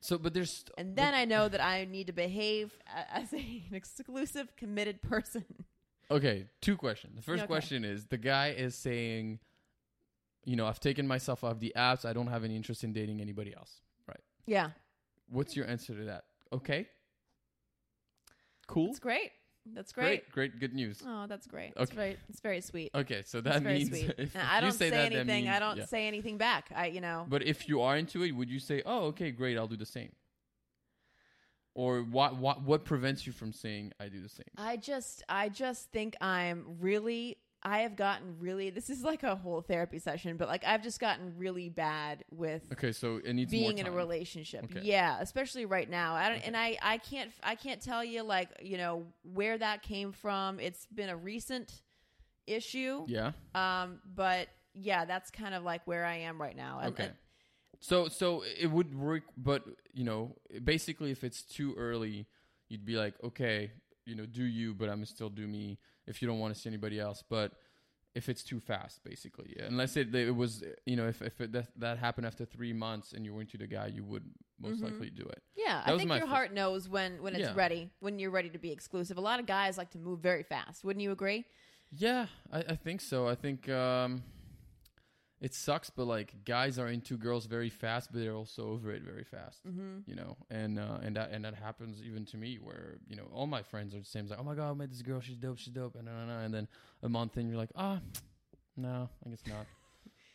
So, 0.00 0.18
but 0.18 0.34
there's 0.34 0.64
And 0.78 0.94
then 0.94 1.14
I 1.14 1.24
know 1.24 1.48
that 1.48 1.60
I 1.62 1.84
need 1.84 2.06
to 2.08 2.12
behave 2.12 2.76
as 3.12 3.32
a, 3.32 3.36
an 3.36 3.74
exclusive, 3.74 4.54
committed 4.56 5.02
person. 5.02 5.44
Okay, 6.10 6.46
two 6.60 6.76
questions. 6.76 7.16
The 7.16 7.22
first 7.22 7.42
Okay. 7.42 7.48
question 7.48 7.84
is 7.84 8.06
the 8.06 8.18
guy 8.18 8.50
is 8.50 8.76
saying, 8.76 9.40
you 10.44 10.54
know, 10.54 10.66
I've 10.66 10.78
taken 10.78 11.06
myself 11.06 11.42
off 11.42 11.58
the 11.58 11.72
apps. 11.76 12.04
I 12.04 12.12
don't 12.12 12.28
have 12.28 12.44
any 12.44 12.54
interest 12.54 12.84
in 12.84 12.92
dating 12.92 13.20
anybody 13.20 13.52
else. 13.56 13.80
Right. 14.06 14.20
Yeah, 14.46 14.70
What's 15.28 15.56
your 15.56 15.66
answer 15.66 15.94
to 15.94 16.04
that? 16.04 16.24
Okay. 16.52 16.86
Cool. 18.68 18.90
It's 18.90 18.98
great. 18.98 19.32
That's 19.74 19.92
great. 19.92 20.30
Great. 20.30 20.32
Great. 20.32 20.60
Good 20.60 20.74
news. 20.74 21.02
Oh, 21.06 21.26
that's 21.26 21.46
great. 21.46 21.72
It's 21.76 21.90
Okay. 21.90 21.96
very, 21.96 22.16
it's 22.28 22.40
very 22.40 22.60
sweet. 22.60 22.90
Okay, 22.94 23.22
so 23.24 23.40
that 23.40 23.62
means 23.62 23.90
if, 24.18 24.36
I 24.36 24.60
don't 24.60 24.68
you 24.68 24.72
say, 24.72 24.90
say, 24.90 24.90
that, 24.90 25.12
that 25.12 25.18
anything. 25.18 25.48
I 25.48 25.58
don't 25.58 25.78
yeah. 25.78 25.86
say 25.86 26.06
anything 26.06 26.38
back. 26.38 26.70
I, 26.74 26.86
you 26.86 27.00
know, 27.00 27.26
But 27.28 27.42
if 27.42 27.68
you 27.68 27.82
are 27.82 27.96
into 27.96 28.22
it, 28.22 28.32
would 28.32 28.50
you 28.50 28.60
say, 28.60 28.82
"Oh, 28.86 29.06
okay, 29.06 29.30
great, 29.30 29.56
I'll 29.58 29.66
do 29.66 29.76
the 29.76 29.86
same"? 29.86 30.12
Or 31.74 32.00
what? 32.00 32.36
What? 32.36 32.62
What 32.62 32.84
prevents 32.84 33.26
you 33.26 33.32
from 33.32 33.52
saying, 33.52 33.92
"I 34.00 34.08
do 34.08 34.20
the 34.22 34.28
same"? 34.28 34.46
I 34.56 34.76
just 34.76 35.22
I 35.28 35.48
just 35.48 35.90
think 35.92 36.16
I'm 36.20 36.64
really 36.80 37.36
I 37.62 37.80
have 37.80 37.96
gotten 37.96 38.36
really 38.38 38.70
this 38.70 38.90
is 38.90 39.02
like 39.02 39.22
a 39.22 39.34
whole 39.34 39.60
therapy 39.60 39.98
session, 39.98 40.36
but 40.36 40.46
like 40.48 40.64
I've 40.64 40.82
just 40.82 41.00
gotten 41.00 41.36
really 41.36 41.68
bad 41.68 42.24
with 42.30 42.62
Okay, 42.72 42.92
so 42.92 43.16
it 43.24 43.32
needs 43.34 43.52
more 43.52 43.60
being 43.60 43.78
in 43.78 43.86
a 43.86 43.90
relationship. 43.90 44.64
Okay. 44.64 44.80
Yeah, 44.84 45.18
especially 45.20 45.64
right 45.66 45.88
now. 45.88 46.14
I 46.14 46.28
don't 46.28 46.38
Okay. 46.38 46.46
and 46.46 46.56
I 46.56 46.78
I 46.82 46.98
can't 46.98 47.32
I 47.42 47.54
can't 47.56 47.80
tell 47.80 48.04
you 48.04 48.22
like, 48.22 48.50
you 48.62 48.76
know, 48.76 49.06
where 49.22 49.58
that 49.58 49.82
came 49.82 50.12
from. 50.12 50.60
It's 50.60 50.86
been 50.86 51.08
a 51.08 51.16
recent 51.16 51.82
issue. 52.46 53.04
Yeah. 53.08 53.32
Um 53.54 54.00
but 54.04 54.48
yeah, 54.74 55.04
that's 55.06 55.30
kind 55.30 55.54
of 55.54 55.64
like 55.64 55.86
where 55.86 56.04
I 56.04 56.16
am 56.18 56.40
right 56.40 56.56
now. 56.56 56.80
And- 56.80 56.92
Okay. 56.92 57.04
and- 57.04 57.14
So 57.80 58.08
so 58.08 58.42
it 58.42 58.68
would 58.70 58.94
work, 58.94 59.24
but 59.36 59.64
you 59.92 60.04
know, 60.04 60.36
basically, 60.62 61.10
if 61.10 61.24
it's 61.24 61.42
too 61.42 61.74
early, 61.76 62.26
you'd 62.68 62.84
be 62.84 62.96
like, 62.96 63.14
okay, 63.24 63.72
you 64.06 64.14
know, 64.14 64.26
do 64.26 64.44
you, 64.44 64.72
but 64.74 64.88
I'm 64.88 65.04
still 65.04 65.28
do 65.28 65.46
me. 65.46 65.78
If 66.06 66.22
you 66.22 66.28
don't 66.28 66.38
want 66.38 66.54
to 66.54 66.60
see 66.60 66.68
anybody 66.68 66.98
else, 67.00 67.22
but 67.28 67.52
if 68.14 68.28
it's 68.28 68.42
too 68.42 68.60
fast, 68.60 69.02
basically, 69.04 69.54
yeah. 69.58 69.64
unless 69.66 69.96
it 69.96 70.14
it 70.14 70.34
was, 70.34 70.64
you 70.86 70.96
know, 70.96 71.06
if 71.08 71.20
if 71.20 71.40
it, 71.40 71.52
that 71.52 71.68
that 71.78 71.98
happened 71.98 72.26
after 72.26 72.44
three 72.46 72.72
months 72.72 73.12
and 73.12 73.24
you 73.26 73.34
were 73.34 73.40
into 73.42 73.58
the 73.58 73.66
guy, 73.66 73.88
you 73.88 74.04
would 74.04 74.24
most 74.58 74.80
Mhm. 74.80 74.84
likely 74.92 75.10
do 75.10 75.24
it. 75.24 75.42
Yeah, 75.54 75.82
That 75.84 75.94
I 75.94 75.98
think 75.98 76.08
your 76.10 76.20
first- 76.20 76.30
heart 76.30 76.52
knows 76.54 76.88
when 76.88 77.20
when 77.22 77.34
it's 77.34 77.42
Yeah. 77.50 77.54
ready, 77.54 77.90
when 78.00 78.18
you're 78.18 78.30
ready 78.30 78.48
to 78.50 78.58
be 78.58 78.70
exclusive. 78.70 79.18
A 79.18 79.20
lot 79.20 79.38
of 79.40 79.46
guys 79.46 79.76
like 79.76 79.90
to 79.90 79.98
move 79.98 80.20
very 80.20 80.44
fast. 80.44 80.82
Wouldn't 80.84 81.02
you 81.02 81.10
agree? 81.12 81.44
Yeah, 81.92 82.26
I, 82.52 82.60
I 82.60 82.76
think 82.76 83.00
so. 83.00 83.28
I 83.28 83.34
think 83.34 83.68
um, 83.68 84.22
it 85.46 85.54
sucks, 85.54 85.90
but 85.90 86.06
like 86.06 86.44
guys 86.44 86.76
are 86.76 86.88
into 86.88 87.16
girls 87.16 87.46
very 87.46 87.70
fast, 87.70 88.10
but 88.10 88.20
they're 88.20 88.34
also 88.34 88.68
over 88.68 88.90
it 88.90 89.02
very 89.02 89.22
fast. 89.22 89.64
Mm-hmm. 89.64 89.98
You 90.04 90.16
know, 90.16 90.36
and 90.50 90.76
uh, 90.76 90.98
and 91.04 91.14
that 91.14 91.30
and 91.30 91.44
that 91.44 91.54
happens 91.54 92.02
even 92.02 92.24
to 92.26 92.36
me, 92.36 92.58
where 92.60 92.96
you 93.08 93.14
know 93.14 93.28
all 93.32 93.46
my 93.46 93.62
friends 93.62 93.94
are 93.94 94.00
the 94.00 94.04
same. 94.04 94.22
It's 94.22 94.32
like, 94.32 94.40
oh 94.40 94.42
my 94.42 94.56
god, 94.56 94.72
I 94.72 94.74
met 94.74 94.90
this 94.90 95.02
girl, 95.02 95.20
she's 95.20 95.36
dope, 95.36 95.58
she's 95.58 95.72
dope, 95.72 95.94
and 95.94 96.08
and, 96.08 96.30
and 96.32 96.52
then 96.52 96.66
a 97.04 97.08
month 97.08 97.36
in, 97.36 97.48
you're 97.48 97.58
like, 97.58 97.70
ah, 97.76 98.00
no, 98.76 99.08
I 99.24 99.30
guess 99.30 99.42
not. 99.46 99.66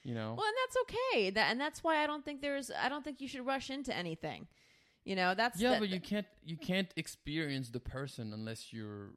You 0.03 0.15
know, 0.15 0.33
Well, 0.35 0.47
and 0.47 0.55
that's 0.63 0.77
okay. 0.81 1.29
That 1.29 1.51
and 1.51 1.61
that's 1.61 1.83
why 1.83 2.03
I 2.03 2.07
don't 2.07 2.25
think 2.25 2.41
there's 2.41 2.71
I 2.71 2.89
don't 2.89 3.03
think 3.03 3.21
you 3.21 3.27
should 3.27 3.45
rush 3.45 3.69
into 3.69 3.95
anything. 3.95 4.47
You 5.05 5.15
know, 5.15 5.35
that's 5.35 5.59
yeah, 5.59 5.75
the- 5.75 5.81
but 5.81 5.89
you 5.89 5.99
can't 5.99 6.25
you 6.43 6.57
can't 6.57 6.91
experience 6.95 7.69
the 7.69 7.79
person 7.79 8.33
unless 8.33 8.73
you're 8.73 9.11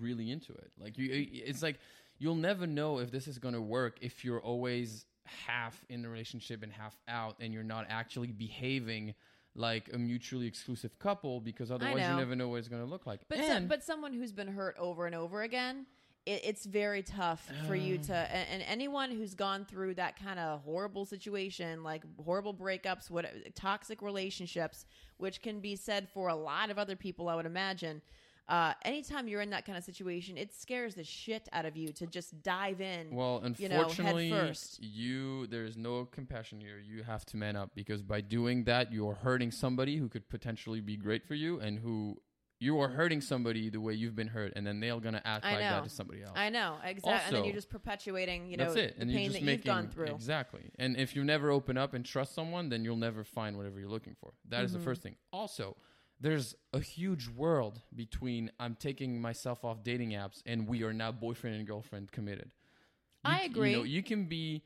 really 0.00 0.30
into 0.30 0.54
it. 0.54 0.72
Like 0.78 0.96
you, 0.96 1.06
it's 1.10 1.62
like 1.62 1.80
you'll 2.18 2.34
never 2.50 2.66
know 2.66 2.98
if 2.98 3.10
this 3.10 3.28
is 3.28 3.38
gonna 3.38 3.60
work 3.60 3.98
if 4.00 4.24
you're 4.24 4.40
always 4.40 5.04
half 5.24 5.84
in 5.88 6.02
the 6.02 6.08
relationship 6.08 6.62
and 6.62 6.72
half 6.72 6.96
out, 7.08 7.36
and 7.40 7.52
you're 7.52 7.62
not 7.62 7.86
actually 7.88 8.28
behaving 8.32 9.14
like 9.54 9.90
a 9.92 9.98
mutually 9.98 10.46
exclusive 10.46 10.98
couple 10.98 11.40
because 11.40 11.70
otherwise 11.70 12.00
you 12.08 12.16
never 12.16 12.34
know 12.34 12.48
what 12.48 12.56
it's 12.56 12.68
gonna 12.68 12.84
look 12.86 13.06
like. 13.06 13.20
But 13.28 13.38
so, 13.38 13.60
but 13.60 13.82
someone 13.84 14.12
who's 14.14 14.32
been 14.32 14.48
hurt 14.48 14.76
over 14.78 15.04
and 15.06 15.14
over 15.14 15.42
again, 15.42 15.84
it, 16.24 16.40
it's 16.44 16.64
very 16.64 17.02
tough 17.02 17.50
for 17.66 17.74
you 17.74 17.96
Uh. 17.96 18.02
to. 18.04 18.14
And, 18.14 18.48
and 18.50 18.62
anyone 18.66 19.10
who's 19.10 19.34
gone 19.34 19.66
through 19.66 19.94
that 19.96 20.18
kind 20.18 20.38
of 20.40 20.62
horrible 20.62 21.04
situation, 21.04 21.82
like 21.82 22.02
horrible 22.24 22.54
breakups, 22.54 23.10
what 23.10 23.26
toxic 23.54 24.00
relationships, 24.00 24.86
which 25.18 25.42
can 25.42 25.60
be 25.60 25.76
said 25.76 26.08
for 26.08 26.28
a 26.28 26.34
lot 26.34 26.70
of 26.70 26.78
other 26.78 26.96
people, 26.96 27.28
I 27.28 27.34
would 27.34 27.46
imagine. 27.46 28.00
Uh, 28.48 28.74
anytime 28.84 29.28
you're 29.28 29.40
in 29.40 29.50
that 29.50 29.64
kind 29.64 29.78
of 29.78 29.84
situation, 29.84 30.36
it 30.36 30.52
scares 30.52 30.94
the 30.94 31.04
shit 31.04 31.48
out 31.52 31.64
of 31.64 31.76
you 31.76 31.92
to 31.92 32.06
just 32.06 32.42
dive 32.42 32.80
in. 32.80 33.14
Well, 33.14 33.40
you 33.58 33.68
know, 33.68 33.76
unfortunately, 33.78 34.30
first. 34.30 34.82
you 34.82 35.46
there 35.46 35.64
is 35.64 35.76
no 35.76 36.04
compassion 36.06 36.60
here. 36.60 36.78
You 36.78 37.02
have 37.04 37.24
to 37.26 37.36
man 37.36 37.56
up 37.56 37.70
because 37.74 38.02
by 38.02 38.20
doing 38.20 38.64
that, 38.64 38.92
you 38.92 39.08
are 39.08 39.14
hurting 39.14 39.52
somebody 39.52 39.96
who 39.96 40.08
could 40.08 40.28
potentially 40.28 40.80
be 40.80 40.96
great 40.96 41.24
for 41.24 41.34
you, 41.34 41.60
and 41.60 41.78
who 41.78 42.16
you 42.58 42.78
are 42.80 42.88
hurting 42.88 43.20
somebody 43.20 43.70
the 43.70 43.80
way 43.80 43.92
you've 43.94 44.14
been 44.14 44.28
hurt, 44.28 44.52
and 44.54 44.66
then 44.66 44.78
they're 44.80 44.98
gonna 45.00 45.22
act 45.24 45.44
like 45.44 45.58
that 45.60 45.82
to 45.84 45.90
somebody 45.90 46.22
else. 46.22 46.32
I 46.36 46.48
know 46.48 46.76
exactly, 46.84 47.26
and 47.26 47.36
then 47.36 47.44
you're 47.44 47.54
just 47.54 47.70
perpetuating, 47.70 48.46
you 48.48 48.56
know, 48.56 48.64
That's 48.66 48.76
it, 48.76 48.96
the 48.96 49.02
and 49.02 49.10
pain 49.10 49.20
you're 49.22 49.28
just 49.30 49.40
that 49.40 49.46
making 49.46 49.56
you've 49.58 49.64
gone 49.64 49.88
through. 49.88 50.14
exactly. 50.14 50.70
And 50.78 50.96
if 50.96 51.16
you 51.16 51.24
never 51.24 51.50
open 51.50 51.76
up 51.76 51.92
and 51.94 52.04
trust 52.04 52.34
someone, 52.34 52.68
then 52.68 52.84
you'll 52.84 52.96
never 52.96 53.24
find 53.24 53.56
whatever 53.56 53.80
you're 53.80 53.88
looking 53.88 54.14
for. 54.14 54.32
That 54.48 54.64
is 54.64 54.72
the 54.72 54.78
Mhm. 54.78 54.84
first 54.84 55.02
thing. 55.02 55.16
Also, 55.32 55.76
there's 56.20 56.54
a 56.72 56.80
huge 56.80 57.28
world 57.28 57.80
between 57.94 58.50
I'm 58.60 58.76
taking 58.76 59.20
myself 59.20 59.64
off 59.64 59.82
dating 59.82 60.10
apps 60.10 60.42
and 60.46 60.68
we 60.68 60.82
are 60.84 60.92
now 60.92 61.12
boyfriend 61.12 61.56
and 61.56 61.66
girlfriend 61.66 62.12
committed. 62.12 62.50
You 63.24 63.32
I 63.32 63.42
agree. 63.42 63.72
You, 63.72 63.76
know, 63.78 63.82
you 63.84 64.02
can 64.02 64.24
be 64.26 64.62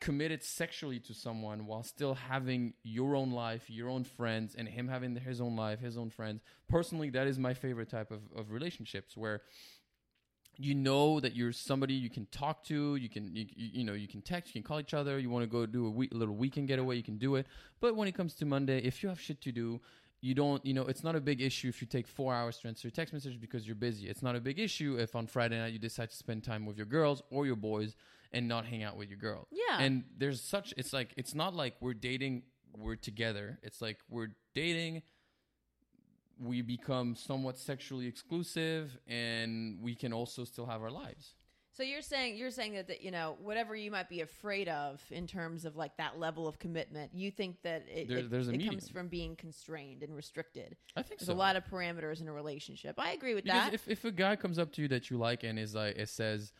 committed 0.00 0.42
sexually 0.42 1.00
to 1.00 1.14
someone 1.14 1.66
while 1.66 1.82
still 1.82 2.14
having 2.14 2.74
your 2.82 3.16
own 3.16 3.32
life, 3.32 3.68
your 3.68 3.88
own 3.88 4.04
friends, 4.04 4.54
and 4.56 4.68
him 4.68 4.88
having 4.88 5.16
his 5.16 5.40
own 5.40 5.56
life, 5.56 5.80
his 5.80 5.96
own 5.96 6.10
friends. 6.10 6.40
Personally, 6.68 7.10
that 7.10 7.26
is 7.26 7.38
my 7.38 7.54
favorite 7.54 7.90
type 7.90 8.10
of, 8.10 8.20
of 8.36 8.52
relationships 8.52 9.16
where 9.16 9.42
you 10.58 10.74
know 10.74 11.20
that 11.20 11.36
you're 11.36 11.52
somebody 11.52 11.94
you 11.94 12.10
can 12.10 12.26
talk 12.32 12.64
to 12.64 12.96
you 12.96 13.08
can 13.08 13.34
you 13.34 13.46
you 13.54 13.84
know 13.84 13.92
you 13.92 14.08
can 14.08 14.20
text 14.20 14.52
you 14.52 14.60
can 14.60 14.66
call 14.66 14.80
each 14.80 14.92
other 14.92 15.16
you 15.16 15.30
want 15.30 15.44
to 15.44 15.46
go 15.46 15.64
do 15.64 15.86
a, 15.86 15.90
week, 15.90 16.12
a 16.12 16.16
little 16.16 16.34
weekend 16.34 16.66
getaway 16.66 16.96
you 16.96 17.02
can 17.02 17.16
do 17.16 17.36
it 17.36 17.46
but 17.80 17.94
when 17.94 18.08
it 18.08 18.12
comes 18.12 18.34
to 18.34 18.44
monday 18.44 18.78
if 18.78 19.00
you 19.00 19.08
have 19.08 19.20
shit 19.20 19.40
to 19.40 19.52
do 19.52 19.80
you 20.20 20.34
don't 20.34 20.64
you 20.66 20.74
know 20.74 20.82
it's 20.82 21.04
not 21.04 21.14
a 21.14 21.20
big 21.20 21.40
issue 21.40 21.68
if 21.68 21.80
you 21.80 21.86
take 21.86 22.06
four 22.06 22.34
hours 22.34 22.58
to 22.58 22.68
answer 22.68 22.88
a 22.88 22.90
text 22.90 23.14
message 23.14 23.40
because 23.40 23.66
you're 23.66 23.76
busy. 23.76 24.08
It's 24.08 24.22
not 24.22 24.34
a 24.36 24.40
big 24.40 24.58
issue 24.58 24.96
if 24.98 25.14
on 25.14 25.26
friday 25.26 25.58
night 25.58 25.72
you 25.72 25.78
decide 25.78 26.10
to 26.10 26.16
spend 26.16 26.44
time 26.44 26.66
with 26.66 26.76
your 26.76 26.86
girls 26.86 27.22
or 27.30 27.46
your 27.46 27.56
boys 27.56 27.94
and 28.32 28.46
not 28.48 28.66
hang 28.66 28.82
out 28.82 28.96
with 28.96 29.08
your 29.08 29.18
girl. 29.18 29.46
Yeah. 29.50 29.78
and 29.80 30.04
there's 30.16 30.40
such 30.40 30.74
it's 30.76 30.92
like 30.92 31.14
it's 31.16 31.34
not 31.34 31.54
like 31.54 31.74
we're 31.80 31.94
dating 31.94 32.42
we're 32.76 32.96
together. 32.96 33.58
It's 33.62 33.80
like 33.80 33.98
we're 34.08 34.28
dating 34.54 35.02
we 36.40 36.62
become 36.62 37.16
somewhat 37.16 37.58
sexually 37.58 38.06
exclusive 38.06 38.96
and 39.08 39.80
we 39.82 39.94
can 39.94 40.12
also 40.12 40.44
still 40.44 40.66
have 40.66 40.82
our 40.82 40.90
lives 40.90 41.34
So 41.78 41.84
you're 41.84 42.02
saying 42.02 42.36
you're 42.36 42.50
saying 42.50 42.72
that, 42.74 42.88
that 42.88 43.02
you 43.04 43.12
know 43.12 43.36
whatever 43.40 43.76
you 43.76 43.92
might 43.92 44.08
be 44.08 44.20
afraid 44.22 44.68
of 44.68 45.00
in 45.12 45.28
terms 45.28 45.64
of 45.64 45.76
like 45.76 45.96
that 45.98 46.18
level 46.18 46.48
of 46.48 46.58
commitment, 46.58 47.12
you 47.14 47.30
think 47.30 47.62
that 47.62 47.84
it, 47.88 48.08
There- 48.08 48.18
it, 48.18 48.30
there's 48.32 48.48
a 48.48 48.52
it 48.54 48.66
comes 48.66 48.88
from 48.88 49.06
being 49.06 49.36
constrained 49.36 50.02
and 50.02 50.12
restricted. 50.16 50.76
i 50.96 51.02
think 51.02 51.20
There's 51.20 51.28
so 51.28 51.34
a 51.34 51.36
lot 51.36 51.54
of 51.54 51.64
parameters 51.64 52.20
in 52.20 52.26
a 52.26 52.32
relationship. 52.32 52.96
I 52.98 53.12
agree 53.12 53.32
with 53.36 53.44
because 53.44 53.66
that. 53.66 53.74
if, 53.74 53.86
if 53.86 54.04
a 54.04 54.10
guy 54.10 54.34
comes 54.34 54.58
up 54.58 54.72
to 54.72 54.82
you 54.82 54.88
that 54.88 55.08
you 55.08 55.18
like 55.18 55.44
and 55.44 55.56
is 55.56 55.76
like 55.76 55.96
it 55.96 56.08
says 56.08 56.52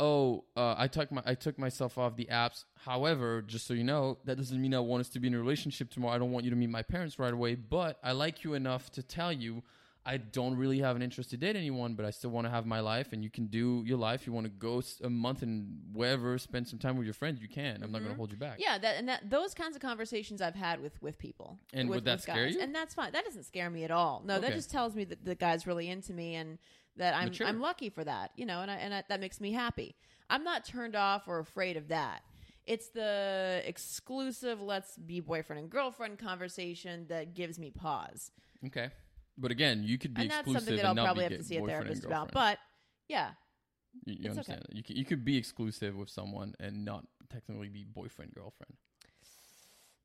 oh 0.00 0.42
uh, 0.56 0.74
i 0.76 0.88
took 0.88 1.12
my 1.12 1.22
i 1.24 1.34
took 1.34 1.60
myself 1.60 1.96
off 1.96 2.16
the 2.16 2.26
apps 2.26 2.64
however 2.84 3.42
just 3.42 3.68
so 3.68 3.72
you 3.72 3.84
know 3.84 4.18
that 4.24 4.36
doesn't 4.36 4.60
mean 4.60 4.74
i 4.74 4.80
want 4.80 5.00
us 5.00 5.08
to 5.08 5.20
be 5.20 5.28
in 5.28 5.34
a 5.34 5.38
relationship 5.38 5.90
tomorrow 5.90 6.14
i 6.16 6.18
don't 6.18 6.32
want 6.32 6.44
you 6.44 6.50
to 6.50 6.56
meet 6.56 6.68
my 6.68 6.82
parents 6.82 7.20
right 7.20 7.32
away 7.32 7.54
but 7.54 7.98
i 8.02 8.10
like 8.10 8.42
you 8.42 8.52
enough 8.54 8.90
to 8.90 9.00
tell 9.02 9.32
you 9.32 9.62
I 10.06 10.18
don't 10.18 10.56
really 10.56 10.78
have 10.78 10.94
an 10.94 11.02
interest 11.02 11.30
to 11.30 11.36
date 11.36 11.56
anyone, 11.56 11.94
but 11.94 12.06
I 12.06 12.10
still 12.10 12.30
want 12.30 12.46
to 12.46 12.50
have 12.50 12.64
my 12.64 12.78
life, 12.78 13.12
and 13.12 13.24
you 13.24 13.30
can 13.30 13.46
do 13.46 13.82
your 13.84 13.98
life. 13.98 14.24
You 14.24 14.32
want 14.32 14.46
to 14.46 14.52
go 14.52 14.80
a 15.02 15.10
month 15.10 15.42
and 15.42 15.80
wherever, 15.92 16.38
spend 16.38 16.68
some 16.68 16.78
time 16.78 16.96
with 16.96 17.06
your 17.06 17.14
friends, 17.14 17.42
you 17.42 17.48
can. 17.48 17.82
I'm 17.82 17.90
not 17.90 17.98
going 17.98 18.04
to 18.04 18.08
mm-hmm. 18.10 18.16
hold 18.16 18.30
you 18.30 18.38
back. 18.38 18.58
yeah, 18.60 18.78
that 18.78 18.96
and 18.96 19.08
that 19.08 19.28
those 19.28 19.52
kinds 19.52 19.74
of 19.74 19.82
conversations 19.82 20.40
I've 20.40 20.54
had 20.54 20.80
with 20.80 21.00
with 21.02 21.18
people. 21.18 21.58
And 21.72 21.88
with, 21.88 21.96
would 21.96 22.04
that 22.04 22.22
scare 22.22 22.46
guys. 22.46 22.54
you? 22.54 22.60
And 22.60 22.72
that's 22.72 22.94
fine. 22.94 23.10
That 23.12 23.24
doesn't 23.24 23.44
scare 23.44 23.68
me 23.68 23.82
at 23.82 23.90
all. 23.90 24.22
No, 24.24 24.38
that 24.38 24.52
just 24.52 24.70
tells 24.70 24.94
me 24.94 25.02
that 25.04 25.24
the 25.24 25.34
guy's 25.34 25.66
really 25.66 25.88
into 25.88 26.12
me 26.12 26.36
and 26.36 26.58
that 26.96 27.14
I'm 27.14 27.26
Mature. 27.26 27.48
I'm 27.48 27.60
lucky 27.60 27.90
for 27.90 28.04
that. 28.04 28.30
You 28.36 28.46
know, 28.46 28.60
and 28.60 28.70
I, 28.70 28.76
and 28.76 28.94
I, 28.94 29.02
that 29.08 29.20
makes 29.20 29.40
me 29.40 29.52
happy. 29.52 29.96
I'm 30.30 30.44
not 30.44 30.64
turned 30.64 30.94
off 30.94 31.26
or 31.26 31.40
afraid 31.40 31.76
of 31.76 31.88
that. 31.88 32.22
It's 32.64 32.88
the 32.88 33.62
exclusive 33.64 34.60
let's 34.60 34.96
be 34.96 35.20
boyfriend 35.20 35.60
and 35.60 35.70
girlfriend 35.70 36.18
conversation 36.18 37.06
that 37.08 37.34
gives 37.34 37.58
me 37.58 37.70
pause. 37.70 38.30
Okay. 38.66 38.90
But 39.38 39.50
again, 39.50 39.82
you 39.84 39.98
could 39.98 40.14
be 40.14 40.22
and 40.22 40.30
that's 40.30 40.40
exclusive 40.40 40.60
something 40.62 40.76
that 40.76 40.86
I'll 40.86 40.94
not 40.94 41.04
probably 41.06 41.28
be 41.28 41.34
have 41.34 41.42
to 41.42 41.46
see 41.48 41.56
a 41.56 41.60
boyfriend 41.60 41.78
and 41.80 41.86
therapist 41.88 42.04
about. 42.06 42.32
girlfriend. 42.32 42.32
But 42.34 42.58
yeah, 43.08 43.30
you, 44.04 44.12
you 44.14 44.18
it's 44.22 44.30
understand 44.30 44.60
okay. 44.60 44.66
that 44.80 44.88
you 44.90 44.96
you 44.96 45.04
could 45.04 45.24
be 45.24 45.36
exclusive 45.36 45.94
with 45.96 46.08
someone 46.10 46.54
and 46.60 46.84
not 46.84 47.04
technically 47.30 47.68
be 47.68 47.84
boyfriend 47.84 48.32
girlfriend. 48.34 48.74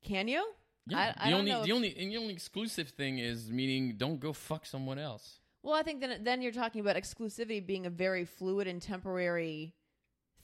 can 0.04 0.28
you? 0.28 0.44
Yeah. 0.86 0.98
I- 0.98 1.14
I 1.16 1.24
the 1.26 1.30
don't 1.30 1.38
only 1.40 1.50
know 1.52 1.62
the 1.62 1.68
if- 1.68 1.74
only 1.74 1.96
and 1.98 2.10
the 2.12 2.16
only 2.16 2.32
exclusive 2.34 2.88
thing 2.90 3.18
is 3.18 3.50
meaning 3.50 3.96
don't 3.96 4.18
go 4.20 4.32
fuck 4.32 4.66
someone 4.66 4.98
else. 4.98 5.38
Well, 5.62 5.74
I 5.74 5.82
think 5.82 6.00
then 6.00 6.24
then 6.24 6.42
you're 6.42 6.52
talking 6.52 6.80
about 6.80 6.96
exclusivity 6.96 7.64
being 7.64 7.86
a 7.86 7.90
very 7.90 8.24
fluid 8.24 8.66
and 8.66 8.82
temporary 8.82 9.74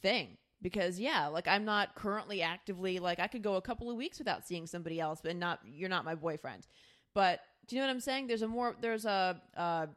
thing. 0.00 0.38
because 0.62 0.98
yeah, 1.00 1.26
like 1.26 1.46
I'm 1.48 1.64
not 1.64 1.94
currently 1.96 2.40
actively 2.42 2.98
like 3.00 3.18
I 3.18 3.26
could 3.26 3.42
go 3.42 3.56
a 3.56 3.62
couple 3.62 3.90
of 3.90 3.96
weeks 3.96 4.18
without 4.18 4.46
seeing 4.46 4.66
somebody 4.66 5.00
else, 5.00 5.20
but 5.22 5.34
not 5.36 5.60
you're 5.66 5.88
not 5.88 6.04
my 6.04 6.14
boyfriend. 6.14 6.66
But 7.14 7.40
do 7.68 7.76
you 7.76 7.82
know 7.82 7.86
what 7.86 7.92
I'm 7.92 8.00
saying? 8.00 8.26
There's 8.26 8.42
a 8.42 8.48
more 8.48 8.74
there's 8.80 9.04
a 9.04 9.40
a, 9.54 9.88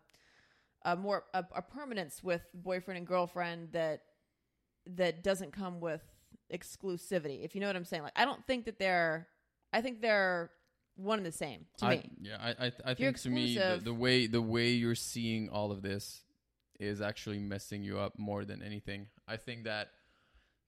a 0.84 0.96
more 0.96 1.24
a, 1.34 1.44
a 1.56 1.62
permanence 1.62 2.22
with 2.24 2.42
boyfriend 2.54 2.98
and 2.98 3.08
girlfriend 3.08 3.70
that 3.72 4.02
that 4.86 5.24
doesn't 5.24 5.54
come 5.54 5.80
with 5.80 6.02
exclusivity. 6.54 7.44
If 7.44 7.56
you 7.56 7.62
know 7.62 7.68
what 7.68 7.76
I'm 7.76 7.86
saying, 7.86 8.04
like 8.04 8.14
I 8.16 8.26
don't 8.26 8.46
think 8.46 8.66
that 8.66 8.78
they're 8.78 9.28
I 9.72 9.82
think 9.82 10.02
they're 10.02 10.52
one 10.98 11.18
and 11.18 11.26
the 11.26 11.32
same 11.32 11.66
to 11.78 11.86
I, 11.86 11.90
me. 11.90 12.10
Yeah, 12.22 12.38
I 12.40 12.68
I, 12.68 12.72
I 12.86 12.94
think 12.94 13.20
to 13.22 13.30
me 13.30 13.56
the, 13.56 13.80
the 13.82 13.94
way 13.94 14.28
the 14.28 14.42
way 14.42 14.70
you're 14.72 14.94
seeing 14.94 15.50
all 15.50 15.72
of 15.72 15.82
this 15.82 16.24
is 16.80 17.00
actually 17.00 17.40
messing 17.40 17.84
you 17.84 18.00
up 18.00 18.18
more 18.18 18.44
than 18.44 18.62
anything. 18.62 19.08
I 19.28 19.38
think 19.38 19.64
that 19.64 19.90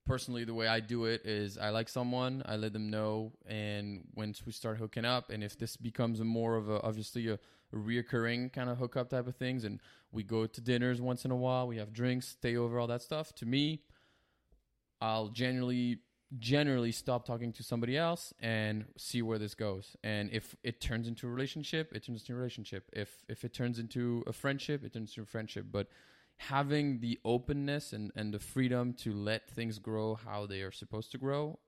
personally 0.05 0.43
the 0.43 0.53
way 0.53 0.67
I 0.67 0.79
do 0.79 1.05
it 1.05 1.25
is 1.25 1.57
I 1.57 1.69
like 1.69 1.89
someone, 1.89 2.43
I 2.45 2.55
let 2.55 2.73
them 2.73 2.89
know 2.89 3.33
and 3.45 4.03
once 4.15 4.45
we 4.45 4.51
start 4.51 4.77
hooking 4.77 5.05
up 5.05 5.29
and 5.29 5.43
if 5.43 5.57
this 5.57 5.77
becomes 5.77 6.19
a 6.19 6.25
more 6.25 6.55
of 6.55 6.69
a 6.69 6.81
obviously 6.81 7.27
a, 7.29 7.33
a 7.33 7.75
reoccurring 7.75 8.51
kind 8.53 8.69
of 8.69 8.77
hookup 8.77 9.09
type 9.09 9.27
of 9.27 9.35
things 9.35 9.63
and 9.63 9.79
we 10.11 10.23
go 10.23 10.45
to 10.45 10.61
dinners 10.61 11.01
once 11.01 11.25
in 11.25 11.31
a 11.31 11.35
while, 11.35 11.67
we 11.67 11.77
have 11.77 11.91
drinks, 11.91 12.27
stay 12.27 12.55
over, 12.55 12.79
all 12.79 12.87
that 12.87 13.01
stuff, 13.01 13.33
to 13.35 13.45
me 13.45 13.81
I'll 15.01 15.27
generally 15.27 15.99
generally 16.39 16.91
stop 16.91 17.25
talking 17.25 17.51
to 17.53 17.63
somebody 17.63 17.97
else 17.97 18.33
and 18.39 18.85
see 18.97 19.21
where 19.21 19.37
this 19.37 19.53
goes. 19.53 19.95
And 20.03 20.31
if 20.31 20.55
it 20.63 20.81
turns 20.81 21.07
into 21.07 21.27
a 21.27 21.29
relationship, 21.29 21.91
it 21.93 22.05
turns 22.05 22.21
into 22.21 22.33
a 22.33 22.35
relationship. 22.35 22.89
If 22.93 23.09
if 23.27 23.43
it 23.43 23.53
turns 23.53 23.79
into 23.79 24.23
a 24.27 24.33
friendship, 24.33 24.83
it 24.83 24.93
turns 24.93 25.11
into 25.11 25.21
a 25.21 25.25
friendship. 25.25 25.67
But 25.71 25.87
having 26.49 26.99
the 26.99 27.19
openness 27.23 27.93
and, 27.93 28.11
and 28.15 28.33
the 28.33 28.39
freedom 28.39 28.93
to 28.93 29.13
let 29.13 29.49
things 29.49 29.79
grow 29.79 30.15
how 30.15 30.45
they 30.45 30.61
are 30.61 30.71
supposed 30.71 31.11
to 31.11 31.17
grow 31.17 31.59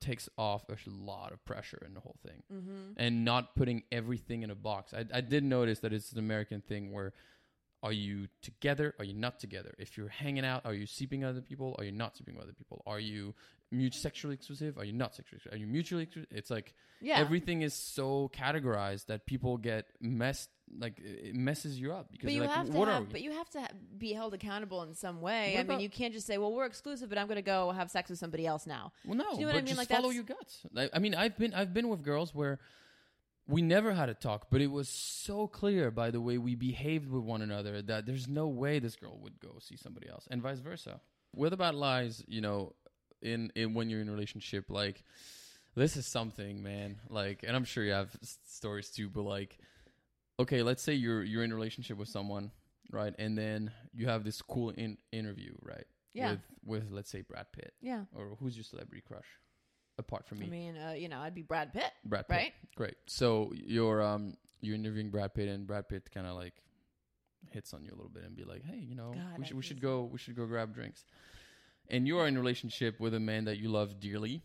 takes 0.00 0.28
off 0.38 0.64
a 0.70 0.76
lot 0.88 1.32
of 1.32 1.44
pressure 1.44 1.82
in 1.86 1.92
the 1.92 2.00
whole 2.00 2.16
thing 2.26 2.42
Mm-hmm. 2.52 2.92
and 2.96 3.24
not 3.24 3.54
putting 3.54 3.82
everything 3.92 4.42
in 4.42 4.50
a 4.50 4.54
box. 4.54 4.94
I, 4.94 5.04
I 5.12 5.20
did 5.20 5.44
notice 5.44 5.80
that 5.80 5.92
it's 5.92 6.12
an 6.12 6.18
American 6.18 6.62
thing 6.62 6.92
where 6.92 7.12
are 7.82 7.92
you 7.92 8.28
together? 8.40 8.94
Are 8.98 9.04
you 9.04 9.12
not 9.12 9.38
together? 9.38 9.74
If 9.78 9.98
you're 9.98 10.08
hanging 10.08 10.46
out, 10.46 10.62
are 10.64 10.72
you 10.72 10.86
sleeping 10.86 11.20
with 11.20 11.28
other 11.28 11.42
people? 11.42 11.76
Are 11.78 11.84
you 11.84 11.92
not 11.92 12.16
sleeping 12.16 12.34
with 12.36 12.44
other 12.44 12.54
people? 12.54 12.82
Are 12.86 12.98
you 12.98 13.34
mut- 13.70 13.94
sexually 13.94 14.34
exclusive? 14.34 14.78
Are 14.78 14.84
you 14.84 14.92
not 14.92 15.14
sexually 15.14 15.36
exclusive? 15.38 15.56
Are 15.56 15.60
you 15.60 15.66
mutually 15.66 16.04
exclusive? 16.04 16.30
It's 16.32 16.50
like 16.50 16.74
Yeah. 17.00 17.18
everything 17.18 17.62
is 17.62 17.74
so 17.74 18.30
categorized 18.34 19.06
that 19.06 19.26
people 19.26 19.56
get 19.58 19.86
messed, 20.00 20.50
like 20.78 20.98
it 21.00 21.34
messes 21.34 21.78
you 21.78 21.92
up 21.92 22.10
because 22.10 22.26
but 22.26 22.32
you 22.34 22.40
like, 22.42 22.50
have 22.50 22.66
to 22.66 22.72
what 22.72 22.88
are 22.88 22.92
have, 22.94 23.06
we? 23.06 23.12
but 23.12 23.22
you 23.22 23.32
have 23.32 23.48
to 23.50 23.60
ha- 23.60 23.68
be 23.98 24.12
held 24.12 24.34
accountable 24.34 24.82
in 24.82 24.94
some 24.94 25.20
way. 25.20 25.54
What 25.56 25.60
I 25.60 25.68
mean, 25.68 25.80
you 25.80 25.88
can't 25.90 26.12
just 26.14 26.26
say, 26.26 26.38
"Well, 26.38 26.52
we're 26.52 26.64
exclusive, 26.66 27.08
but 27.08 27.18
I'm 27.18 27.26
going 27.26 27.36
to 27.36 27.42
go 27.42 27.70
have 27.72 27.90
sex 27.90 28.10
with 28.10 28.18
somebody 28.18 28.46
else 28.46 28.66
now." 28.66 28.92
Well, 29.04 29.16
no, 29.16 29.24
Do 29.34 29.40
you 29.40 29.46
know 29.46 29.46
but 29.46 29.46
what 29.46 29.52
I 29.54 29.56
mean? 29.58 29.66
just 29.66 29.78
Like, 29.78 29.88
follow 29.88 30.10
your 30.10 30.24
guts. 30.24 30.62
Like, 30.72 30.90
I 30.92 30.98
mean, 30.98 31.14
I've 31.14 31.36
been 31.38 31.54
I've 31.54 31.72
been 31.74 31.88
with 31.88 32.02
girls 32.02 32.34
where 32.34 32.58
we 33.48 33.62
never 33.62 33.92
had 33.92 34.08
a 34.08 34.14
talk, 34.14 34.48
but 34.50 34.60
it 34.60 34.66
was 34.72 34.88
so 34.88 35.46
clear 35.46 35.92
by 35.92 36.10
the 36.10 36.20
way 36.20 36.36
we 36.36 36.56
behaved 36.56 37.08
with 37.08 37.22
one 37.22 37.42
another 37.42 37.80
that 37.82 38.04
there's 38.06 38.26
no 38.26 38.48
way 38.48 38.80
this 38.80 38.96
girl 38.96 39.18
would 39.22 39.38
go 39.38 39.58
see 39.60 39.76
somebody 39.76 40.08
else, 40.08 40.26
and 40.30 40.42
vice 40.42 40.58
versa. 40.58 41.00
With 41.34 41.52
about 41.52 41.74
lies, 41.76 42.24
you 42.26 42.40
know, 42.40 42.74
in 43.26 43.52
in 43.54 43.74
when 43.74 43.90
you're 43.90 44.00
in 44.00 44.08
a 44.08 44.12
relationship, 44.12 44.70
like 44.70 45.02
this 45.74 45.96
is 45.96 46.06
something, 46.06 46.62
man. 46.62 46.96
Like, 47.10 47.42
and 47.46 47.54
I'm 47.56 47.64
sure 47.64 47.84
you 47.84 47.92
have 47.92 48.16
s- 48.22 48.38
stories 48.46 48.88
too, 48.90 49.08
but 49.10 49.22
like, 49.22 49.58
okay, 50.40 50.62
let's 50.62 50.82
say 50.82 50.94
you're 50.94 51.22
you're 51.22 51.44
in 51.44 51.52
a 51.52 51.54
relationship 51.54 51.98
with 51.98 52.08
someone, 52.08 52.50
right, 52.90 53.14
and 53.18 53.36
then 53.36 53.70
you 53.92 54.08
have 54.08 54.24
this 54.24 54.40
cool 54.42 54.70
in- 54.70 54.98
interview, 55.12 55.52
right, 55.62 55.86
Yeah. 56.14 56.30
with 56.30 56.40
with 56.64 56.90
let's 56.90 57.10
say 57.10 57.20
Brad 57.22 57.52
Pitt 57.52 57.74
Yeah. 57.82 58.04
or 58.14 58.36
who's 58.40 58.56
your 58.56 58.64
celebrity 58.64 59.02
crush 59.06 59.26
apart 59.98 60.26
from 60.26 60.38
me? 60.38 60.46
I 60.46 60.50
mean, 60.50 60.76
uh, 60.76 60.92
you 60.92 61.08
know, 61.08 61.18
I'd 61.20 61.34
be 61.34 61.42
Brad 61.42 61.72
Pitt, 61.74 61.92
Brad 62.04 62.26
Pitt. 62.28 62.34
right? 62.36 62.52
Great. 62.74 62.96
So 63.06 63.52
you're 63.54 64.02
um 64.02 64.34
you're 64.62 64.74
interviewing 64.76 65.10
Brad 65.10 65.34
Pitt 65.34 65.48
and 65.48 65.66
Brad 65.66 65.88
Pitt 65.88 66.10
kind 66.12 66.26
of 66.26 66.36
like 66.36 66.54
hits 67.50 67.72
on 67.74 67.84
you 67.84 67.90
a 67.90 67.94
little 67.96 68.08
bit 68.10 68.24
and 68.24 68.34
be 68.34 68.44
like, 68.44 68.64
"Hey, 68.64 68.78
you 68.78 68.94
know, 68.96 69.12
God, 69.12 69.38
we 69.38 69.44
I 69.44 69.46
should 69.46 69.56
we 69.58 69.62
should 69.62 69.80
go 69.80 70.04
we 70.04 70.18
should 70.18 70.34
go 70.36 70.46
grab 70.46 70.74
drinks." 70.74 71.04
And 71.88 72.06
you're 72.06 72.26
in 72.26 72.36
a 72.36 72.40
relationship 72.40 72.98
with 73.00 73.14
a 73.14 73.20
man 73.20 73.44
that 73.44 73.58
you 73.58 73.68
love 73.68 74.00
dearly. 74.00 74.42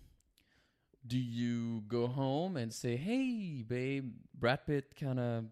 Do 1.06 1.18
you 1.18 1.82
go 1.88 2.08
home 2.08 2.58
and 2.58 2.72
say, 2.72 2.96
"Hey, 2.96 3.64
babe, 3.68 4.14
Brad 4.34 4.66
Pitt 4.68 4.96
kind 4.96 5.20
of 5.20 5.46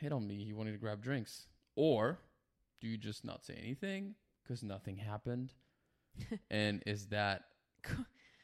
hit 0.00 0.12
on 0.12 0.26
me. 0.26 0.44
He 0.44 0.52
wanted 0.52 0.72
to 0.72 0.78
grab 0.78 1.02
drinks." 1.02 1.46
Or 1.76 2.18
do 2.80 2.88
you 2.88 2.98
just 2.98 3.24
not 3.24 3.44
say 3.44 3.54
anything 3.54 4.16
cuz 4.46 4.62
nothing 4.64 4.96
happened? 4.96 5.52
and 6.50 6.82
is 6.86 7.06
that 7.08 7.44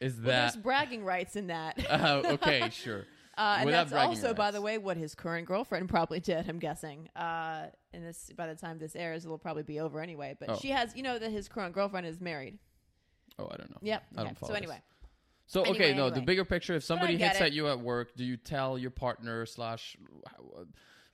is 0.01 0.15
Well, 0.17 0.27
that 0.27 0.53
there's 0.53 0.63
bragging 0.63 1.05
rights 1.05 1.35
in 1.35 1.49
that. 1.49 1.85
uh, 1.91 2.23
okay, 2.25 2.69
sure. 2.73 3.07
Uh, 3.37 3.57
and 3.59 3.67
Without 3.67 3.89
that's 3.89 4.07
also, 4.07 4.33
by 4.35 4.51
the 4.51 4.61
way, 4.61 4.79
what 4.79 4.97
his 4.97 5.15
current 5.15 5.47
girlfriend 5.47 5.89
probably 5.89 6.21
did. 6.21 6.49
I'm 6.49 6.59
guessing. 6.59 7.09
Uh, 7.17 7.67
and 7.93 8.05
this, 8.05 8.31
by 8.37 8.47
the 8.47 8.55
time 8.55 8.79
this 8.79 8.95
airs, 8.95 9.25
it'll 9.25 9.39
probably 9.39 9.63
be 9.65 9.81
over 9.81 10.01
anyway. 10.01 10.37
But 10.39 10.51
Oh. 10.51 10.57
she 10.61 10.71
has, 10.71 10.95
you 10.95 11.03
know, 11.03 11.19
that 11.19 11.31
his 11.31 11.49
current 11.49 11.75
girlfriend 11.75 12.07
is 12.07 12.21
married. 12.21 12.59
Oh, 13.39 13.49
I 13.53 13.57
don't 13.57 13.71
know. 13.71 13.79
Yep. 13.83 14.03
I 14.17 14.21
okay. 14.21 14.25
don't 14.29 14.39
follow 14.39 14.49
So 14.49 14.53
this. 14.55 14.63
anyway, 14.63 14.83
So 15.47 15.61
okay, 15.63 15.71
Anyway, 15.91 15.97
no, 15.97 16.11
the 16.11 16.21
bigger 16.23 16.45
picture. 16.45 16.75
If 16.75 16.85
somebody 16.85 17.17
hits 17.17 17.37
it. 17.41 17.43
at 17.43 17.53
you 17.53 17.69
at 17.69 17.81
work, 17.81 18.15
do 18.17 18.25
you 18.25 18.37
tell 18.37 18.79
your 18.79 18.91
partner 18.93 19.45
slash 19.47 19.97
uh, 20.27 20.65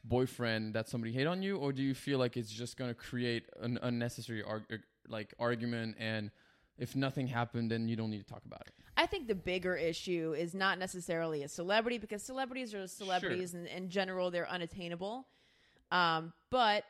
boyfriend 0.04 0.74
that 0.74 0.88
somebody 0.88 1.12
hit 1.12 1.26
on 1.26 1.42
you, 1.42 1.56
or 1.56 1.72
do 1.72 1.82
you 1.82 1.94
feel 1.94 2.18
like 2.18 2.36
it's 2.36 2.50
just 2.50 2.76
going 2.76 2.90
to 2.90 2.94
create 2.94 3.46
an 3.60 3.78
unnecessary 3.82 4.42
arg- 4.42 4.82
like 5.08 5.34
argument, 5.38 5.96
and 5.98 6.30
if 6.78 6.94
nothing 6.96 7.26
happened, 7.26 7.70
then 7.70 7.88
you 7.88 7.96
don't 7.96 8.10
need 8.10 8.18
to 8.26 8.32
talk 8.32 8.42
about 8.46 8.62
it? 8.66 8.72
I 9.00 9.06
think 9.06 9.28
the 9.28 9.34
bigger 9.34 9.74
issue 9.76 10.34
is 10.36 10.54
not 10.54 10.78
necessarily 10.78 11.42
a 11.42 11.48
celebrity 11.48 11.96
because 11.96 12.22
celebrities 12.22 12.74
are 12.74 12.86
celebrities, 12.86 13.54
and 13.54 13.66
in 13.66 13.88
general, 13.88 14.30
they're 14.30 14.48
unattainable. 14.48 15.26
Um, 15.90 16.34
but 16.50 16.84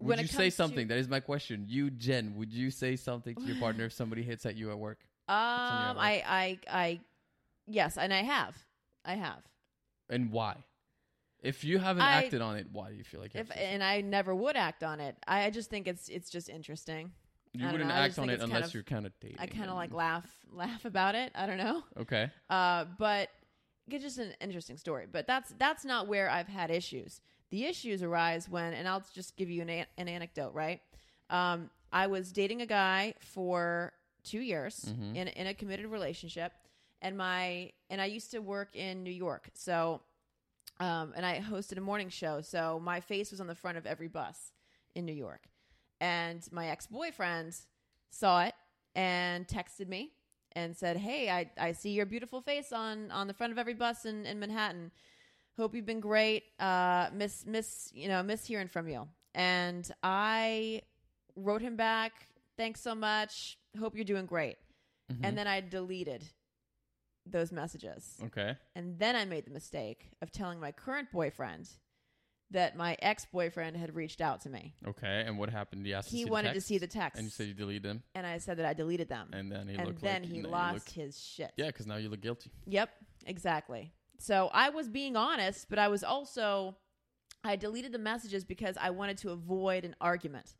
Would 0.00 0.08
when 0.08 0.18
you 0.18 0.26
say 0.26 0.36
comes 0.36 0.52
to- 0.52 0.56
something? 0.56 0.88
That 0.88 0.98
is 0.98 1.08
my 1.08 1.20
question. 1.20 1.64
You, 1.66 1.88
Jen, 1.88 2.34
would 2.36 2.52
you 2.52 2.70
say 2.70 2.94
something 2.96 3.34
to 3.34 3.42
your 3.42 3.56
partner 3.58 3.86
if 3.86 3.94
somebody 3.94 4.22
hits 4.22 4.44
at 4.44 4.54
you 4.56 4.70
at 4.70 4.78
work? 4.78 4.98
Um, 5.28 5.98
I, 5.98 6.22
I, 6.26 6.58
I, 6.70 7.00
yes, 7.66 7.96
and 7.98 8.14
I 8.14 8.22
have, 8.22 8.54
I 9.04 9.14
have. 9.14 9.42
And 10.08 10.30
why? 10.30 10.56
If 11.42 11.64
you 11.64 11.78
haven't 11.78 12.02
I- 12.02 12.22
acted 12.22 12.42
on 12.42 12.56
it, 12.56 12.66
why 12.70 12.90
do 12.90 12.96
you 12.96 13.02
feel 13.02 13.20
like 13.20 13.34
you 13.34 13.40
If 13.40 13.50
and 13.56 13.82
I 13.82 14.02
never 14.02 14.34
would 14.34 14.56
act 14.56 14.84
on 14.84 15.00
it. 15.00 15.16
I 15.26 15.50
just 15.50 15.68
think 15.70 15.88
it's 15.88 16.08
it's 16.08 16.28
just 16.30 16.48
interesting. 16.48 17.10
You 17.60 17.66
wouldn't 17.70 17.88
know, 17.88 17.94
act 17.94 18.18
on 18.18 18.28
it 18.30 18.34
it's 18.34 18.40
kind 18.42 18.52
unless 18.52 18.68
of- 18.68 18.74
you're 18.74 18.82
kind 18.82 19.06
of 19.06 19.12
dating. 19.20 19.38
I 19.38 19.46
kind 19.46 19.68
of 19.70 19.76
like 19.76 19.92
laugh 19.92 20.26
laugh 20.52 20.84
about 20.84 21.14
it. 21.14 21.32
I 21.34 21.46
don't 21.46 21.58
know. 21.58 21.82
Okay. 21.98 22.30
Uh, 22.50 22.84
but 22.98 23.30
it's 23.88 24.02
just 24.04 24.18
an 24.18 24.32
interesting 24.40 24.76
story. 24.76 25.06
But 25.10 25.26
that's 25.26 25.52
that's 25.58 25.84
not 25.84 26.06
where 26.08 26.28
I've 26.30 26.48
had 26.48 26.70
issues. 26.70 27.20
The 27.50 27.64
issues 27.66 28.02
arise 28.02 28.48
when, 28.48 28.72
and 28.74 28.88
I'll 28.88 29.04
just 29.14 29.36
give 29.36 29.48
you 29.48 29.62
an, 29.62 29.70
a- 29.70 29.86
an 29.98 30.08
anecdote. 30.08 30.52
Right, 30.54 30.80
um, 31.30 31.70
I 31.92 32.06
was 32.08 32.32
dating 32.32 32.62
a 32.62 32.66
guy 32.66 33.14
for 33.20 33.92
two 34.24 34.40
years 34.40 34.84
Mhm. 34.86 35.14
in 35.16 35.28
in 35.28 35.46
a 35.46 35.54
committed 35.54 35.86
relationship, 35.86 36.52
and 37.00 37.16
my 37.16 37.72
and 37.88 38.00
I 38.00 38.06
used 38.06 38.32
to 38.32 38.40
work 38.40 38.74
in 38.74 39.04
New 39.04 39.12
York, 39.12 39.50
so 39.54 40.02
um, 40.80 41.12
and 41.16 41.24
I 41.24 41.40
hosted 41.40 41.78
a 41.78 41.80
morning 41.80 42.08
show, 42.10 42.40
so 42.42 42.80
my 42.82 43.00
face 43.00 43.30
was 43.30 43.40
on 43.40 43.46
the 43.46 43.54
front 43.54 43.78
of 43.78 43.86
every 43.86 44.08
bus 44.08 44.52
in 44.94 45.06
New 45.06 45.12
York, 45.14 45.48
and 46.00 46.46
my 46.52 46.68
ex 46.68 46.86
boyfriend 46.86 47.56
saw 48.10 48.44
it 48.44 48.54
and 48.94 49.46
texted 49.46 49.88
me 49.88 50.12
and 50.52 50.76
said, 50.76 50.96
"Hey, 50.96 51.30
I, 51.30 51.50
I 51.58 51.72
see 51.72 51.90
your 51.90 52.06
beautiful 52.06 52.40
face 52.40 52.72
on 52.72 53.10
on 53.10 53.26
the 53.26 53.34
front 53.34 53.52
of 53.52 53.58
every 53.58 53.74
bus 53.74 54.04
in, 54.04 54.26
in 54.26 54.38
Manhattan. 54.38 54.90
Hope 55.56 55.74
you've 55.74 55.86
been 55.86 56.00
great. 56.00 56.44
Uh, 56.58 57.08
miss 57.12 57.44
miss 57.46 57.90
you 57.94 58.08
know 58.08 58.22
miss 58.22 58.44
hearing 58.46 58.68
from 58.68 58.88
you." 58.88 59.06
And 59.34 59.90
I 60.02 60.82
wrote 61.34 61.60
him 61.62 61.76
back, 61.76 62.12
"Thanks 62.56 62.80
so 62.80 62.94
much. 62.94 63.58
Hope 63.78 63.94
you're 63.94 64.04
doing 64.04 64.26
great." 64.26 64.56
Mhm. 65.12 65.20
And 65.22 65.38
then 65.38 65.46
I 65.46 65.60
deleted 65.60 66.24
those 67.28 67.50
messages. 67.52 68.18
okay. 68.24 68.56
And 68.76 68.98
then 68.98 69.16
I 69.16 69.24
made 69.24 69.46
the 69.46 69.50
mistake 69.50 70.10
of 70.22 70.30
telling 70.30 70.60
my 70.60 70.70
current 70.72 71.10
boyfriend 71.10 71.68
that 72.52 72.76
my 72.76 72.96
ex 73.02 73.26
boyfriend 73.26 73.76
had 73.76 73.94
reached 73.94 74.20
out 74.20 74.40
to 74.42 74.50
me. 74.50 74.74
Okay. 74.86 75.24
And 75.26 75.38
what 75.38 75.50
happened? 75.50 75.84
He 75.84 75.94
asked. 75.94 76.10
He 76.10 76.18
to 76.18 76.24
see 76.24 76.30
wanted 76.30 76.50
the 76.50 76.54
to 76.54 76.60
see 76.60 76.78
the 76.78 76.86
text. 76.86 77.18
And 77.18 77.24
you 77.24 77.30
said 77.30 77.48
you 77.48 77.54
deleted 77.54 77.82
them, 77.82 78.02
and 78.14 78.26
I 78.26 78.38
said 78.38 78.58
that 78.58 78.66
I 78.66 78.72
deleted 78.72 79.08
them. 79.08 79.30
and 79.32 79.50
then 79.50 79.68
he 79.68 79.74
and 79.74 79.86
looked 79.86 80.00
then 80.00 80.22
like 80.22 80.30
he 80.30 80.38
you 80.38 80.42
lost 80.44 80.74
look- 80.74 80.88
his 80.88 81.18
shit. 81.18 81.52
yeah, 81.56 81.66
because 81.66 81.86
now 81.86 81.96
you 81.96 82.08
look 82.08 82.20
guilty. 82.20 82.52
Yep, 82.66 82.90
exactly. 83.26 83.92
So 84.18 84.50
I 84.52 84.70
was 84.70 84.88
being 84.88 85.16
honest, 85.16 85.68
but 85.68 85.78
I 85.78 85.88
was 85.88 86.02
also 86.02 86.76
I 87.44 87.56
deleted 87.56 87.92
the 87.92 87.98
messages 87.98 88.44
because 88.44 88.76
I 88.80 88.90
wanted 88.90 89.18
to 89.18 89.30
avoid 89.30 89.84
an 89.84 89.94
argument. 90.00 90.54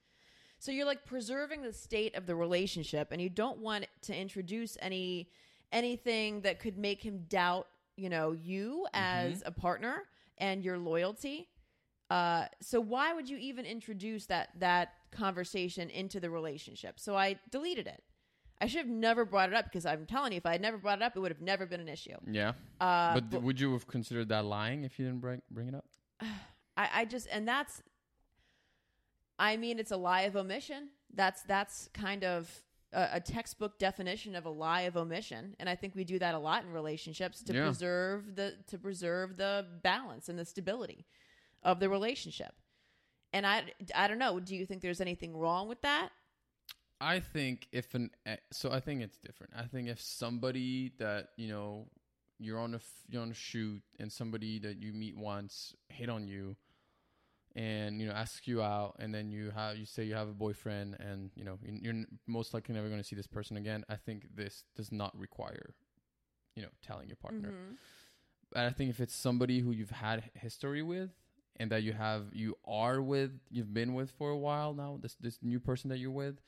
So 0.58 0.72
you're 0.72 0.86
like 0.86 1.04
preserving 1.04 1.62
the 1.62 1.72
state 1.72 2.16
of 2.16 2.26
the 2.26 2.34
relationship 2.34 3.08
and 3.10 3.20
you 3.20 3.28
don't 3.28 3.58
want 3.58 3.86
to 4.02 4.16
introduce 4.16 4.76
any 4.80 5.30
anything 5.72 6.42
that 6.42 6.60
could 6.60 6.78
make 6.78 7.02
him 7.02 7.24
doubt, 7.28 7.66
you 7.96 8.08
know, 8.08 8.32
you 8.32 8.86
mm-hmm. 8.94 9.30
as 9.32 9.42
a 9.44 9.50
partner 9.50 10.04
and 10.38 10.64
your 10.64 10.78
loyalty. 10.78 11.48
Uh, 12.10 12.46
so 12.60 12.80
why 12.80 13.12
would 13.12 13.28
you 13.28 13.36
even 13.38 13.64
introduce 13.64 14.26
that 14.26 14.50
that 14.58 14.92
conversation 15.10 15.90
into 15.90 16.20
the 16.20 16.30
relationship? 16.30 17.00
So 17.00 17.16
I 17.16 17.36
deleted 17.50 17.86
it. 17.86 18.02
I 18.60 18.66
should 18.68 18.78
have 18.78 18.88
never 18.88 19.24
brought 19.24 19.50
it 19.50 19.54
up 19.54 19.64
because 19.66 19.84
I'm 19.84 20.06
telling 20.06 20.32
you, 20.32 20.38
if 20.38 20.46
I 20.46 20.52
had 20.52 20.62
never 20.62 20.78
brought 20.78 20.98
it 20.98 21.02
up, 21.02 21.14
it 21.16 21.20
would 21.20 21.30
have 21.32 21.42
never 21.42 21.66
been 21.66 21.80
an 21.80 21.88
issue. 21.88 22.16
Yeah. 22.30 22.52
Uh, 22.80 23.14
but 23.14 23.30
th- 23.30 23.42
would 23.42 23.60
you 23.60 23.72
have 23.72 23.86
considered 23.86 24.28
that 24.30 24.44
lying 24.46 24.84
if 24.84 24.98
you 24.98 25.04
didn't 25.04 25.20
bring 25.20 25.42
bring 25.50 25.68
it 25.68 25.74
up? 25.74 25.84
I, 26.76 26.88
I 26.94 27.04
just 27.04 27.26
and 27.32 27.46
that's 27.46 27.82
I 29.38 29.56
mean 29.56 29.78
it's 29.78 29.90
a 29.90 29.96
lie 29.96 30.22
of 30.22 30.36
omission. 30.36 30.88
That's 31.14 31.42
that's 31.42 31.88
kind 31.92 32.24
of 32.24 32.50
a, 32.92 33.08
a 33.14 33.20
textbook 33.20 33.78
definition 33.78 34.34
of 34.34 34.46
a 34.46 34.50
lie 34.50 34.82
of 34.82 34.96
omission, 34.96 35.54
and 35.58 35.68
I 35.68 35.74
think 35.74 35.94
we 35.94 36.04
do 36.04 36.18
that 36.18 36.34
a 36.34 36.38
lot 36.38 36.64
in 36.64 36.72
relationships 36.72 37.42
to 37.44 37.52
Yeah. 37.54 37.64
preserve 37.64 38.36
the 38.36 38.54
to 38.68 38.78
preserve 38.78 39.36
the 39.36 39.66
balance 39.82 40.28
and 40.28 40.38
the 40.38 40.44
stability 40.44 41.04
of 41.66 41.80
the 41.80 41.88
relationship. 41.90 42.54
And 43.34 43.46
I 43.46 43.64
I 43.94 44.08
don't 44.08 44.18
know. 44.18 44.40
Do 44.40 44.54
you 44.56 44.64
think 44.66 44.80
there's 44.80 45.00
anything 45.02 45.36
wrong 45.36 45.68
with 45.68 45.82
that? 45.82 46.08
I 47.00 47.20
think 47.20 47.66
if 47.72 47.94
an 47.94 48.10
e- 48.26 48.36
so 48.52 48.70
I 48.72 48.80
think 48.80 49.02
it's 49.02 49.18
different. 49.18 49.52
I 49.54 49.64
think 49.66 49.88
if 49.88 50.00
somebody 50.00 50.92
that 50.98 51.28
you 51.36 51.48
know 51.48 51.88
you're 52.38 52.58
on 52.58 52.74
a 52.74 52.80
you're 53.10 53.22
on 53.22 53.30
a 53.30 53.34
shoot 53.34 53.82
and 53.98 54.10
somebody 54.10 54.58
that 54.60 54.76
you 54.80 54.92
meet 54.94 55.16
once 55.16 55.74
hit 55.88 56.08
on 56.08 56.26
you 56.28 56.56
and 57.54 58.00
you 58.00 58.06
know 58.06 58.12
asks 58.12 58.46
you 58.46 58.62
out 58.62 58.96
and 58.98 59.14
then 59.14 59.30
you 59.30 59.50
have 59.50 59.76
you 59.76 59.86
say 59.86 60.04
you 60.04 60.14
have 60.14 60.28
a 60.28 60.34
boyfriend 60.34 60.96
and 61.00 61.30
you 61.34 61.44
know 61.44 61.58
you- 61.62 61.80
you're 61.82 62.04
most 62.26 62.54
likely 62.54 62.74
never 62.74 62.88
going 62.88 63.00
to 63.00 63.06
see 63.06 63.16
this 63.16 63.26
person 63.26 63.56
again. 63.56 63.84
I 63.88 63.96
think 63.96 64.34
this 64.34 64.64
does 64.76 64.92
not 64.92 65.18
require 65.18 65.74
you 66.54 66.62
know 66.62 66.68
telling 66.82 67.08
your 67.08 67.16
partner. 67.16 67.50
Mhm. 67.50 67.76
And 68.54 68.66
I 68.66 68.70
think 68.70 68.90
if 68.90 69.00
it's 69.00 69.14
somebody 69.14 69.60
who 69.60 69.72
you've 69.72 69.90
had 69.90 70.30
history 70.34 70.82
with 70.82 71.10
and 71.58 71.70
that 71.70 71.82
you 71.82 71.92
have 71.92 72.24
you 72.32 72.56
are 72.66 73.00
with 73.00 73.30
you've 73.50 73.72
been 73.72 73.94
with 73.94 74.10
for 74.12 74.30
a 74.30 74.36
while 74.36 74.74
now 74.74 74.98
this 75.00 75.14
this 75.20 75.38
new 75.42 75.60
person 75.60 75.90
that 75.90 75.98
you're 75.98 76.10
with 76.10 76.40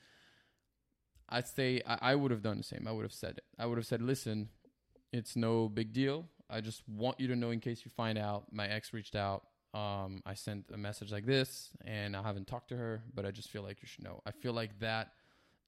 I'd 1.29 1.47
say 1.47 1.81
I, 1.85 1.97
I 2.01 2.15
would 2.15 2.31
have 2.31 2.41
done 2.41 2.57
the 2.57 2.63
same. 2.63 2.87
I 2.87 2.91
would 2.91 3.03
have 3.03 3.13
said 3.13 3.37
it. 3.37 3.43
I 3.59 3.65
would 3.65 3.77
have 3.77 3.85
said 3.85 4.01
listen 4.01 4.49
it's 5.11 5.35
no 5.35 5.67
big 5.67 5.91
deal. 5.93 6.25
I 6.49 6.61
just 6.61 6.87
want 6.87 7.19
you 7.19 7.27
to 7.27 7.35
know 7.35 7.51
in 7.51 7.59
case 7.59 7.81
you 7.83 7.91
find 7.91 8.17
out 8.17 8.45
my 8.51 8.67
ex 8.67 8.93
reached 8.93 9.15
out 9.15 9.43
um 9.73 10.21
I 10.25 10.33
sent 10.33 10.65
a 10.73 10.77
message 10.77 11.11
like 11.11 11.25
this 11.25 11.69
and 11.85 12.15
I 12.15 12.23
haven't 12.23 12.47
talked 12.47 12.69
to 12.69 12.77
her 12.77 13.03
but 13.13 13.25
I 13.25 13.31
just 13.31 13.49
feel 13.49 13.63
like 13.63 13.81
you 13.81 13.87
should 13.87 14.03
know. 14.03 14.21
I 14.25 14.31
feel 14.31 14.53
like 14.53 14.79
that 14.79 15.13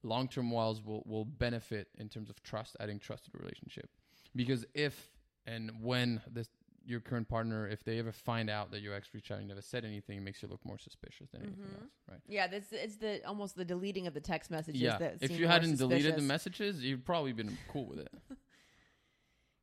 long 0.03 0.27
term 0.27 0.49
wise 0.51 0.81
will 0.81 1.03
will 1.05 1.25
benefit 1.25 1.87
in 1.97 2.09
terms 2.09 2.29
of 2.29 2.41
trust 2.43 2.75
adding 2.79 2.99
trust 2.99 3.25
to 3.25 3.31
the 3.31 3.37
relationship. 3.37 3.89
Because 4.35 4.65
if 4.73 5.11
and 5.45 5.71
when 5.81 6.21
this 6.31 6.47
your 6.85 6.99
current 6.99 7.27
partner 7.29 7.67
if 7.67 7.83
they 7.83 7.99
ever 7.99 8.11
find 8.11 8.49
out 8.49 8.71
that 8.71 8.81
your 8.81 8.93
ex 8.95 9.09
reached 9.13 9.29
out 9.31 9.35
and 9.37 9.43
you 9.43 9.47
never 9.49 9.61
said 9.61 9.85
anything 9.85 10.17
it 10.17 10.21
makes 10.21 10.41
you 10.41 10.47
look 10.49 10.63
more 10.65 10.77
suspicious 10.79 11.29
than 11.31 11.41
anything 11.43 11.63
Mhm. 11.65 11.81
else 11.81 11.91
right 12.09 12.19
Yeah, 12.27 12.47
this 12.47 12.65
it's 12.71 12.97
the 12.97 13.23
almost 13.25 13.55
the 13.55 13.65
deleting 13.65 14.07
of 14.07 14.13
the 14.13 14.19
text 14.21 14.49
messages. 14.51 14.81
yeah 14.81 14.97
that 14.97 15.17
if 15.21 15.37
you 15.37 15.47
hadn't 15.47 15.77
deleted 15.77 16.15
the 16.15 16.21
messages 16.21 16.83
you'd 16.83 17.05
probably 17.05 17.33
been 17.33 17.57
cool 17.69 17.85
with 17.85 17.99
it 17.99 18.11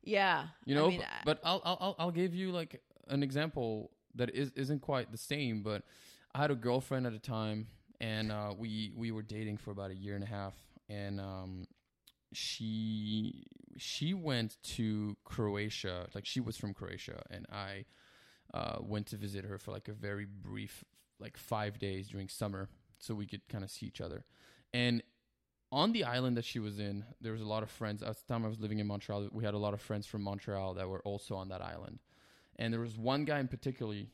yeah, 0.01 0.47
you 0.65 0.75
I 0.75 0.79
know 0.79 0.87
mean, 0.89 0.99
but, 0.99 1.07
I- 1.07 1.21
but 1.25 1.39
I'll, 1.43 1.61
I'll 1.65 1.77
I'll- 1.81 1.95
i'll 1.99 2.11
give 2.11 2.33
you 2.33 2.51
like 2.51 2.81
an 3.09 3.21
example 3.23 3.91
that 4.15 4.29
is 4.33 4.51
isn't 4.55 4.79
quite 4.79 5.11
the 5.11 5.17
same 5.17 5.61
but 5.61 5.83
i 6.33 6.39
had 6.41 6.51
a 6.51 6.55
girlfriend 6.55 7.05
at 7.05 7.13
the 7.13 7.19
time 7.19 7.67
and 7.99 8.31
uh 8.31 8.53
we 8.57 8.91
we 8.95 9.11
were 9.11 9.21
dating 9.21 9.57
for 9.57 9.71
about 9.71 9.91
a 9.91 9.95
year 9.95 10.15
and 10.15 10.23
a 10.23 10.27
half 10.27 10.53
and 10.87 11.19
um 11.19 11.67
she 12.33 13.45
she 13.81 14.13
went 14.13 14.57
to 14.63 15.15
croatia 15.23 16.07
like 16.13 16.25
she 16.25 16.39
was 16.39 16.57
from 16.57 16.73
croatia 16.73 17.21
and 17.29 17.45
i 17.51 17.85
uh 18.53 18.77
went 18.81 19.07
to 19.07 19.15
visit 19.15 19.45
her 19.45 19.57
for 19.57 19.71
like 19.71 19.87
a 19.87 19.93
very 19.93 20.25
brief 20.25 20.83
like 21.19 21.37
five 21.37 21.79
days 21.79 22.09
during 22.09 22.29
summer 22.29 22.69
so 22.99 23.13
we 23.13 23.25
could 23.25 23.47
kind 23.49 23.63
of 23.63 23.69
see 23.69 23.85
each 23.85 24.01
other 24.01 24.25
and 24.73 25.03
on 25.71 25.91
the 25.91 26.03
island 26.03 26.35
that 26.37 26.45
she 26.45 26.59
was 26.59 26.79
in, 26.79 27.05
there 27.21 27.31
was 27.31 27.41
a 27.41 27.45
lot 27.45 27.63
of 27.63 27.69
friends. 27.69 28.01
At 28.01 28.15
the 28.15 28.33
time 28.33 28.43
I 28.43 28.47
was 28.47 28.59
living 28.59 28.79
in 28.79 28.87
Montreal, 28.87 29.29
we 29.31 29.43
had 29.43 29.53
a 29.53 29.57
lot 29.57 29.73
of 29.73 29.81
friends 29.81 30.07
from 30.07 30.23
Montreal 30.23 30.73
that 30.75 30.89
were 30.89 31.01
also 31.01 31.35
on 31.35 31.49
that 31.49 31.61
island. 31.61 31.99
And 32.55 32.73
there 32.73 32.81
was 32.81 32.97
one 32.97 33.25
guy 33.25 33.39
in 33.39 33.47
particularly 33.47 34.09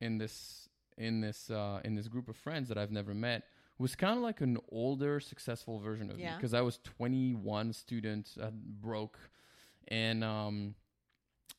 in 0.00 0.18
this 0.18 0.68
in 0.96 1.20
this 1.20 1.50
uh, 1.50 1.80
in 1.84 1.94
this 1.94 2.08
group 2.08 2.28
of 2.28 2.36
friends 2.36 2.68
that 2.68 2.78
I've 2.78 2.92
never 2.92 3.14
met 3.14 3.44
was 3.78 3.94
kind 3.94 4.16
of 4.16 4.22
like 4.22 4.40
an 4.40 4.58
older, 4.70 5.20
successful 5.20 5.78
version 5.78 6.10
of 6.10 6.16
me 6.16 6.22
because 6.36 6.52
I 6.54 6.60
was 6.62 6.78
21, 6.78 7.72
student, 7.72 8.28
uh, 8.40 8.50
broke, 8.52 9.18
and 9.88 10.24
um, 10.24 10.74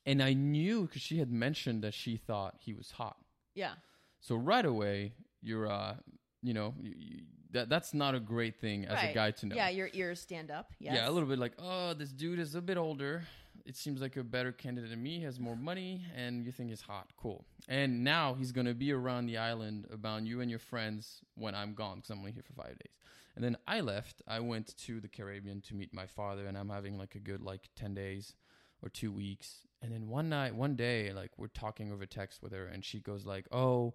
and 0.05 0.21
I 0.21 0.33
knew 0.33 0.83
because 0.83 1.01
she 1.01 1.19
had 1.19 1.31
mentioned 1.31 1.83
that 1.83 1.93
she 1.93 2.17
thought 2.17 2.55
he 2.59 2.73
was 2.73 2.91
hot. 2.91 3.17
yeah, 3.55 3.71
So 4.19 4.35
right 4.35 4.65
away, 4.65 5.13
you're 5.41 5.69
uh, 5.71 5.95
you 6.41 6.53
know, 6.53 6.73
you, 6.81 6.93
you, 6.97 7.21
that 7.51 7.69
that's 7.69 7.93
not 7.93 8.15
a 8.15 8.19
great 8.19 8.59
thing 8.59 8.85
as 8.85 9.01
a 9.03 9.13
guy 9.13 9.31
to 9.31 9.45
know. 9.45 9.55
yeah. 9.55 9.69
Your 9.69 9.89
ears 9.93 10.19
stand 10.21 10.51
up. 10.51 10.71
Yes. 10.79 10.95
Yeah, 10.95 11.09
a 11.09 11.11
little 11.11 11.27
bit 11.27 11.39
like, 11.39 11.53
oh, 11.59 11.93
this 11.93 12.09
dude 12.09 12.39
is 12.39 12.55
a 12.55 12.61
bit 12.61 12.77
older. 12.77 13.23
It 13.65 13.75
seems 13.75 14.01
like 14.01 14.17
a 14.17 14.23
better 14.23 14.51
candidate 14.51 14.89
than 14.89 15.01
me, 15.01 15.21
has 15.21 15.39
more 15.39 15.55
money, 15.55 16.05
and 16.15 16.45
you 16.45 16.51
think 16.51 16.69
he's 16.69 16.81
hot. 16.81 17.11
Cool. 17.17 17.45
And 17.67 18.03
now 18.03 18.33
he's 18.33 18.51
going 18.51 18.67
to 18.67 18.73
be 18.73 18.91
around 18.91 19.27
the 19.27 19.37
island 19.37 19.87
about 19.91 20.25
you 20.25 20.41
and 20.41 20.49
your 20.49 20.59
friends 20.59 21.21
when 21.35 21.55
I'm 21.55 21.73
gone 21.73 21.97
because 21.97 22.09
I'm 22.09 22.19
only 22.19 22.31
here 22.31 22.43
for 22.43 22.53
five 22.53 22.77
days. 22.79 22.93
And 23.35 23.43
then 23.43 23.57
I 23.67 23.81
left. 23.81 24.21
I 24.27 24.39
went 24.39 24.75
to 24.85 24.99
the 24.99 25.07
Caribbean 25.07 25.61
to 25.61 25.75
meet 25.75 25.93
my 25.93 26.07
father, 26.07 26.45
and 26.45 26.57
I'm 26.57 26.69
having 26.69 26.97
like 26.97 27.15
a 27.15 27.19
good 27.19 27.41
like 27.41 27.69
10 27.75 27.93
days 27.93 28.35
or 28.81 28.89
two 28.89 29.11
weeks. 29.11 29.67
And 29.81 29.91
then 29.93 30.09
one 30.09 30.29
night, 30.29 30.55
one 30.55 30.75
day, 30.75 31.13
like 31.13 31.31
we're 31.37 31.47
talking 31.47 31.91
over 31.91 32.05
text 32.05 32.41
with 32.41 32.51
her, 32.51 32.65
and 32.65 32.83
she 32.83 32.99
goes 32.99 33.25
like, 33.25 33.45
oh, 33.51 33.93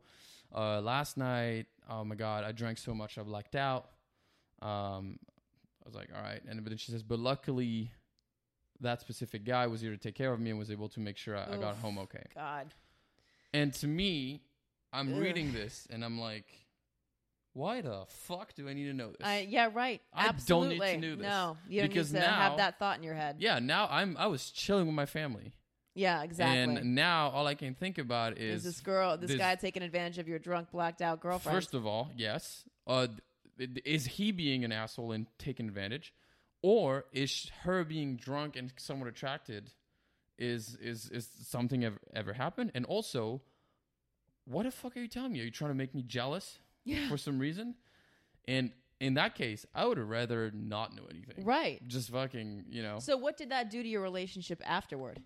uh, 0.55 0.81
last 0.81 1.17
night, 1.17 1.67
oh 1.91 2.05
my 2.05 2.15
God, 2.15 2.45
I 2.45 2.53
drank 2.53 2.79
so 2.79 2.95
much 2.95 3.19
I 3.19 3.23
blacked 3.23 3.57
out. 3.57 3.89
Um, 4.63 5.19
I 5.85 5.87
was 5.87 5.95
like, 5.95 6.09
all 6.17 6.23
right. 6.23 6.41
And 6.49 6.63
but 6.63 6.71
then 6.71 6.79
she 6.79 6.93
says, 6.93 7.03
but 7.03 7.19
luckily, 7.19 7.91
that 8.81 9.01
specific 9.01 9.45
guy 9.45 9.67
was 9.67 9.81
here 9.81 9.91
to 9.91 9.97
take 9.97 10.15
care 10.15 10.33
of 10.33 10.41
me 10.41 10.51
and 10.51 10.59
was 10.59 10.71
able 10.71 10.89
to 10.91 11.01
make 11.01 11.17
sure 11.17 11.37
I, 11.37 11.55
I 11.55 11.57
got 11.57 11.77
home 11.77 11.99
okay. 11.99 12.25
God. 12.35 12.73
And 13.53 13.73
to 13.75 13.87
me, 13.87 14.43
I'm 14.93 15.15
Ugh. 15.15 15.21
reading 15.21 15.53
this 15.53 15.87
and 15.91 16.05
I'm 16.05 16.21
like, 16.21 16.47
why 17.53 17.81
the 17.81 18.05
fuck 18.09 18.53
do 18.55 18.69
I 18.69 18.73
need 18.75 18.87
to 18.87 18.93
know 18.93 19.09
this? 19.09 19.19
I, 19.23 19.47
yeah, 19.49 19.71
right. 19.73 20.03
I 20.13 20.33
don't 20.47 20.69
need 20.71 20.81
to 20.81 20.97
know 20.99 21.17
this. 21.17 21.23
No, 21.23 21.57
you 21.69 21.81
don't 21.83 21.89
Because 21.89 22.13
need 22.13 22.21
to 22.21 22.27
now- 22.27 22.33
have 22.35 22.57
that 22.57 22.79
thought 22.81 22.97
in 22.99 23.05
your 23.05 23.15
head. 23.15 23.37
yeah, 23.39 23.61
now 23.61 23.87
I'm 23.91 24.17
I 24.19 24.27
was 24.27 24.51
chilling 24.51 24.87
with 24.87 24.95
my 24.95 25.07
family. 25.07 25.53
Yeah, 25.95 26.25
exactly. 26.25 26.59
And 26.59 26.97
now 26.97 27.29
all 27.29 27.47
I 27.47 27.55
can 27.55 27.75
think 27.75 27.99
about 27.99 28.37
is 28.39 28.57
is 28.59 28.65
this 28.65 28.81
girl, 28.81 29.17
this 29.17 29.29
this- 29.31 29.39
guy 29.39 29.55
taking 29.55 29.85
advantage 29.85 30.19
of 30.19 30.27
your 30.27 30.41
drunk, 30.41 30.73
blacked 30.73 31.01
out 31.01 31.21
girlfriend? 31.21 31.57
First 31.57 31.75
of 31.75 31.87
all, 31.87 32.11
yes. 32.17 32.65
Uh, 32.89 33.07
is 33.85 34.05
he 34.07 34.33
being 34.33 34.65
an 34.65 34.73
asshole 34.73 35.13
and 35.13 35.27
taking 35.39 35.69
advantage, 35.69 36.13
or 36.65 37.05
is 37.13 37.51
her 37.65 37.85
being 37.85 38.17
drunk 38.17 38.57
and 38.57 38.73
somewhat 38.79 39.07
attracted? 39.07 39.71
Is 40.39 40.77
is 40.81 41.11
is 41.11 41.29
something 41.43 41.85
ever 41.85 41.99
ever 42.15 42.33
happened? 42.33 42.73
And 42.75 42.87
also, 42.87 43.43
what 44.47 44.63
the 44.63 44.71
fuck 44.71 44.97
are 44.97 45.01
you 45.01 45.07
telling 45.09 45.33
me? 45.33 45.43
Are 45.43 45.45
you 45.45 45.51
trying 45.51 45.73
to 45.73 45.77
make 45.77 45.95
me 45.95 46.03
jealous 46.03 46.59
yeah, 46.87 47.07
for 47.11 47.19
some 47.19 47.39
reason? 47.39 47.75
And 48.49 48.73
in 48.99 49.15
that 49.15 49.35
case, 49.35 49.67
I 49.75 49.85
would 49.85 49.99
rather 49.99 50.51
not 50.55 50.97
know 50.97 51.03
anything. 51.11 51.45
right. 51.45 51.87
Just 51.87 52.09
fucking, 52.11 52.65
you 52.71 52.83
know. 52.83 52.99
So, 52.99 53.19
what 53.19 53.37
did 53.37 53.51
that 53.51 53.69
do 53.69 53.83
to 53.83 53.89
your 53.89 54.01
relationship 54.01 54.63
afterward? 54.65 55.21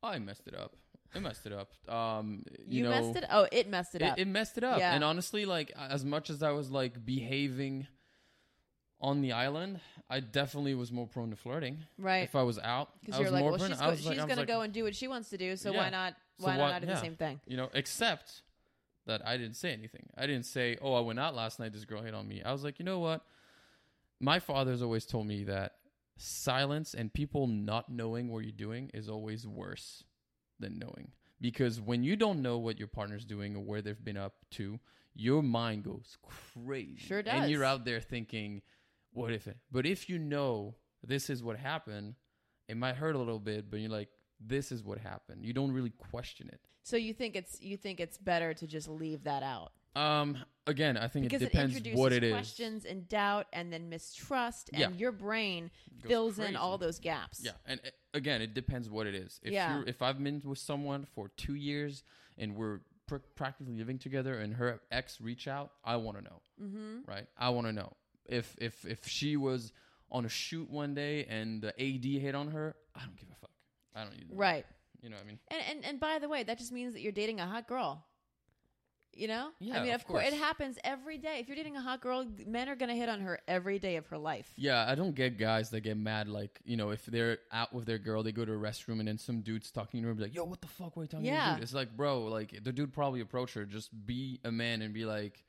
I 0.00 0.20
messed 0.20 0.46
it 0.46 0.54
up. 0.54 0.76
I 1.12 1.18
messed 1.18 1.44
it 1.44 1.52
up. 1.52 1.72
Um, 1.92 2.44
you, 2.66 2.78
You, 2.78 2.84
know, 2.84 2.90
messed 2.90 3.16
it. 3.16 3.24
Oh, 3.30 3.48
it 3.50 3.68
messed 3.68 3.96
it 3.96 4.02
it, 4.02 4.10
up. 4.10 4.18
it 4.18 4.28
messed 4.28 4.58
it 4.58 4.64
up. 4.64 4.78
Yeah. 4.78 4.94
And 4.94 5.02
honestly, 5.02 5.44
like 5.44 5.72
as 5.76 6.04
much 6.04 6.30
as 6.30 6.42
I 6.42 6.52
was 6.52 6.70
like 6.70 7.04
behaving 7.04 7.88
on 9.04 9.20
the 9.20 9.32
island, 9.32 9.80
I 10.08 10.20
definitely 10.20 10.74
was 10.74 10.90
more 10.90 11.06
prone 11.06 11.30
to 11.30 11.36
flirting. 11.36 11.78
right. 11.98 12.24
If 12.24 12.34
I 12.34 12.42
was 12.42 12.58
out, 12.58 12.88
Because 13.00 13.16
you're 13.20 13.24
was 13.24 13.32
like, 13.32 13.40
more 13.42 13.50
well, 13.52 13.58
prone. 13.58 13.70
she's, 13.70 13.80
go- 13.80 13.94
she's 13.96 14.06
like, 14.06 14.18
gonna 14.18 14.34
like, 14.36 14.48
go 14.48 14.60
and 14.62 14.72
do 14.72 14.82
what 14.84 14.94
she 14.94 15.08
wants 15.08 15.28
to 15.30 15.36
do. 15.36 15.56
So 15.56 15.70
Yeah. 15.72 15.78
why 15.78 15.90
not? 15.90 16.14
So 16.38 16.46
Why 16.46 16.56
why- 16.58 16.70
not 16.72 16.80
do 16.82 16.88
yeah. 16.88 16.94
the 16.94 17.00
same 17.00 17.16
thing? 17.16 17.40
you 17.46 17.56
know, 17.56 17.68
except 17.74 18.42
that 19.06 19.20
I 19.26 19.36
didn't 19.36 19.56
say 19.56 19.72
anything. 19.72 20.08
I 20.16 20.26
didn't 20.26 20.46
say, 20.46 20.78
"Oh, 20.80 20.94
I 20.94 21.00
went 21.00 21.18
out 21.20 21.34
last 21.34 21.60
night. 21.60 21.72
This 21.74 21.84
girl 21.84 22.00
hit 22.02 22.14
on 22.14 22.26
me." 22.26 22.42
I 22.42 22.50
was 22.52 22.64
like, 22.64 22.78
you 22.78 22.84
know 22.86 22.98
what? 23.00 23.24
My 24.20 24.38
father's 24.38 24.80
always 24.82 25.04
told 25.04 25.26
me 25.26 25.44
that 25.44 25.74
silence 26.16 26.94
and 26.94 27.12
people 27.12 27.46
not 27.46 27.88
knowing 27.90 28.28
what 28.32 28.44
you're 28.44 28.52
doing 28.52 28.90
is 28.94 29.08
always 29.08 29.46
worse 29.46 30.04
than 30.58 30.78
knowing. 30.78 31.12
Because 31.40 31.80
when 31.80 32.02
you 32.02 32.16
don't 32.16 32.40
know 32.40 32.56
what 32.58 32.78
your 32.78 32.88
partner's 32.88 33.24
doing 33.26 33.54
or 33.56 33.60
where 33.62 33.82
they've 33.82 34.02
been 34.02 34.16
up 34.16 34.34
to, 34.52 34.78
your 35.14 35.42
mind 35.42 35.84
goes 35.84 36.16
crazy. 36.22 36.96
Sure 36.96 37.22
does. 37.22 37.34
And 37.34 37.50
you're 37.50 37.64
out 37.64 37.84
there 37.84 38.00
thinking, 38.00 38.62
what 39.14 39.32
if 39.32 39.46
it? 39.46 39.56
But 39.72 39.86
if 39.86 40.08
you 40.08 40.18
know 40.18 40.74
this 41.02 41.30
is 41.30 41.42
what 41.42 41.56
happened, 41.56 42.14
it 42.68 42.76
might 42.76 42.96
hurt 42.96 43.14
a 43.14 43.18
little 43.18 43.38
bit, 43.38 43.70
but 43.70 43.80
you're 43.80 43.90
like, 43.90 44.08
this 44.40 44.70
is 44.72 44.82
what 44.84 44.98
happened. 44.98 45.44
You 45.46 45.52
don't 45.52 45.72
really 45.72 45.90
question 45.90 46.48
it. 46.52 46.60
So 46.82 46.96
you 46.96 47.14
think 47.14 47.34
it's 47.34 47.60
you 47.62 47.76
think 47.78 47.98
it's 48.00 48.18
better 48.18 48.52
to 48.52 48.66
just 48.66 48.88
leave 48.88 49.24
that 49.24 49.42
out 49.42 49.72
Um, 49.96 50.36
again, 50.66 50.98
I 50.98 51.08
think 51.08 51.24
because 51.26 51.40
it 51.40 51.46
depends 51.52 51.74
introduces 51.74 51.98
what 51.98 52.12
it 52.12 52.22
is. 52.24 52.32
questions 52.32 52.84
and 52.84 53.08
doubt 53.08 53.46
and 53.54 53.72
then 53.72 53.88
mistrust, 53.88 54.68
and 54.72 54.80
Yeah. 54.80 54.90
your 54.98 55.12
brain 55.12 55.70
fills 56.06 56.38
in 56.38 56.56
all 56.56 56.76
those 56.76 56.98
gaps. 56.98 57.40
Yeah, 57.42 57.52
and 57.64 57.80
uh, 57.86 57.90
again, 58.12 58.42
it 58.42 58.52
depends 58.54 58.90
what 58.90 59.06
it 59.06 59.14
is. 59.14 59.40
If 59.42 59.52
Yeah. 59.52 59.76
you're, 59.78 59.88
if 59.88 60.02
I've 60.02 60.22
been 60.22 60.42
with 60.44 60.58
someone 60.58 61.06
for 61.06 61.28
two 61.36 61.54
years 61.54 62.02
and 62.36 62.54
we're 62.56 62.80
pr- 63.06 63.16
practically 63.34 63.76
living 63.76 63.98
together, 63.98 64.34
and 64.38 64.52
her 64.54 64.80
ex 64.90 65.20
reach 65.22 65.46
out, 65.48 65.72
I 65.84 65.96
want 65.96 66.18
to 66.18 66.24
know, 66.24 66.42
Mm-hmm. 66.60 67.10
right? 67.10 67.26
I 67.38 67.48
want 67.50 67.66
to 67.68 67.72
know 67.72 67.96
if 68.26 68.54
if 68.58 68.84
if 68.84 69.06
she 69.06 69.36
was 69.36 69.72
on 70.10 70.24
a 70.24 70.28
shoot 70.28 70.70
one 70.70 70.94
day 70.94 71.24
and 71.24 71.60
the 71.62 71.68
AD 71.80 72.04
hit 72.04 72.34
on 72.34 72.48
her, 72.48 72.76
I 72.94 73.00
don't 73.00 73.16
give 73.16 73.28
a 73.30 73.34
fuck. 73.40 73.50
I 73.94 74.04
don't 74.04 74.14
either. 74.14 74.34
Right. 74.34 74.66
You 75.02 75.10
know 75.10 75.16
what 75.16 75.24
I 75.24 75.26
mean? 75.28 75.38
And, 75.48 75.62
and 75.70 75.84
and 75.84 76.00
by 76.00 76.18
the 76.18 76.28
way, 76.28 76.42
that 76.44 76.58
just 76.58 76.72
means 76.72 76.94
that 76.94 77.00
you're 77.00 77.12
dating 77.12 77.40
a 77.40 77.46
hot 77.46 77.68
girl. 77.68 78.04
You 79.16 79.28
know? 79.28 79.50
Yeah, 79.60 79.78
I 79.78 79.82
mean, 79.84 79.90
of 79.94 80.00
of 80.00 80.06
course, 80.08 80.26
it 80.26 80.34
happens 80.34 80.76
every 80.82 81.18
day. 81.18 81.38
If 81.38 81.46
you're 81.46 81.54
dating 81.54 81.76
a 81.76 81.80
hot 81.80 82.00
girl, 82.00 82.26
men 82.48 82.68
are 82.68 82.74
going 82.74 82.88
to 82.88 82.96
hit 82.96 83.08
on 83.08 83.20
her 83.20 83.38
every 83.46 83.78
day 83.78 83.94
of 83.94 84.08
her 84.08 84.18
life. 84.18 84.52
Yeah, 84.56 84.84
I 84.88 84.96
don't 84.96 85.14
get 85.14 85.38
guys 85.38 85.70
that 85.70 85.82
get 85.82 85.96
mad 85.96 86.26
like, 86.28 86.58
you 86.64 86.76
know, 86.76 86.90
if 86.90 87.06
they're 87.06 87.38
out 87.52 87.72
with 87.72 87.86
their 87.86 87.98
girl, 87.98 88.24
they 88.24 88.32
go 88.32 88.44
to 88.44 88.52
a 88.52 88.56
restroom 88.56 88.98
and 88.98 89.06
then 89.06 89.18
some 89.18 89.42
dude's 89.42 89.70
talking 89.70 90.02
to 90.02 90.08
her 90.08 90.14
be 90.14 90.24
like, 90.24 90.34
yo, 90.34 90.42
what 90.42 90.60
the 90.60 90.66
fuck 90.66 90.96
were 90.96 91.04
you 91.04 91.08
talking 91.08 91.26
to 91.26 91.30
Yeah. 91.30 91.50
the 91.50 91.54
dude? 91.58 91.62
It's 91.62 91.74
like, 91.74 91.96
bro, 91.96 92.24
like 92.24 92.64
the 92.64 92.72
dude 92.72 92.92
probably 92.92 93.20
approached 93.20 93.54
her. 93.54 93.64
Just 93.64 93.90
be 94.04 94.40
a 94.44 94.50
man 94.50 94.82
and 94.82 94.92
be 94.92 95.04
like, 95.04 95.44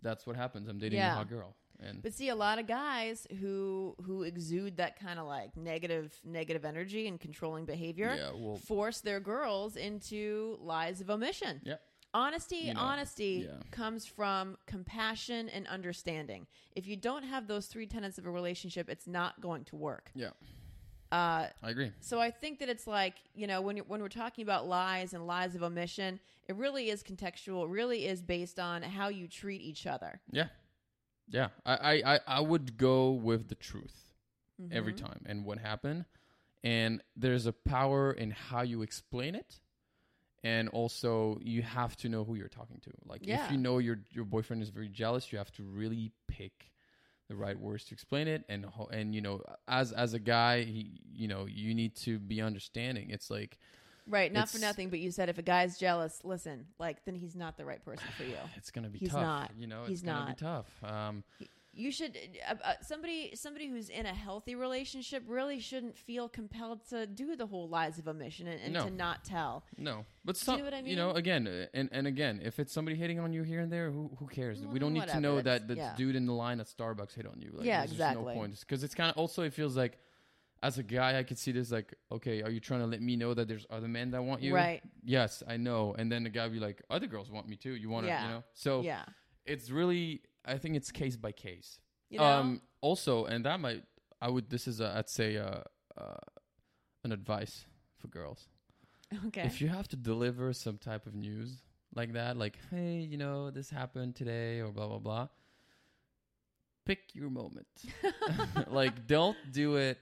that's 0.00 0.24
what 0.24 0.36
happens. 0.36 0.68
I'm 0.68 0.78
dating 0.78 0.98
Yeah. 1.00 1.14
a 1.14 1.16
hot 1.16 1.28
girl. 1.28 1.56
And 1.80 2.02
But 2.02 2.14
see, 2.14 2.28
a 2.28 2.34
lot 2.34 2.58
of 2.58 2.66
guys 2.66 3.26
who 3.40 3.94
who 4.04 4.22
exude 4.22 4.76
that 4.78 4.98
kind 4.98 5.18
of 5.18 5.26
like 5.26 5.56
negative 5.56 6.18
negative 6.24 6.64
energy 6.64 7.06
and 7.08 7.20
controlling 7.20 7.64
behavior 7.66 8.14
yeah, 8.16 8.30
well, 8.34 8.56
force 8.56 9.00
their 9.00 9.20
girls 9.20 9.76
into 9.76 10.58
lies 10.60 11.00
of 11.00 11.10
omission. 11.10 11.60
yeah. 11.64 11.76
Honesty, 12.14 12.56
You 12.56 12.74
know, 12.74 12.80
honesty 12.80 13.44
yeah. 13.46 13.56
comes 13.72 14.06
from 14.06 14.56
compassion 14.66 15.50
and 15.50 15.66
understanding. 15.66 16.46
If 16.74 16.86
you 16.86 16.96
don't 16.96 17.24
have 17.24 17.46
those 17.46 17.66
three 17.66 17.86
tenets 17.86 18.16
of 18.16 18.24
a 18.26 18.30
relationship, 18.30 18.88
it's 18.88 19.06
not 19.06 19.38
going 19.42 19.64
to 19.64 19.76
work. 19.76 20.10
Yeah, 20.14 20.30
Uh, 21.12 21.48
I 21.62 21.70
agree. 21.70 21.92
so 22.00 22.18
I 22.18 22.30
think 22.30 22.58
that 22.60 22.68
it's 22.70 22.86
like 22.86 23.16
you 23.34 23.46
know 23.46 23.60
when 23.60 23.76
you're, 23.76 23.84
when 23.86 24.00
we're 24.00 24.08
talking 24.08 24.42
about 24.44 24.66
lies 24.66 25.12
and 25.12 25.26
lies 25.26 25.54
of 25.54 25.62
omission, 25.62 26.18
it 26.48 26.56
really 26.56 26.88
is 26.88 27.02
contextual. 27.02 27.64
It 27.64 27.70
really 27.70 28.06
is 28.06 28.22
based 28.22 28.58
on 28.58 28.82
how 28.82 29.08
you 29.08 29.28
treat 29.28 29.60
each 29.60 29.86
other. 29.86 30.20
Yeah, 30.30 30.48
yeah. 31.28 31.48
I, 31.64 31.74
I, 31.74 32.14
I, 32.14 32.20
I 32.26 32.40
would 32.40 32.76
go 32.76 33.10
with 33.10 33.48
the 33.48 33.54
truth 33.54 34.12
every 34.70 34.92
Mhm. 34.92 35.00
time 35.00 35.20
and 35.26 35.44
what 35.44 35.58
happened. 35.58 36.04
And 36.64 37.02
there's 37.16 37.46
a 37.46 37.52
power 37.52 38.12
in 38.12 38.30
how 38.32 38.62
you 38.62 38.82
explain 38.82 39.34
it, 39.34 39.60
and 40.42 40.68
also 40.70 41.38
you 41.42 41.62
have 41.62 41.96
to 41.98 42.08
know 42.08 42.24
who 42.24 42.34
you're 42.34 42.48
talking 42.48 42.80
to. 42.80 42.90
Like 43.04 43.26
Yeah. 43.26 43.34
if 43.34 43.50
you 43.50 43.56
know 43.58 43.78
your 43.78 43.98
your 44.10 44.24
boyfriend 44.24 44.62
is 44.62 44.70
very 44.70 44.88
jealous, 44.88 45.30
you 45.32 45.38
have 45.38 45.52
to 45.52 45.62
really 45.62 46.12
pick 46.28 46.72
the 47.28 47.36
right 47.36 47.58
words 47.58 47.84
to 47.86 47.94
explain 47.94 48.26
it. 48.28 48.44
And 48.48 48.66
and 48.90 49.14
you 49.14 49.20
know, 49.20 49.42
as 49.68 49.92
as 49.92 50.14
a 50.14 50.18
guy, 50.18 50.62
he, 50.64 51.00
you 51.12 51.28
know, 51.28 51.46
you 51.46 51.74
need 51.74 51.94
to 51.96 52.18
be 52.18 52.40
understanding. 52.40 53.10
It's 53.10 53.30
like 53.30 53.58
Right, 54.08 54.32
not 54.32 54.48
for 54.48 54.58
nothing, 54.58 54.88
but 54.90 55.00
you 55.00 55.10
said 55.10 55.28
if 55.28 55.38
a 55.38 55.42
guy's 55.42 55.78
jealous, 55.78 56.20
listen, 56.24 56.66
like 56.78 57.04
then 57.04 57.14
he's 57.16 57.34
not 57.34 57.56
the 57.56 57.64
right 57.64 57.84
person 57.84 58.06
for 58.16 58.22
you. 58.24 58.36
it's 58.56 58.70
gonna 58.70 58.88
be 58.88 58.98
He's 59.00 59.10
tough. 59.10 59.20
not. 59.20 59.50
You 59.58 59.66
know, 59.66 59.82
He's 59.86 59.98
it's 59.98 60.06
not. 60.06 60.28
be 60.28 60.34
tough. 60.44 60.66
Um, 60.84 61.24
You 61.78 61.90
should 61.90 62.16
uh, 62.48 62.54
uh, 62.64 62.72
somebody 62.80 63.32
somebody 63.34 63.68
who's 63.68 63.88
in 63.90 64.06
a 64.06 64.14
healthy 64.14 64.54
relationship 64.54 65.22
really 65.26 65.60
shouldn't 65.60 65.98
feel 65.98 66.26
compelled 66.28 66.88
to 66.88 67.06
do 67.06 67.36
the 67.36 67.46
whole 67.46 67.68
lies 67.68 67.98
of 67.98 68.08
omission 68.08 68.46
and, 68.46 68.60
and 68.62 68.72
No. 68.72 68.84
to 68.84 68.90
not 68.90 69.24
tell. 69.24 69.64
No, 69.76 70.06
but 70.24 70.36
Do 70.36 70.38
you 70.38 70.44
some, 70.44 70.58
know 70.60 70.64
what 70.64 70.72
I 70.74 70.80
you 70.80 70.96
know, 70.96 71.10
again, 71.10 71.46
uh, 71.46 71.66
and 71.74 71.90
and 71.92 72.06
again, 72.06 72.40
if 72.42 72.58
it's 72.58 72.72
somebody 72.72 72.96
hitting 72.96 73.18
on 73.18 73.32
you 73.34 73.42
here 73.42 73.60
and 73.60 73.70
there, 73.70 73.90
who 73.90 74.10
who 74.18 74.26
cares? 74.26 74.60
Well, 74.62 74.70
we 74.72 74.78
don't 74.78 74.94
then 74.94 75.02
need 75.02 75.12
to 75.12 75.20
know 75.20 75.34
whatever, 75.34 75.58
that 75.66 75.68
the 75.68 75.74
yeah. 75.76 75.94
dude 75.98 76.16
in 76.16 76.24
the 76.26 76.32
line 76.32 76.60
at 76.60 76.66
Starbucks 76.66 77.14
hit 77.14 77.26
on 77.26 77.42
you. 77.42 77.50
Like, 77.52 77.66
Yeah, 77.66 77.82
exactly. 77.82 78.24
No 78.24 78.40
point 78.40 78.58
because 78.60 78.82
it's 78.82 78.94
kind 78.94 79.10
of 79.10 79.18
also 79.18 79.42
it 79.42 79.52
feels 79.52 79.76
like, 79.76 79.98
as 80.62 80.78
a 80.78 80.82
guy, 80.82 81.18
I 81.18 81.22
could 81.22 81.38
see 81.38 81.52
this 81.52 81.70
like, 81.70 81.94
okay, 82.10 82.42
are 82.42 82.50
you 82.50 82.60
trying 82.60 82.80
to 82.80 82.86
let 82.86 83.02
me 83.02 83.16
know 83.16 83.34
that 83.34 83.46
there's 83.48 83.66
other 83.70 83.88
men 83.88 84.10
that 84.12 84.22
want 84.22 84.42
you? 84.42 84.54
Right. 84.54 84.82
Yes, 85.04 85.42
I 85.46 85.56
know. 85.56 85.94
And 85.98 86.10
then 86.10 86.24
the 86.24 86.30
guy 86.30 86.48
be 86.48 86.58
like, 86.58 86.82
other 86.88 87.06
girls 87.06 87.30
want 87.30 87.48
me 87.48 87.56
too. 87.56 87.72
You 87.72 87.90
want 87.90 88.04
to, 88.04 88.08
Yeah. 88.08 88.22
you 88.22 88.28
know? 88.30 88.44
So 88.54 88.80
yeah. 88.80 89.04
it's 89.44 89.70
really, 89.70 90.22
I 90.44 90.56
think 90.58 90.76
it's 90.76 90.90
case 90.90 91.16
by 91.16 91.32
case. 91.32 91.80
You 92.08 92.18
know? 92.18 92.24
Um, 92.24 92.62
also, 92.80 93.26
and 93.26 93.44
that 93.44 93.60
might, 93.60 93.84
I 94.20 94.30
would, 94.30 94.48
this 94.48 94.66
is, 94.66 94.80
a, 94.80 94.94
I'd 94.96 95.10
say, 95.10 95.36
uh, 95.36 95.60
uh, 95.96 96.16
an 97.04 97.12
advice 97.12 97.66
for 97.98 98.08
girls. 98.08 98.48
okay. 99.26 99.42
If 99.42 99.60
you 99.60 99.68
have 99.68 99.88
to 99.88 99.96
deliver 99.96 100.52
some 100.52 100.78
type 100.78 101.06
of 101.06 101.14
news 101.14 101.62
like 101.94 102.14
that, 102.14 102.36
like, 102.36 102.58
hey, 102.70 102.98
you 103.00 103.18
know, 103.18 103.50
this 103.50 103.68
happened 103.68 104.16
today 104.16 104.60
or 104.60 104.72
blah, 104.72 104.88
blah, 104.88 104.98
blah, 104.98 105.28
pick 106.86 107.14
your 107.14 107.28
moment. 107.28 107.68
like, 108.68 109.06
don't 109.06 109.36
do 109.52 109.76
it 109.76 109.98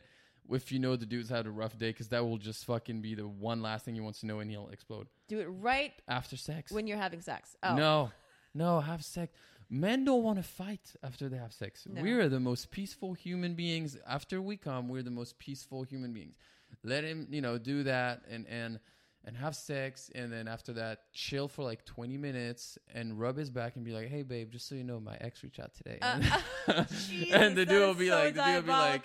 if 0.51 0.70
you 0.70 0.78
know 0.78 0.97
the 0.97 1.07
dude's 1.07 1.28
had 1.28 1.47
a 1.47 1.51
rough 1.51 1.78
day 1.78 1.90
because 1.90 2.09
that 2.09 2.24
will 2.24 2.38
just 2.38 2.64
fucking 2.64 3.01
be 3.01 3.14
the 3.14 3.26
one 3.26 3.62
last 3.62 3.84
thing 3.84 3.95
he 3.95 4.01
wants 4.01 4.20
to 4.20 4.26
know 4.26 4.40
and 4.40 4.51
he'll 4.51 4.68
explode. 4.68 5.07
do 5.28 5.40
it 5.40 5.47
right 5.47 5.92
After 6.09 6.36
sex. 6.36 6.70
when 6.72 6.86
you're 6.86 6.99
having 6.99 7.20
sex. 7.20 7.57
Oh. 7.62 7.74
No, 7.74 8.11
no, 8.55 8.80
have 8.80 9.05
sex. 9.05 9.32
Men 9.70 10.05
don't 10.05 10.22
want 10.22 10.36
to 10.36 10.42
fight 10.42 10.95
after 11.03 11.28
they 11.28 11.38
have 11.38 11.53
sex. 11.53 11.86
No. 11.90 12.03
We're 12.03 12.28
the 12.28 12.38
most 12.40 12.70
peaceful 12.70 13.14
human 13.14 13.55
beings. 13.55 13.97
After 14.07 14.40
we 14.42 14.57
come, 14.57 14.88
we're 14.88 15.03
the 15.03 15.11
most 15.11 15.38
peaceful 15.38 15.82
human 15.82 16.12
beings. 16.12 16.36
Let 16.82 17.05
him, 17.05 17.26
you 17.30 17.40
know, 17.40 17.57
do 17.57 17.82
that 17.84 18.22
and 18.30 18.47
and 18.47 18.78
and 19.26 19.34
have 19.38 19.57
sex, 19.57 20.11
and 20.14 20.30
then 20.30 20.47
after 20.47 20.74
that, 20.74 21.11
chill 21.14 21.49
for 21.49 21.62
like 21.64 21.84
twenty 21.86 22.18
minutes 22.18 22.76
and 22.95 23.18
rub 23.18 23.38
his 23.38 23.49
back 23.49 23.76
and 23.76 23.84
be 23.84 23.92
like, 23.92 24.09
"Hey, 24.09 24.22
babe, 24.22 24.51
just 24.53 24.68
so 24.68 24.74
you 24.74 24.84
know, 24.84 25.01
my 25.01 25.16
ex 25.20 25.42
reached 25.42 25.61
out 25.61 25.72
today." 25.74 25.99
Uh, 26.03 26.84
Jesus, 27.09 27.30
and 27.32 27.57
the 27.57 27.64
dude 27.64 27.80
will 27.80 27.95
be 27.95 28.09
so 28.09 28.16
like, 28.16 28.34
the 28.34 28.42
dude 28.45 28.55
will 28.57 28.62
be 28.62 28.68
like, 28.68 29.05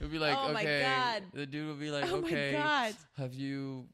He'll 0.00 0.08
be 0.08 0.18
like, 0.18 0.36
Oh 0.36 0.52
my 0.52 0.62
okay. 0.62 0.82
God. 0.82 1.22
The 1.32 1.46
dude 1.46 1.68
will 1.68 1.74
be 1.74 1.90
like, 1.90 2.10
Oh 2.10 2.20
my 2.20 2.26
okay. 2.28 2.52
God. 2.52 2.94
Have 3.16 3.34
you? 3.34 3.86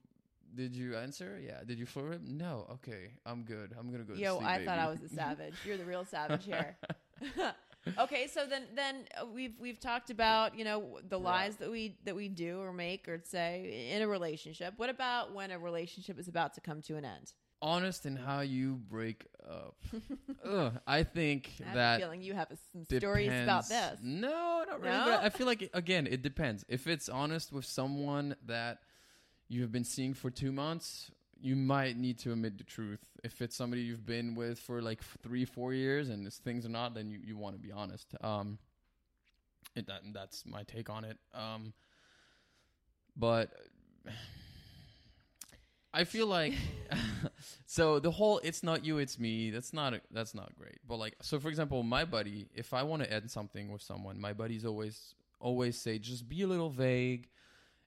Did 0.54 0.74
you 0.74 0.96
answer? 0.96 1.38
Yeah. 1.44 1.60
Did 1.66 1.78
you 1.78 1.84
flirt 1.84 2.08
with 2.08 2.22
him? 2.22 2.38
No. 2.38 2.66
Okay. 2.74 3.10
I'm 3.26 3.42
good. 3.42 3.74
I'm 3.78 3.90
gonna 3.90 4.04
go. 4.04 4.14
to 4.14 4.20
Yo, 4.20 4.38
sleep, 4.38 4.48
I 4.48 4.64
thought. 4.64 4.78
I 4.78 4.88
was 4.88 5.00
the 5.00 5.08
savage. 5.14 5.54
You're 5.64 5.76
the 5.76 5.84
real 5.84 6.04
savage 6.04 6.44
here. 6.46 6.76
okay, 7.98 8.26
so 8.26 8.46
then 8.46 8.64
then 8.74 9.04
uh, 9.20 9.26
we've 9.26 9.54
we've 9.60 9.78
talked 9.78 10.10
about 10.10 10.58
you 10.58 10.64
know 10.64 10.98
the 11.08 11.18
lies 11.18 11.56
that 11.56 11.70
we 11.70 11.96
that 12.04 12.16
we 12.16 12.28
do 12.28 12.60
or 12.60 12.72
make 12.72 13.08
or 13.08 13.20
say 13.24 13.90
in 13.92 14.02
a 14.02 14.08
relationship. 14.08 14.74
What 14.76 14.90
about 14.90 15.34
when 15.34 15.50
a 15.50 15.58
relationship 15.58 16.18
is 16.18 16.28
about 16.28 16.54
to 16.54 16.60
come 16.60 16.82
to 16.82 16.96
an 16.96 17.04
end? 17.04 17.32
Honest 17.66 18.06
in 18.06 18.14
how 18.14 18.40
you 18.40 18.74
break 18.74 19.26
up. 19.50 19.74
Ugh, 20.44 20.72
I 20.86 21.02
think 21.02 21.50
I 21.60 21.64
have 21.64 21.74
that 21.74 21.96
a 21.96 22.04
feeling 22.04 22.22
you 22.22 22.34
have 22.34 22.48
some 22.72 22.84
stories 22.84 23.32
about 23.42 23.68
this. 23.68 23.98
No, 24.02 24.64
not 24.68 24.80
really. 24.80 24.96
No? 24.96 25.04
But 25.06 25.24
I 25.24 25.30
feel 25.30 25.48
like 25.48 25.68
again, 25.74 26.06
it 26.06 26.22
depends. 26.22 26.64
If 26.68 26.86
it's 26.86 27.08
honest 27.08 27.52
with 27.52 27.64
someone 27.64 28.36
that 28.46 28.78
you 29.48 29.62
have 29.62 29.72
been 29.72 29.82
seeing 29.82 30.14
for 30.14 30.30
two 30.30 30.52
months, 30.52 31.10
you 31.40 31.56
might 31.56 31.96
need 31.96 32.20
to 32.20 32.32
admit 32.32 32.56
the 32.56 32.64
truth. 32.64 33.04
If 33.24 33.42
it's 33.42 33.56
somebody 33.56 33.82
you've 33.82 34.06
been 34.06 34.36
with 34.36 34.60
for 34.60 34.80
like 34.80 35.02
three, 35.22 35.44
four 35.44 35.74
years, 35.74 36.08
and 36.08 36.32
things 36.32 36.64
are 36.64 36.70
not, 36.70 36.94
then 36.94 37.10
you, 37.10 37.18
you 37.24 37.36
want 37.36 37.56
to 37.56 37.60
be 37.60 37.72
honest. 37.72 38.14
Um, 38.20 38.58
it, 39.74 39.88
that, 39.88 40.02
that's 40.12 40.46
my 40.46 40.62
take 40.62 40.88
on 40.88 41.04
it. 41.04 41.18
Um, 41.34 41.72
but 43.16 43.50
I 45.96 46.04
feel 46.04 46.26
like 46.26 46.52
so 47.66 47.98
the 47.98 48.10
whole 48.10 48.40
"it's 48.44 48.62
not 48.62 48.84
you, 48.84 48.98
it's 48.98 49.18
me" 49.18 49.50
that's 49.50 49.72
not 49.72 49.94
a, 49.94 50.00
that's 50.10 50.34
not 50.34 50.54
great. 50.56 50.78
But 50.86 50.96
like, 50.96 51.16
so 51.22 51.38
for 51.38 51.48
example, 51.48 51.82
my 51.82 52.04
buddy, 52.04 52.48
if 52.54 52.74
I 52.74 52.82
want 52.82 53.02
to 53.02 53.12
end 53.12 53.30
something 53.30 53.70
with 53.72 53.82
someone, 53.82 54.20
my 54.20 54.32
buddies 54.32 54.64
always 54.64 55.14
always 55.40 55.78
say, 55.78 55.98
just 55.98 56.28
be 56.28 56.42
a 56.42 56.46
little 56.46 56.70
vague, 56.70 57.28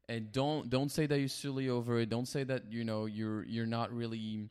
and 0.07 0.31
don't 0.31 0.69
don't 0.69 0.89
say 0.89 1.05
that 1.05 1.19
you're 1.19 1.27
silly 1.27 1.69
over 1.69 1.99
it. 1.99 2.09
Don't 2.09 2.27
say 2.27 2.43
that 2.43 2.71
you 2.71 2.83
know 2.83 3.05
you're 3.05 3.43
you're 3.45 3.67
not 3.67 3.93
really. 3.93 4.49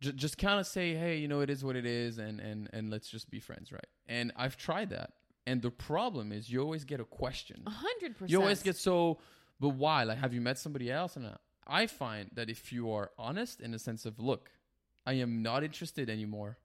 Just, 0.00 0.14
just 0.14 0.38
kind 0.38 0.60
of 0.60 0.66
say, 0.68 0.94
hey, 0.94 1.16
you 1.16 1.26
know, 1.26 1.40
it 1.40 1.50
is 1.50 1.64
what 1.64 1.74
it 1.74 1.84
is, 1.84 2.18
and 2.18 2.40
and 2.40 2.70
and 2.72 2.90
let's 2.90 3.08
just 3.08 3.30
be 3.30 3.40
friends, 3.40 3.72
right? 3.72 3.86
And 4.06 4.32
I've 4.36 4.56
tried 4.56 4.90
that, 4.90 5.10
and 5.44 5.60
the 5.60 5.72
problem 5.72 6.30
is 6.30 6.48
you 6.48 6.60
always 6.60 6.84
get 6.84 7.00
a 7.00 7.04
question. 7.04 7.64
A 7.66 7.70
hundred 7.70 8.14
percent. 8.14 8.30
You 8.30 8.40
always 8.40 8.62
get 8.62 8.76
so, 8.76 9.18
but 9.58 9.70
why? 9.70 10.04
Like, 10.04 10.18
have 10.18 10.32
you 10.32 10.40
met 10.40 10.56
somebody 10.56 10.88
else? 10.88 11.16
And 11.16 11.26
I 11.68 11.86
find 11.86 12.30
that 12.34 12.48
if 12.48 12.72
you 12.72 12.90
are 12.92 13.10
honest 13.18 13.60
in 13.60 13.70
the 13.72 13.78
sense 13.78 14.06
of, 14.06 14.18
look, 14.18 14.50
I 15.06 15.14
am 15.14 15.42
not 15.42 15.62
interested 15.64 16.08
anymore, 16.10 16.58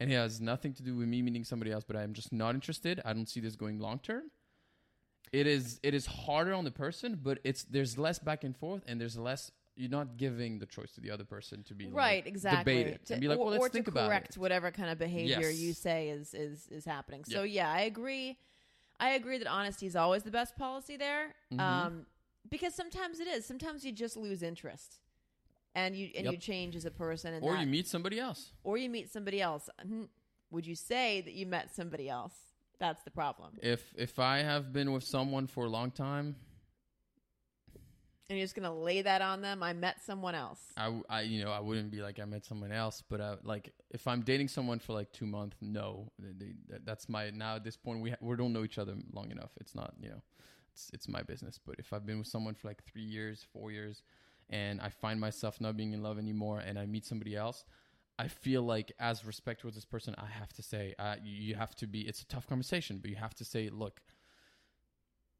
and 0.00 0.10
it 0.10 0.14
has 0.14 0.40
nothing 0.40 0.72
to 0.74 0.82
do 0.82 0.96
with 0.96 1.08
me 1.08 1.22
meeting 1.22 1.44
somebody 1.44 1.70
else, 1.72 1.84
but 1.84 1.96
I 1.96 2.02
am 2.02 2.12
just 2.14 2.32
not 2.32 2.54
interested. 2.54 3.00
I 3.04 3.12
don't 3.12 3.28
see 3.28 3.40
this 3.40 3.56
going 3.56 3.78
long 3.78 3.98
term. 3.98 4.30
It 5.32 5.46
is 5.46 5.78
it 5.82 5.92
is 5.94 6.06
harder 6.06 6.54
on 6.54 6.64
the 6.64 6.70
person, 6.70 7.18
but 7.22 7.38
it's 7.44 7.64
there's 7.64 7.98
less 7.98 8.18
back 8.18 8.44
and 8.44 8.56
forth, 8.56 8.82
and 8.86 9.00
there's 9.00 9.16
less. 9.16 9.50
You're 9.76 9.90
not 9.90 10.16
giving 10.16 10.58
the 10.58 10.66
choice 10.66 10.90
to 10.92 11.00
the 11.00 11.10
other 11.12 11.24
person 11.24 11.62
to 11.64 11.74
be 11.74 11.84
like, 11.84 11.94
right 11.94 12.26
exactly 12.26 12.58
debate 12.74 12.86
it 12.94 13.06
To- 13.06 13.12
and 13.12 13.20
be 13.20 13.28
like, 13.28 13.38
or, 13.38 13.44
well, 13.44 13.52
let's 13.52 13.64
or 13.66 13.68
think 13.68 13.84
to 13.84 13.90
about 13.92 14.08
correct 14.08 14.30
it. 14.30 14.38
whatever 14.38 14.72
kind 14.72 14.90
of 14.90 14.98
behavior 14.98 15.48
Yes. 15.50 15.56
you 15.60 15.72
say 15.72 16.08
is 16.08 16.34
is 16.34 16.66
is 16.68 16.84
happening 16.84 17.24
so 17.24 17.44
yeah 17.44 17.70
i 17.70 17.82
agree 17.82 18.38
i 18.98 19.10
agree 19.10 19.38
that 19.38 19.46
honesty 19.46 19.86
is 19.86 19.94
always 19.94 20.24
the 20.24 20.32
best 20.32 20.56
policy 20.56 20.96
there 20.96 21.32
Mhm. 21.52 21.60
um 21.60 22.06
because 22.50 22.74
sometimes 22.74 23.20
it 23.20 23.26
is 23.28 23.44
sometimes 23.44 23.84
you 23.84 23.92
just 23.92 24.16
lose 24.16 24.42
interest 24.42 25.00
and 25.74 25.96
you 25.96 26.10
and 26.16 26.24
Yep. 26.24 26.32
you 26.32 26.38
change 26.38 26.76
as 26.76 26.84
a 26.84 26.90
person 26.90 27.34
and 27.34 27.44
Or 27.44 27.52
that- 27.54 27.60
you 27.60 27.66
meet 27.66 27.86
somebody 27.86 28.18
else. 28.18 28.52
or 28.64 28.78
you 28.78 28.88
meet 28.90 29.10
somebody 29.10 29.40
else 29.40 29.68
Hmm. 29.82 30.04
would 30.50 30.66
you 30.66 30.74
say 30.74 31.20
that 31.22 31.32
you 31.34 31.46
met 31.46 31.70
somebody 31.74 32.08
else 32.08 32.34
that's 32.78 33.02
the 33.04 33.10
problem 33.10 33.58
If 33.62 33.92
if 33.96 34.18
I 34.18 34.38
have 34.38 34.72
been 34.72 34.92
with 34.92 35.04
someone 35.04 35.46
for 35.46 35.64
a 35.64 35.68
long 35.68 35.90
time, 35.90 36.36
And 38.30 38.38
you're 38.38 38.44
just 38.44 38.54
gonna 38.54 38.74
lay 38.74 39.00
that 39.00 39.22
on 39.22 39.40
them. 39.40 39.62
I 39.62 39.72
met 39.72 40.02
someone 40.02 40.34
else. 40.34 40.60
I, 40.76 40.92
I- 41.08 41.20
you 41.22 41.42
know, 41.42 41.50
I 41.50 41.60
wouldn't 41.60 41.90
be 41.90 42.02
like 42.02 42.20
I 42.20 42.26
met 42.26 42.44
someone 42.44 42.72
else, 42.72 43.02
but 43.08 43.22
I, 43.22 43.36
like 43.42 43.72
if 43.90 44.06
I'm 44.06 44.20
dating 44.20 44.48
someone 44.48 44.78
for 44.78 44.92
like 44.92 45.10
two 45.12 45.24
months, 45.24 45.56
no, 45.62 46.12
they, 46.18 46.32
they, 46.68 46.78
that's 46.84 47.08
my 47.08 47.30
now 47.30 47.56
at 47.56 47.64
this 47.64 47.76
point 47.78 48.02
we 48.02 48.10
ha- 48.10 48.16
we 48.20 48.36
don't 48.36 48.52
know 48.52 48.64
each 48.64 48.76
other 48.76 48.94
long 49.14 49.30
enough. 49.30 49.52
It's 49.60 49.74
not 49.74 49.94
you 49.98 50.10
know, 50.10 50.20
it's 50.74 50.90
it's 50.92 51.08
my 51.08 51.22
business. 51.22 51.58
But 51.64 51.76
if 51.78 51.94
I've 51.94 52.04
been 52.04 52.18
with 52.18 52.26
someone 52.26 52.54
for 52.54 52.68
like 52.68 52.84
three 52.84 53.02
years, 53.02 53.46
four 53.50 53.70
years, 53.72 54.02
and 54.50 54.78
I 54.82 54.90
find 54.90 55.18
myself 55.18 55.58
not 55.58 55.78
being 55.78 55.94
in 55.94 56.02
love 56.02 56.18
anymore, 56.18 56.58
and 56.58 56.78
I 56.78 56.84
meet 56.84 57.06
somebody 57.06 57.34
else, 57.34 57.64
I 58.18 58.28
feel 58.28 58.60
like 58.60 58.92
as 59.00 59.24
respect 59.24 59.62
towards 59.62 59.74
this 59.76 59.86
person, 59.86 60.14
I 60.18 60.26
have 60.26 60.52
to 60.52 60.62
say, 60.62 60.94
uh, 60.98 61.16
you 61.24 61.54
have 61.54 61.74
to 61.76 61.86
be. 61.86 62.00
It's 62.02 62.20
a 62.20 62.26
tough 62.26 62.46
conversation, 62.46 62.98
but 62.98 63.08
you 63.08 63.16
have 63.16 63.34
to 63.36 63.44
say, 63.46 63.70
look. 63.70 64.02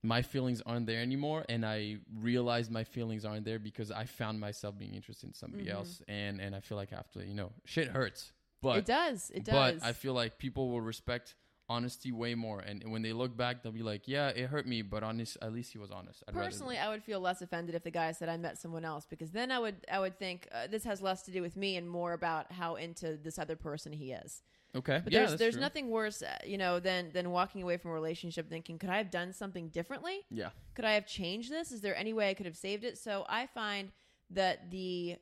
My 0.03 0.23
feelings 0.23 0.63
aren't 0.65 0.87
there 0.87 1.03
anymore, 1.03 1.45
and 1.49 1.67
I 1.67 1.99
realize 2.21 2.71
my 2.71 2.85
feelings 2.85 3.25
aren't 3.25 3.45
there 3.45 3.59
because 3.59 3.91
I 3.91 4.05
found 4.05 4.39
myself 4.39 4.79
being 4.79 4.95
interested 4.95 5.27
in 5.27 5.35
somebody 5.35 5.65
Mhm. 5.67 5.73
else, 5.73 6.03
and 6.07 6.41
and 6.41 6.55
I 6.55 6.61
feel 6.61 6.77
like 6.79 6.93
I 6.93 6.97
have 6.97 7.11
to, 7.13 7.27
you 7.27 7.35
know, 7.35 7.53
shit 7.65 7.89
hurts, 7.89 8.33
but 8.63 8.79
it 8.79 8.87
does. 8.87 9.31
It 9.31 9.45
does 9.45 9.81
but. 9.81 9.87
I 9.87 9.93
feel 9.93 10.15
like 10.15 10.39
people 10.39 10.69
will 10.71 10.81
respect 10.81 11.35
honesty 11.69 12.13
way 12.13 12.35
more, 12.37 12.61
and 12.61 12.91
when 12.93 13.03
they 13.03 13.13
look 13.13 13.37
back, 13.37 13.63
they'll 13.63 13.73
be 13.73 13.83
like, 13.83 14.07
yeah, 14.09 14.29
it 14.29 14.49
hurt 14.49 14.67
me, 14.67 14.83
but 14.83 15.03
honest, 15.03 15.37
at 15.43 15.53
least 15.53 15.73
he 15.73 15.79
was 15.79 15.91
honest. 15.91 16.23
I'd 16.27 16.33
Personally, 16.35 16.79
I 16.79 16.89
would 16.89 17.03
feel 17.03 17.21
less 17.21 17.43
offended 17.43 17.75
if 17.75 17.83
the 17.83 17.91
guy 17.91 18.13
said 18.13 18.29
I 18.29 18.37
met 18.37 18.57
someone 18.57 18.85
else 18.85 19.05
because 19.05 19.33
then 19.33 19.51
I 19.51 19.59
would 19.59 19.85
I 19.91 19.99
would 19.99 20.17
think 20.17 20.49
uh, 20.53 20.69
this 20.69 20.85
has 20.85 21.03
less 21.03 21.23
to 21.23 21.33
do 21.33 21.43
with 21.43 21.57
me 21.57 21.77
and 21.77 21.91
more 21.91 22.13
about 22.13 22.53
how 22.53 22.77
into 22.77 23.17
this 23.17 23.39
other 23.39 23.57
person 23.57 23.93
he 23.93 24.13
is. 24.13 24.43
Okay, 24.79 25.01
But 25.05 25.13
yeah, 25.13 25.27
there's 25.27 25.39
there's 25.39 25.55
true. 25.55 25.61
nothing 25.61 25.91
worse, 25.91 26.23
uh, 26.23 26.37
you 26.47 26.59
know, 26.59 26.81
than 26.81 27.11
than 27.13 27.31
walking 27.31 27.63
away 27.63 27.77
from 27.77 27.91
a 27.91 27.95
relationship 27.95 28.49
thinking, 28.49 28.79
could 28.79 28.91
I 28.91 28.99
have 28.99 29.11
done 29.11 29.33
something 29.33 29.69
differently? 29.69 30.21
Yeah, 30.31 30.51
Could 30.75 30.85
I 30.85 30.93
have 30.93 31.07
changed 31.07 31.51
this? 31.51 31.73
Is 31.73 31.81
there 31.81 31.97
any 31.97 32.13
way 32.13 32.31
I 32.31 32.35
could 32.35 32.47
have 32.47 32.57
saved 32.57 32.85
it? 32.85 32.99
So 32.99 33.25
I 33.29 33.47
find 33.47 33.91
that 34.31 34.71
the 34.71 35.17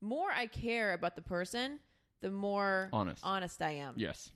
more 0.00 0.30
I 0.30 0.46
care 0.46 0.92
about 0.94 1.14
the 1.16 1.22
person, 1.22 1.78
the 2.20 2.30
more 2.30 2.88
honest. 2.92 3.22
honest 3.24 3.60
I 3.62 3.72
am. 3.72 3.94
yes, 3.96 4.30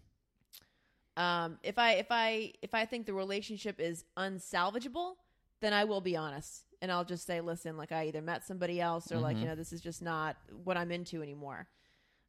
Um, 1.17 1.59
if 1.63 1.79
I 1.79 1.93
if 1.93 2.07
I 2.11 2.53
if 2.63 2.75
I 2.75 2.85
think 2.85 3.07
the 3.07 3.15
relationship 3.15 3.81
is 3.81 4.05
unsalvageable, 4.19 5.15
then 5.61 5.73
I 5.73 5.85
will 5.85 6.03
be 6.03 6.15
honest 6.17 6.65
and 6.83 6.93
I'll 6.93 7.05
just 7.07 7.27
say, 7.27 7.41
listen, 7.41 7.79
like 7.79 7.91
I 7.91 8.09
either 8.09 8.21
met 8.21 8.45
somebody 8.45 8.81
else 8.83 9.11
or 9.11 9.19
like 9.19 9.37
Mhm. 9.37 9.41
you 9.41 9.47
know 9.47 9.55
this 9.55 9.73
is 9.73 9.81
just 9.81 10.03
not 10.03 10.37
what 10.65 10.77
I'm 10.77 10.93
into 10.93 11.23
anymore. 11.23 11.69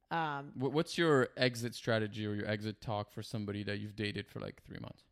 Um, 0.09 0.51
what's 0.55 0.97
your 0.97 1.29
exit 1.35 1.75
strategy 1.75 2.25
or 2.25 2.33
your 2.33 2.47
exit 2.47 2.79
talk 2.81 3.11
for 3.11 3.21
somebody 3.21 3.63
that 3.63 3.79
you've 3.79 3.95
dated 3.95 4.27
for 4.27 4.39
like 4.39 4.61
three 4.63 4.79
months? 4.79 5.03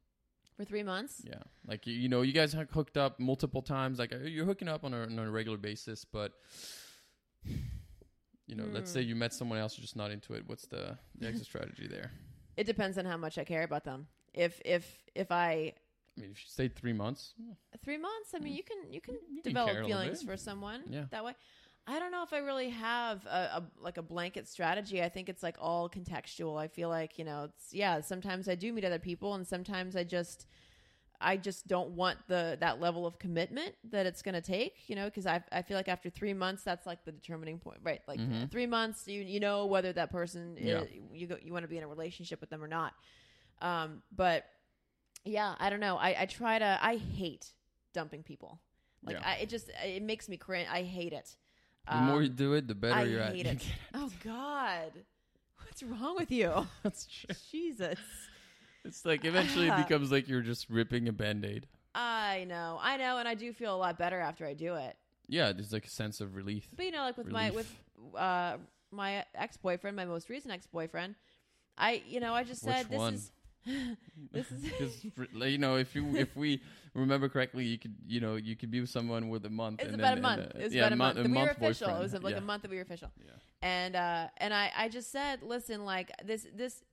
for 0.55 0.63
three 0.63 0.83
months, 0.83 1.21
Yeah, 1.27 1.43
like 1.67 1.85
you, 1.85 1.93
you 1.93 2.07
know, 2.07 2.21
you 2.21 2.31
guys 2.31 2.53
have 2.53 2.69
hooked 2.69 2.95
up 2.95 3.19
multiple 3.19 3.61
times. 3.61 3.99
Like 3.99 4.13
uh, 4.13 4.19
you're 4.19 4.45
hooking 4.45 4.69
up 4.69 4.85
on 4.85 4.93
a, 4.93 5.01
on 5.01 5.19
a 5.19 5.29
regular 5.29 5.57
basis, 5.57 6.05
but 6.05 6.31
you 8.47 8.55
know, 8.55 8.65
let's 8.71 8.91
Hmm. 8.91 8.99
say 8.99 9.01
you 9.01 9.15
met 9.15 9.33
someone 9.33 9.59
else, 9.59 9.77
you're 9.77 9.81
just 9.83 9.95
not 9.97 10.11
into 10.11 10.33
it. 10.33 10.43
What's 10.47 10.65
the, 10.67 10.97
the 11.19 11.27
exit 11.27 11.45
strategy 11.53 11.87
there? 11.87 12.11
it 12.57 12.65
depends 12.65 12.97
on 12.97 13.03
how 13.03 13.17
much 13.17 13.37
I 13.37 13.43
care 13.43 13.63
about 13.63 13.83
them. 13.83 14.07
If 14.33 14.61
if 14.63 14.85
if 15.13 15.29
I 15.29 15.73
I 16.17 16.21
mean, 16.21 16.31
if 16.31 16.41
you 16.41 16.47
stayed 16.47 16.73
three 16.73 16.93
months, 16.93 17.33
three 17.83 17.97
months, 17.97 18.33
I 18.33 18.39
mean 18.39 18.53
you 18.53 18.63
can 18.63 18.77
you 18.89 19.01
can 19.01 19.15
you 19.29 19.41
develop 19.41 19.71
care 19.73 19.81
a 19.81 19.85
little 19.87 20.01
feelings 20.01 20.23
for 20.23 20.37
someone 20.37 20.83
Yeah. 20.89 21.05
that 21.11 21.25
way. 21.25 21.33
I 21.87 21.99
don't 21.99 22.11
know 22.11 22.23
if 22.23 22.33
I 22.33 22.39
really 22.39 22.69
have 22.69 23.25
a, 23.27 23.29
a 23.57 23.63
like 23.79 23.97
a 23.97 24.01
blanket 24.01 24.47
strategy. 24.47 25.03
I 25.03 25.09
think 25.09 25.29
it's 25.29 25.43
like 25.43 25.55
all 25.59 25.89
contextual. 25.89 26.59
I 26.59 26.67
feel 26.67 26.89
like 26.89 27.19
you 27.19 27.25
know, 27.25 27.49
it's 27.55 27.73
yeah. 27.73 28.01
Sometimes 28.01 28.49
I 28.49 28.55
do 28.55 28.73
meet 28.73 28.85
other 28.85 28.99
people, 28.99 29.35
and 29.35 29.45
sometimes 29.47 29.95
I 29.95 30.03
just 30.03 30.47
I 31.21 31.37
just 31.37 31.67
don't 31.67 31.91
want 31.91 32.17
the 32.27 32.57
that 32.59 32.79
level 32.81 33.05
of 33.05 33.19
commitment 33.19 33.75
that 33.91 34.07
it's 34.07 34.23
going 34.23 34.33
to 34.33 34.41
take. 34.41 34.89
You 34.89 34.95
know, 34.95 35.05
because 35.05 35.27
I 35.27 35.43
I 35.51 35.61
feel 35.61 35.77
like 35.77 35.87
after 35.87 36.09
three 36.09 36.33
months, 36.33 36.63
that's 36.63 36.87
like 36.87 37.05
the 37.05 37.11
determining 37.11 37.59
point, 37.59 37.79
right? 37.83 38.01
Like 38.07 38.19
Mhm. 38.19 38.49
three 38.49 38.65
months, 38.65 39.07
you 39.07 39.21
you 39.21 39.39
know 39.39 39.67
whether 39.67 39.93
that 39.93 40.09
person 40.11 40.57
Yeah. 40.59 40.81
is, 40.81 40.87
you 41.13 41.27
go, 41.27 41.37
you 41.39 41.53
want 41.53 41.63
to 41.65 41.69
be 41.69 41.77
in 41.77 41.83
a 41.83 41.87
relationship 41.87 42.41
with 42.41 42.49
them 42.49 42.63
or 42.63 42.67
not. 42.67 42.93
Um, 43.61 44.01
but 44.15 44.45
yeah, 45.23 45.53
I 45.59 45.69
don't 45.69 45.79
know. 45.79 45.97
I 45.97 46.21
I 46.21 46.25
try 46.25 46.57
to. 46.57 46.79
I 46.81 46.97
hate 46.97 47.53
dumping 47.93 48.23
people. 48.23 48.59
Like 49.03 49.17
Yeah. 49.17 49.27
I, 49.27 49.33
it 49.35 49.49
just 49.49 49.69
it 49.83 50.01
makes 50.01 50.27
me 50.27 50.37
cringe. 50.37 50.67
I 50.71 50.81
hate 50.81 51.13
it. 51.13 51.35
The 51.89 51.95
more 51.97 52.21
you 52.21 52.29
Um, 52.29 52.35
do 52.35 52.53
it, 52.53 52.67
the 52.67 52.75
better 52.75 52.95
I 52.95 53.03
you're 53.03 53.21
at. 53.21 53.35
hate 53.35 53.45
it. 53.45 53.65
Oh 53.93 54.11
God, 54.23 54.91
what's 55.63 55.83
wrong 55.83 56.15
with 56.15 56.31
you? 56.31 56.67
That's 56.83 57.05
true. 57.05 57.35
Jesus. 57.51 57.99
It's 58.83 59.05
like 59.05 59.25
eventually 59.25 59.67
it 59.67 59.75
becomes 59.87 60.11
like 60.11 60.27
you're 60.27 60.41
just 60.41 60.69
ripping 60.69 61.07
a 61.07 61.13
band 61.13 61.45
aid. 61.45 61.67
I 61.93 62.45
know, 62.47 62.77
I 62.81 62.97
know, 62.97 63.17
and 63.17 63.27
I 63.27 63.35
do 63.35 63.53
feel 63.53 63.73
a 63.73 63.77
lot 63.77 63.97
better 63.97 64.19
after 64.19 64.45
I 64.45 64.53
do 64.53 64.75
it. 64.75 64.95
Yeah, 65.27 65.53
there's 65.53 65.71
like 65.73 65.85
a 65.85 65.89
sense 65.89 66.21
of 66.21 66.35
relief. 66.35 66.67
But 66.75 66.85
you 66.85 66.91
know, 66.91 67.01
like 67.03 67.17
with 67.17 67.31
my 67.31 67.51
with 67.51 67.73
uh 68.17 68.57
my 68.91 69.25
ex 69.33 69.57
boyfriend, 69.57 69.95
my 69.95 70.05
most 70.05 70.29
recent 70.29 70.53
ex 70.53 70.67
boyfriend, 70.67 71.15
I 71.77 72.03
you 72.07 72.19
know 72.19 72.33
I 72.33 72.43
just 72.43 72.61
said 72.61 72.81
Which 72.83 72.89
this 72.89 72.97
one? 72.97 73.13
is 73.15 73.31
this 74.31 74.51
is 74.51 74.63
Because 75.17 75.51
you 75.51 75.57
know, 75.57 75.77
if 75.77 75.95
you 75.95 76.15
if 76.15 76.35
we 76.35 76.61
remember 76.93 77.29
correctly, 77.29 77.65
you 77.65 77.77
could 77.77 77.95
you 78.05 78.19
know 78.19 78.35
you 78.35 78.55
could 78.55 78.71
be 78.71 78.81
with 78.81 78.89
someone 78.89 79.29
with 79.29 79.45
a 79.45 79.49
month. 79.49 79.81
It's 79.81 79.91
and 79.91 79.99
about 79.99 80.09
then, 80.09 80.17
a 80.19 80.21
month. 80.21 80.41
and, 80.41 80.55
uh, 80.55 80.59
it 80.59 80.63
was 80.65 80.73
yeah, 80.73 80.81
about 80.81 80.93
a 80.93 80.95
mon- 80.95 81.07
month. 81.07 81.15
that 81.15 81.23
we 81.23 81.37
were 81.37 81.45
month 81.45 81.57
official. 81.57 81.89
It 81.89 81.99
was 81.99 82.13
like 82.13 82.31
yeah. 82.33 82.37
a 82.37 82.41
month 82.41 82.61
that 82.61 82.71
we 82.71 82.77
were 82.77 82.83
official. 82.83 83.11
Yeah. 83.19 83.31
And 83.61 83.95
uh 83.95 84.27
and 84.37 84.53
I 84.53 84.71
I 84.77 84.89
just 84.89 85.11
said, 85.11 85.41
listen, 85.43 85.85
like 85.85 86.11
this 86.23 86.47
this 86.55 86.83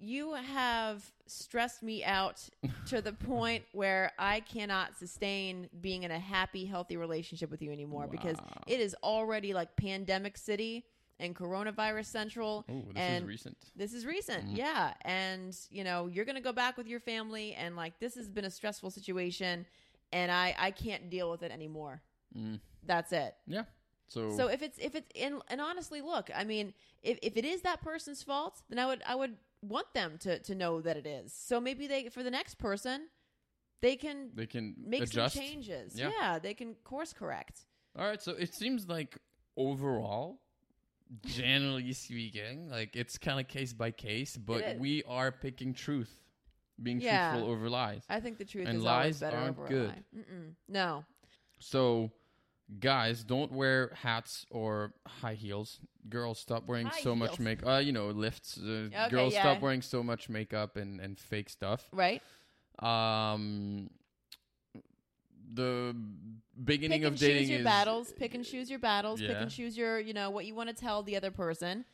you 0.00 0.34
have 0.34 1.04
stressed 1.26 1.82
me 1.82 2.04
out 2.04 2.48
to 2.86 3.02
the 3.02 3.12
point 3.12 3.64
where 3.72 4.12
I 4.16 4.40
cannot 4.40 4.96
sustain 4.96 5.68
being 5.80 6.04
in 6.04 6.12
a 6.12 6.18
happy, 6.18 6.64
healthy 6.64 6.96
relationship 6.96 7.50
with 7.50 7.62
you 7.62 7.72
anymore 7.72 8.06
because 8.06 8.36
it 8.68 8.78
is 8.78 8.94
already 9.02 9.52
like 9.52 9.74
pandemic 9.74 10.36
city 10.36 10.84
and 11.20 11.34
coronavirus 11.34 12.06
central. 12.06 12.64
Oh, 12.68 12.82
this 12.88 12.96
and 12.96 13.24
is 13.24 13.28
recent. 13.28 13.56
This 13.76 13.92
is 13.92 14.06
recent, 14.06 14.46
Mhm. 14.48 14.56
yeah. 14.56 14.94
And 15.02 15.56
you 15.70 15.84
know, 15.84 16.06
you're 16.06 16.24
gonna 16.24 16.40
go 16.40 16.52
back 16.52 16.76
with 16.76 16.86
your 16.86 17.00
family, 17.00 17.54
and 17.54 17.76
like 17.76 17.98
this 17.98 18.14
has 18.14 18.28
been 18.28 18.44
a 18.44 18.50
stressful 18.50 18.90
situation, 18.90 19.66
and 20.12 20.30
I 20.30 20.54
I 20.58 20.70
can't 20.70 21.10
deal 21.10 21.30
with 21.30 21.42
it 21.42 21.50
anymore. 21.50 22.02
Mm. 22.36 22.60
That's 22.84 23.12
it. 23.12 23.34
Yeah. 23.46 23.64
So, 24.08 24.30
So 24.36 24.46
if 24.48 24.62
it's 24.62 24.78
if 24.78 24.94
it's 24.94 25.10
and, 25.20 25.42
and 25.48 25.60
honestly, 25.60 26.00
look, 26.00 26.30
I 26.34 26.44
mean, 26.44 26.72
if 27.02 27.18
if 27.22 27.36
it 27.36 27.44
is 27.44 27.62
that 27.62 27.82
person's 27.82 28.22
fault, 28.22 28.62
then 28.70 28.78
I 28.78 28.86
would 28.86 29.02
I 29.04 29.14
would 29.14 29.36
want 29.60 29.92
them 29.92 30.18
to 30.18 30.38
to 30.38 30.54
know 30.54 30.80
that 30.80 30.96
it 30.96 31.06
is. 31.06 31.32
So 31.34 31.60
maybe 31.60 31.86
they 31.86 32.08
for 32.08 32.22
the 32.22 32.30
next 32.30 32.54
person, 32.58 33.08
they 33.82 33.96
can 33.96 34.30
they 34.34 34.46
can 34.46 34.74
make 34.78 35.02
adjust. 35.02 35.34
some 35.34 35.42
changes. 35.44 35.94
Yeah. 35.98 36.10
Yeah. 36.18 36.38
they 36.38 36.54
can 36.54 36.74
course 36.84 37.12
correct. 37.12 37.66
All 37.98 38.06
right. 38.06 38.22
So 38.22 38.32
it 38.32 38.54
seems 38.54 38.88
like 38.88 39.18
overall, 39.56 40.40
generally 41.24 41.92
speaking, 41.92 42.68
like 42.68 42.94
it's 42.96 43.18
kind 43.18 43.40
of 43.40 43.48
case 43.48 43.72
by 43.72 43.90
case, 43.90 44.36
but 44.36 44.76
we 44.78 45.02
are 45.04 45.32
picking 45.32 45.72
truth, 45.74 46.20
being 46.82 47.00
Yeah. 47.00 47.30
truthful 47.30 47.50
over 47.50 47.68
lies. 47.70 48.02
I 48.08 48.20
think 48.20 48.38
the 48.38 48.44
truth 48.44 48.66
And 48.68 48.78
is 48.78 48.84
lies 48.84 48.94
always 48.94 49.20
better 49.20 49.36
aren't 49.36 49.58
over 49.58 49.66
a 49.66 49.68
good. 49.68 50.04
No, 50.68 51.04
So, 51.60 52.12
guys, 52.78 53.24
don't 53.24 53.50
wear 53.52 53.92
hats 53.94 54.46
or 54.50 54.92
high 55.06 55.34
heels. 55.34 55.80
Girls, 56.08 56.38
stop 56.38 56.66
wearing 56.66 56.86
High 56.86 57.00
so 57.00 57.14
much 57.16 57.30
heels. 57.30 57.40
makeup. 57.40 57.68
Uh, 57.68 57.78
you 57.78 57.92
know, 57.92 58.10
lifts. 58.10 58.58
Uh, 58.58 58.88
Okay, 58.92 59.08
girls, 59.10 59.34
yeah. 59.34 59.40
stop 59.40 59.62
wearing 59.62 59.82
so 59.82 60.02
much 60.02 60.28
makeup 60.28 60.76
and, 60.76 61.00
and 61.00 61.18
fake 61.18 61.48
stuff. 61.50 61.88
right? 61.92 62.22
Um, 62.78 63.90
the 65.52 65.96
beginning 66.64 67.02
Pick 67.02 67.08
of 67.12 67.18
dating 67.18 67.42
choose 67.42 67.50
your 67.50 67.58
is 67.60 67.64
battles. 67.64 68.12
Pick 68.12 68.34
and 68.34 68.44
choose 68.44 68.68
your 68.70 68.78
battles. 68.78 69.20
Pick 69.20 69.30
Yeah. 69.30 69.42
and 69.42 69.50
choose 69.50 69.76
your 69.76 69.98
you 70.00 70.12
know 70.12 70.30
what 70.30 70.44
you 70.46 70.54
want 70.54 70.68
to 70.70 70.74
tell 70.74 71.02
the 71.02 71.16
other 71.16 71.30
person. 71.30 71.84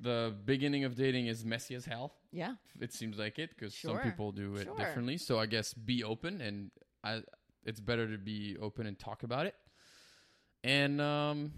the 0.00 0.34
beginning 0.44 0.82
of 0.84 0.96
dating 0.96 1.28
is 1.28 1.44
messy 1.44 1.76
as 1.76 1.84
hell. 1.84 2.12
Yeah, 2.32 2.54
It 2.80 2.92
seems 2.92 3.18
like 3.18 3.38
it 3.38 3.50
because 3.50 3.72
some 3.72 4.00
people 4.00 4.32
do 4.32 4.56
it 4.56 4.64
Sure. 4.64 4.76
differently. 4.76 5.16
So 5.18 5.38
I 5.38 5.46
guess 5.46 5.74
be 5.74 6.02
open, 6.02 6.40
and 6.40 6.70
I, 7.04 7.22
it's 7.64 7.78
better 7.78 8.10
to 8.10 8.18
be 8.18 8.56
open 8.60 8.86
and 8.86 8.98
talk 8.98 9.22
about 9.22 9.46
it. 9.46 9.54
And 10.64 11.00
um, 11.00 11.52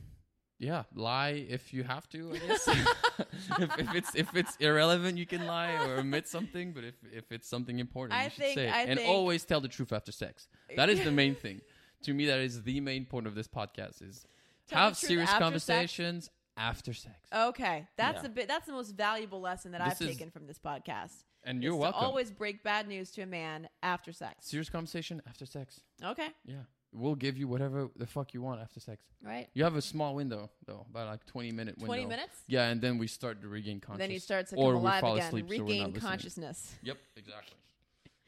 yeah, 0.58 0.82
lie 0.94 1.46
if 1.48 1.72
you 1.72 1.84
have 1.84 2.06
to. 2.10 2.32
I 2.34 2.38
guess 2.46 2.68
if, 3.58 3.78
if 3.78 3.94
it's 3.94 4.14
if 4.14 4.36
it's 4.36 4.56
irrelevant, 4.56 5.16
you 5.16 5.26
can 5.26 5.46
lie 5.46 5.72
or 5.86 5.98
omit 6.00 6.28
something. 6.28 6.72
But 6.72 6.84
if 6.84 6.94
if 7.12 7.32
it's 7.32 7.48
something 7.48 7.78
important, 7.78 8.18
I 8.20 8.24
you 8.24 8.30
should 8.30 8.38
think- 8.44 8.54
say 8.56 8.66
it. 8.68 8.74
I 8.74 8.82
and 8.82 8.98
think- 8.98 9.08
always 9.10 9.44
tell 9.44 9.60
the 9.62 9.68
truth 9.68 9.92
after 9.92 10.12
sex. 10.12 10.48
That 10.76 10.88
is 10.90 11.02
the 11.02 11.12
main 11.12 11.34
thing. 11.34 11.60
To 12.04 12.14
me, 12.14 12.26
that 12.26 12.38
is 12.40 12.62
the 12.62 12.80
main 12.80 13.04
point 13.04 13.26
of 13.26 13.34
this 13.34 13.48
podcast: 13.48 14.02
is 14.02 14.24
Tell 14.68 14.78
have 14.84 14.96
serious 14.96 15.28
after 15.28 15.34
sex? 15.34 15.44
conversations 15.44 16.30
after 16.56 16.92
sex. 16.94 17.16
Okay, 17.34 17.86
that's 17.96 18.22
Yeah. 18.22 18.26
a 18.26 18.30
bit. 18.30 18.48
That's 18.48 18.66
the 18.66 18.72
most 18.72 18.92
valuable 18.92 19.40
lesson 19.40 19.72
that 19.72 19.82
This 19.84 20.00
I've 20.00 20.08
is- 20.08 20.16
taken 20.16 20.30
from 20.30 20.46
this 20.46 20.58
podcast. 20.58 21.24
And 21.46 21.62
you're 21.62 21.72
to 21.72 21.76
welcome. 21.76 22.00
always 22.04 22.30
break 22.30 22.62
bad 22.62 22.88
news 22.88 23.10
to 23.12 23.22
a 23.22 23.26
man 23.26 23.68
after 23.82 24.12
sex. 24.12 24.46
serious 24.46 24.70
conversation 24.70 25.20
after 25.26 25.44
sex. 25.44 25.80
Okay, 26.02 26.28
Yeah. 26.46 26.62
We'll 26.96 27.16
give 27.16 27.36
you 27.36 27.48
whatever 27.48 27.90
the 27.96 28.06
fuck 28.06 28.32
you 28.34 28.40
want 28.40 28.60
after 28.60 28.78
sex. 28.78 29.04
right. 29.20 29.48
You 29.52 29.64
have 29.64 29.74
a 29.74 29.82
small 29.82 30.14
window 30.14 30.48
though, 30.64 30.86
about 30.88 31.08
like 31.08 31.26
twenty 31.26 31.50
minute 31.50 31.74
window. 31.76 31.86
Twenty 31.86 32.06
minutes. 32.06 32.44
Yeah, 32.46 32.68
and 32.68 32.80
then 32.80 32.98
we 32.98 33.08
start 33.08 33.42
to 33.42 33.48
regain 33.48 33.80
consciousness. 33.80 33.98
Then 34.06 34.10
you 34.12 34.20
start 34.20 34.46
to 34.50 34.54
come 34.54 34.64
we 34.64 34.70
alive 34.70 35.02
again, 35.02 35.18
asleep, 35.26 35.44
so 35.44 35.48
we're 35.56 35.64
regain 35.64 35.84
listening. 35.86 36.00
consciousness. 36.00 36.76
Yep, 36.82 36.98
exactly. 37.16 37.56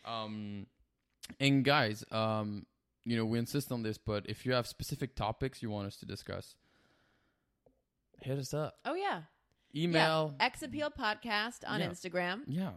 Um, 0.04 0.66
and 1.40 1.64
guys, 1.64 2.04
um, 2.10 2.66
you 3.06 3.16
know, 3.16 3.24
we 3.24 3.38
insist 3.38 3.70
on 3.72 3.82
this, 3.82 3.96
but 3.98 4.26
if 4.28 4.44
you 4.44 4.52
have 4.52 4.66
specific 4.66 5.14
topics 5.14 5.62
you 5.62 5.70
want 5.70 5.86
us 5.86 5.96
to 5.98 6.06
discuss, 6.06 6.56
hit 8.20 8.38
us 8.38 8.52
up. 8.52 8.78
Oh 8.84 8.94
yeah. 8.94 9.22
Email. 9.74 10.34
Yeah. 10.38 10.46
X 10.46 10.62
Appeal 10.62 10.90
Podcast 10.90 11.60
on 11.66 11.80
Yeah. 11.80 11.88
Instagram. 11.88 12.42
Yeah. 12.46 12.72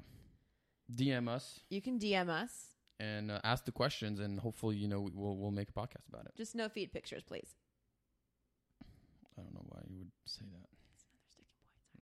DM 0.93 1.27
us 1.27 1.59
You 1.69 1.81
can 1.81 1.97
DM 1.99 2.29
us. 2.29 2.75
and 2.99 3.31
uh, 3.31 3.39
ask 3.43 3.65
the 3.65 3.71
questions, 3.71 4.19
and 4.19 4.39
hopefully, 4.39 4.75
you 4.75 4.87
know, 4.87 5.01
we- 5.01 5.11
we'll 5.13 5.35
we'll 5.37 5.51
make 5.51 5.69
a 5.69 5.73
podcast 5.73 6.07
about 6.07 6.25
it. 6.25 6.33
Just 6.35 6.53
no 6.55 6.67
feed 6.69 6.91
pictures, 6.93 7.23
please. 7.23 7.55
I 9.37 9.41
don't 9.41 9.53
know 9.53 9.65
why 9.67 9.79
you 9.89 9.97
would 9.99 10.11
say 10.25 10.45
that. 10.51 10.68